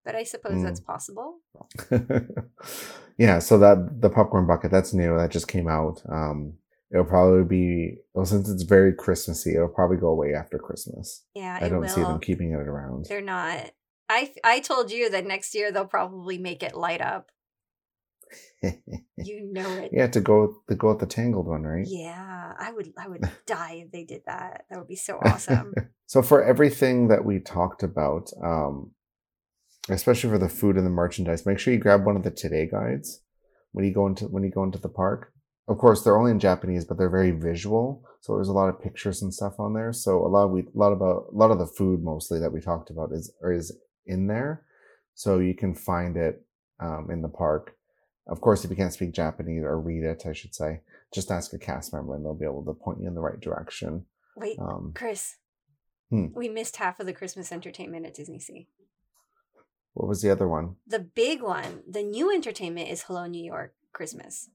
but 0.05 0.15
I 0.15 0.25
suppose 0.25 0.55
Mm. 0.59 0.63
that's 0.65 0.81
possible. 0.81 1.39
yeah, 3.19 3.39
so 3.39 3.59
that 3.59 4.01
the 4.01 4.11
popcorn 4.11 4.47
bucket 4.47 4.71
that's 4.71 4.95
new. 4.95 5.17
That 5.17 5.31
just 5.31 5.49
came 5.49 5.69
out. 5.69 6.03
Um, 6.11 6.55
it'll 6.93 7.05
probably 7.05 7.45
be 7.45 7.97
well 8.15 8.27
since 8.27 8.49
it's 8.49 8.63
very 8.63 8.93
Christmassy. 8.95 9.55
It'll 9.55 9.69
probably 9.69 9.97
go 9.99 10.09
away 10.09 10.35
after 10.35 10.59
Christmas. 10.59 11.25
Yeah, 11.35 11.59
I 11.61 11.69
don't 11.69 11.81
will. 11.81 11.89
see 11.89 12.03
them 12.03 12.21
keeping 12.21 12.53
it 12.53 12.55
around. 12.57 13.07
They're 13.09 13.21
not. 13.21 13.71
I 14.09 14.33
I 14.43 14.61
told 14.61 14.91
you 14.91 15.11
that 15.11 15.27
next 15.27 15.55
year 15.55 15.71
they'll 15.71 15.87
probably 15.87 16.39
make 16.39 16.63
it 16.63 16.75
light 16.77 17.01
up. 17.01 17.31
You 18.63 19.53
know 19.53 19.69
it. 19.83 19.91
yeah, 19.93 20.07
to 20.09 20.21
go 20.21 20.57
to 20.69 20.75
go 20.75 20.89
with 20.91 20.99
the 21.01 21.07
tangled 21.07 21.47
one, 21.47 21.63
right? 21.63 21.87
Yeah, 21.87 22.53
I 22.59 22.73
would 22.73 22.93
I 22.99 23.09
would 23.09 23.23
die 23.47 23.83
if 23.85 23.93
they 23.93 24.05
did 24.05 24.23
that. 24.27 24.65
That 24.71 24.79
would 24.79 24.89
be 24.89 24.97
so 24.97 25.19
awesome. 25.25 25.75
so 26.07 26.23
for 26.23 26.43
everything 26.43 27.09
that 27.09 27.25
we 27.25 27.39
talked 27.41 27.83
about, 27.83 28.31
um, 28.43 28.93
especially 29.89 30.31
for 30.31 30.39
the 30.39 30.49
food 30.49 30.77
and 30.77 30.87
the 30.87 30.91
merchandise, 30.91 31.47
make 31.47 31.59
sure 31.59 31.73
you 31.73 31.81
grab 31.81 32.05
one 32.05 32.17
of 32.17 32.23
the 32.23 32.31
today 32.31 32.67
guides 32.71 33.23
when 33.73 33.85
you 33.85 33.93
go 33.93 34.07
into 34.07 34.27
when 34.27 34.43
you 34.43 34.51
go 34.51 34.65
into 34.65 34.79
the 34.79 34.89
park. 34.89 35.33
Of 35.69 35.79
course, 35.79 36.03
they're 36.03 36.19
only 36.19 36.33
in 36.33 36.41
Japanese, 36.41 36.85
but 36.85 36.99
they're 36.99 37.09
very 37.09 37.31
visual. 37.31 38.03
So 38.23 38.35
there's 38.35 38.49
a 38.49 38.53
lot 38.53 38.69
of 38.69 38.83
pictures 38.83 39.23
and 39.23 39.33
stuff 39.33 39.61
on 39.61 39.73
there. 39.73 39.93
So 39.93 40.19
a 40.19 40.29
lot 40.29 40.45
of 40.47 40.51
we 40.51 40.63
a 40.63 40.65
lot 40.75 40.93
about 40.93 41.27
a 41.33 41.37
lot 41.37 41.51
of 41.51 41.59
the 41.59 41.67
food 41.67 42.03
mostly 42.03 42.41
that 42.41 42.53
we 42.53 42.61
talked 42.61 42.91
about 42.91 43.13
is 43.13 43.33
or 43.41 43.53
is 43.53 43.77
in 44.07 44.27
there. 44.27 44.65
So 45.15 45.39
you 45.39 45.55
can 45.55 45.75
find 45.75 46.17
it 46.17 46.45
um, 46.81 47.09
in 47.11 47.23
the 47.23 47.29
park. 47.29 47.77
Of 48.27 48.41
course, 48.41 48.65
if 48.65 48.71
you 48.71 48.77
can't 48.77 48.93
speak 48.93 49.13
Japanese 49.13 49.63
or 49.65 49.81
read 49.81 50.05
it, 50.05 50.25
I 50.27 50.33
should 50.33 50.55
say, 50.55 50.81
just 51.13 51.31
ask 51.31 51.53
a 51.53 51.59
cast 51.59 51.93
member 51.93 52.15
and 52.15 52.25
they'll 52.25 52.35
be 52.35 52.45
able 52.45 52.65
to 52.65 52.73
point 52.75 53.01
you 53.01 53.09
in 53.09 53.15
the 53.15 53.21
right 53.21 53.41
direction. 53.41 54.07
Wait, 54.37 54.59
Um, 54.59 54.93
Chris. 54.95 55.37
Hmm. 56.11 56.27
We 56.35 56.49
missed 56.49 56.77
half 56.77 57.01
of 57.01 57.07
the 57.07 57.13
Christmas 57.13 57.53
entertainment 57.53 58.07
at 58.07 58.15
Disney 58.15 58.39
Sea. 58.39 58.69
What 59.95 60.09
was 60.09 60.23
the 60.23 60.31
other 60.31 60.49
one? 60.49 60.77
The 60.87 61.01
big 61.01 61.43
one, 61.43 61.83
the 61.89 62.03
new 62.03 62.33
entertainment 62.33 62.89
is 62.89 63.03
Hello 63.03 63.27
New 63.27 63.45
York 63.45 63.75
Christmas. 63.93 64.49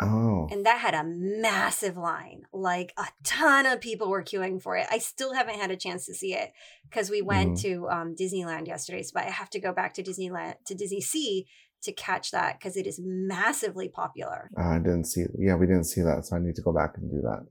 Oh, 0.00 0.46
And 0.52 0.64
that 0.64 0.78
had 0.78 0.94
a 0.94 1.02
massive 1.04 1.96
line. 1.96 2.42
Like 2.52 2.92
a 2.96 3.06
ton 3.24 3.66
of 3.66 3.80
people 3.80 4.08
were 4.08 4.22
queuing 4.22 4.62
for 4.62 4.76
it. 4.76 4.86
I 4.90 4.98
still 4.98 5.34
haven't 5.34 5.58
had 5.58 5.72
a 5.72 5.76
chance 5.76 6.06
to 6.06 6.14
see 6.14 6.34
it 6.34 6.52
because 6.88 7.10
we 7.10 7.20
went 7.20 7.58
to 7.62 7.88
um, 7.88 8.14
Disneyland 8.14 8.68
yesterday. 8.68 9.02
So 9.02 9.18
I 9.18 9.24
have 9.24 9.50
to 9.50 9.60
go 9.60 9.72
back 9.72 9.94
to 9.94 10.02
Disneyland 10.04 10.54
to 10.66 10.74
Disney 10.76 11.00
Sea 11.00 11.46
to 11.82 11.92
catch 11.92 12.30
that 12.30 12.58
because 12.58 12.76
it 12.76 12.86
is 12.86 13.00
massively 13.02 13.88
popular. 13.88 14.50
I 14.56 14.78
didn't 14.78 15.06
see. 15.06 15.24
Yeah, 15.36 15.56
we 15.56 15.66
didn't 15.66 15.84
see 15.84 16.02
that, 16.02 16.26
so 16.26 16.36
I 16.36 16.40
need 16.40 16.54
to 16.56 16.62
go 16.62 16.72
back 16.72 16.94
and 16.96 17.10
do 17.10 17.20
that. 17.22 17.46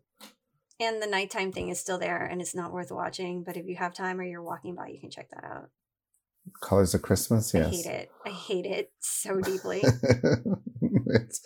And 0.79 1.01
the 1.01 1.07
nighttime 1.07 1.51
thing 1.51 1.69
is 1.69 1.79
still 1.79 1.97
there 1.97 2.23
and 2.23 2.39
it's 2.39 2.55
not 2.55 2.71
worth 2.71 2.91
watching. 2.91 3.43
But 3.43 3.57
if 3.57 3.65
you 3.65 3.75
have 3.77 3.93
time 3.93 4.19
or 4.19 4.23
you're 4.23 4.43
walking 4.43 4.75
by, 4.75 4.87
you 4.87 4.99
can 4.99 5.09
check 5.09 5.29
that 5.31 5.43
out. 5.43 5.69
Colors 6.61 6.93
of 6.93 7.01
Christmas. 7.01 7.53
Yes. 7.53 7.65
I 7.65 7.69
hate 7.69 7.85
it. 7.85 8.11
I 8.25 8.29
hate 8.29 8.65
it 8.65 8.91
so 8.99 9.39
deeply. 9.41 9.83
it's 11.07 11.41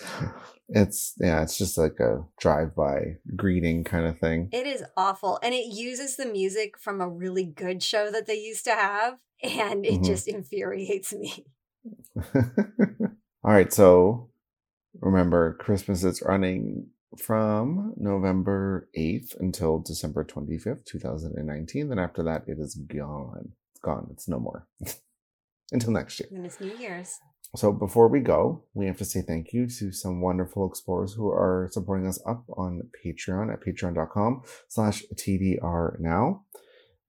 it's 0.69 1.13
yeah, 1.19 1.41
it's 1.41 1.57
just 1.57 1.77
like 1.77 1.99
a 1.99 2.23
drive-by 2.39 3.17
greeting 3.35 3.83
kind 3.83 4.05
of 4.05 4.19
thing. 4.19 4.49
It 4.51 4.67
is 4.67 4.83
awful. 4.97 5.39
And 5.43 5.53
it 5.53 5.65
uses 5.73 6.15
the 6.15 6.25
music 6.25 6.77
from 6.77 7.01
a 7.01 7.09
really 7.09 7.45
good 7.45 7.83
show 7.83 8.09
that 8.11 8.25
they 8.27 8.35
used 8.39 8.63
to 8.65 8.71
have. 8.71 9.19
And 9.43 9.85
it 9.85 10.01
Mhm. 10.01 10.05
just 10.05 10.27
infuriates 10.27 11.13
me. 11.13 11.45
All 13.43 13.51
right, 13.51 13.73
so 13.73 14.29
remember 14.99 15.53
Christmas 15.55 16.03
is 16.03 16.21
running 16.21 16.87
from 17.17 17.93
November 17.97 18.87
8th 18.95 19.35
until 19.39 19.79
December 19.79 20.23
25th, 20.23 20.85
2019. 20.85 21.89
Then 21.89 21.99
after 21.99 22.23
that 22.23 22.43
it 22.47 22.59
is 22.59 22.75
gone. 22.75 23.53
Gone. 23.83 24.07
It's 24.11 24.27
no 24.27 24.39
more. 24.39 24.67
until 25.71 25.91
next 25.91 26.19
year. 26.19 26.29
And 26.31 26.45
it's 26.45 26.59
New 26.59 26.75
Year's. 26.77 27.17
So 27.55 27.73
before 27.73 28.07
we 28.07 28.21
go, 28.21 28.63
we 28.73 28.85
have 28.85 28.97
to 28.97 29.05
say 29.05 29.21
thank 29.21 29.51
you 29.51 29.67
to 29.67 29.91
some 29.91 30.21
wonderful 30.21 30.67
explorers 30.69 31.13
who 31.13 31.27
are 31.27 31.69
supporting 31.71 32.07
us 32.07 32.21
up 32.25 32.45
on 32.55 32.89
Patreon 33.03 33.51
at 33.51 33.59
patreon.com 33.61 34.43
slash 34.69 35.03
TDR 35.15 35.99
now. 35.99 36.43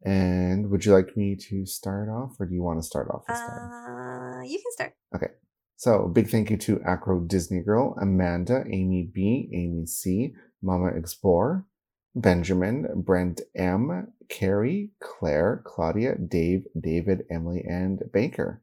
And 0.04 0.68
would 0.70 0.84
you 0.84 0.92
like 0.92 1.16
me 1.16 1.36
to 1.48 1.64
start 1.64 2.08
off 2.08 2.34
or 2.40 2.46
do 2.46 2.54
you 2.54 2.62
want 2.62 2.80
to 2.80 2.86
start 2.86 3.08
off 3.08 3.22
this 3.28 3.38
time? 3.38 3.70
Uh, 3.70 4.42
you 4.42 4.58
can 4.58 4.72
start. 4.72 4.94
Okay. 5.14 5.28
So 5.76 6.08
big 6.08 6.28
thank 6.28 6.50
you 6.50 6.56
to 6.58 6.80
Acro 6.84 7.20
Disney 7.20 7.60
Girl, 7.60 7.96
Amanda, 8.00 8.64
Amy 8.66 9.10
B, 9.12 9.48
Amy 9.52 9.86
C, 9.86 10.34
Mama 10.60 10.88
Explore, 10.88 11.66
Benjamin, 12.14 12.86
Brent 12.94 13.40
M, 13.54 14.12
Carrie, 14.28 14.90
Claire, 15.00 15.62
Claudia, 15.64 16.16
Dave, 16.16 16.66
David, 16.78 17.24
Emily, 17.30 17.64
and 17.66 18.02
Baker. 18.12 18.62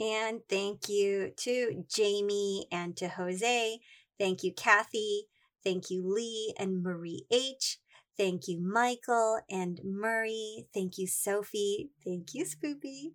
And 0.00 0.40
thank 0.48 0.88
you 0.88 1.32
to 1.36 1.84
Jamie 1.88 2.66
and 2.72 2.96
to 2.96 3.08
Jose. 3.08 3.80
Thank 4.18 4.42
you, 4.42 4.52
Kathy. 4.52 5.28
Thank 5.62 5.90
you, 5.90 6.02
Lee 6.06 6.54
and 6.58 6.82
Marie 6.82 7.26
H. 7.30 7.78
Thank 8.16 8.46
you, 8.46 8.60
Michael 8.60 9.40
and 9.50 9.80
Murray. 9.84 10.66
Thank 10.72 10.98
you, 10.98 11.06
Sophie. 11.06 11.90
Thank 12.04 12.34
you, 12.34 12.44
Spoopy. 12.44 13.12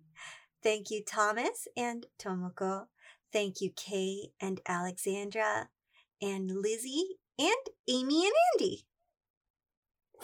Thank 0.62 0.90
you, 0.90 1.02
Thomas 1.02 1.68
and 1.76 2.06
Tomoko. 2.18 2.86
Thank 3.32 3.60
you, 3.60 3.70
Kay 3.76 4.32
and 4.40 4.60
Alexandra 4.66 5.68
and 6.20 6.50
Lizzie 6.50 7.16
and 7.38 7.66
Amy 7.88 8.26
and 8.26 8.34
Andy. 8.54 8.84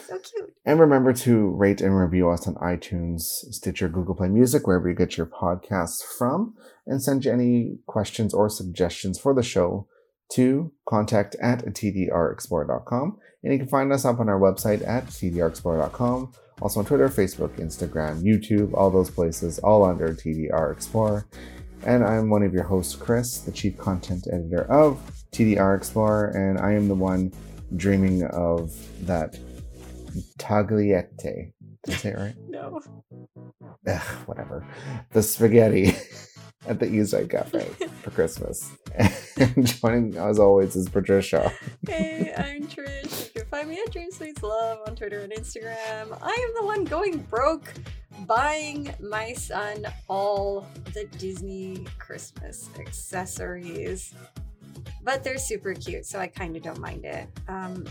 So 0.06 0.18
cute. 0.18 0.54
And 0.64 0.78
remember 0.78 1.12
to 1.12 1.48
rate 1.50 1.80
and 1.80 1.98
review 1.98 2.30
us 2.30 2.46
on 2.46 2.54
iTunes, 2.56 3.22
Stitcher, 3.22 3.88
Google 3.88 4.14
Play 4.14 4.28
Music, 4.28 4.66
wherever 4.66 4.88
you 4.88 4.94
get 4.94 5.16
your 5.16 5.26
podcasts 5.26 6.02
from, 6.02 6.54
and 6.86 7.02
send 7.02 7.24
you 7.24 7.32
any 7.32 7.78
questions 7.86 8.32
or 8.32 8.48
suggestions 8.48 9.18
for 9.18 9.34
the 9.34 9.42
show 9.42 9.88
to 10.32 10.72
contact 10.88 11.34
at 11.42 11.64
tdrexplorer.com. 11.64 13.18
And 13.42 13.52
you 13.52 13.58
can 13.58 13.68
find 13.68 13.92
us 13.92 14.04
up 14.04 14.20
on 14.20 14.28
our 14.28 14.38
website 14.38 14.86
at 14.86 15.06
tdrexplorer.com, 15.06 16.32
also 16.62 16.80
on 16.80 16.86
Twitter, 16.86 17.08
Facebook, 17.08 17.58
Instagram, 17.58 18.22
YouTube, 18.22 18.74
all 18.74 18.90
those 18.90 19.10
places, 19.10 19.58
all 19.58 19.84
under 19.84 20.08
TDR 20.14 20.72
Explorer. 20.72 21.26
And 21.84 22.04
I'm 22.04 22.30
one 22.30 22.42
of 22.42 22.54
your 22.54 22.64
hosts, 22.64 22.94
Chris, 22.94 23.38
the 23.38 23.52
chief 23.52 23.76
content 23.76 24.26
editor 24.32 24.70
of 24.70 25.00
TDR 25.32 25.76
Explorer, 25.76 26.30
and 26.30 26.58
I 26.58 26.72
am 26.72 26.88
the 26.88 26.94
one 26.94 27.32
dreaming 27.74 28.24
of 28.24 28.72
that 29.06 29.38
tagliate. 30.38 31.16
Did 31.22 31.52
I 31.88 31.92
say 31.92 32.10
it 32.10 32.16
right? 32.16 32.34
No. 32.48 32.80
Ugh, 33.86 34.02
whatever. 34.26 34.66
The 35.12 35.22
spaghetti 35.22 35.94
at 36.66 36.80
the 36.80 36.86
Eastside 36.86 37.30
Cafe 37.30 37.64
for 38.02 38.10
Christmas. 38.10 38.70
And 39.38 39.66
joining, 39.66 40.16
as 40.16 40.38
always, 40.38 40.74
is 40.76 40.88
Patricia. 40.88 41.52
Hey, 41.86 42.32
I'm 42.38 42.66
Trish. 42.66 43.34
You 43.34 43.42
can 43.42 43.50
find 43.50 43.68
me 43.68 43.78
at 43.86 43.92
Dream 43.92 44.10
Sweets 44.10 44.42
Love 44.42 44.78
on 44.86 44.96
Twitter 44.96 45.20
and 45.20 45.30
Instagram. 45.30 46.18
I 46.22 46.30
am 46.30 46.54
the 46.58 46.64
one 46.64 46.84
going 46.84 47.18
broke, 47.18 47.70
buying 48.26 48.94
my 48.98 49.34
son 49.34 49.84
all 50.08 50.66
the 50.94 51.04
Disney 51.18 51.84
Christmas 51.98 52.70
accessories. 52.78 54.14
But 55.02 55.22
they're 55.22 55.36
super 55.36 55.74
cute, 55.74 56.06
so 56.06 56.18
I 56.18 56.28
kind 56.28 56.56
of 56.56 56.62
don't 56.62 56.80
mind 56.80 57.04
it. 57.04 57.28
Um, 57.46 57.84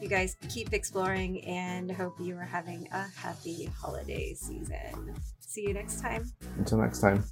you 0.00 0.08
guys 0.08 0.36
keep 0.48 0.72
exploring 0.72 1.44
and 1.44 1.90
hope 1.90 2.14
you 2.20 2.36
are 2.36 2.44
having 2.44 2.88
a 2.92 3.06
happy 3.16 3.70
holiday 3.78 4.34
season. 4.34 5.14
See 5.40 5.62
you 5.62 5.74
next 5.74 6.00
time. 6.00 6.30
Until 6.58 6.78
next 6.78 7.00
time. 7.00 7.24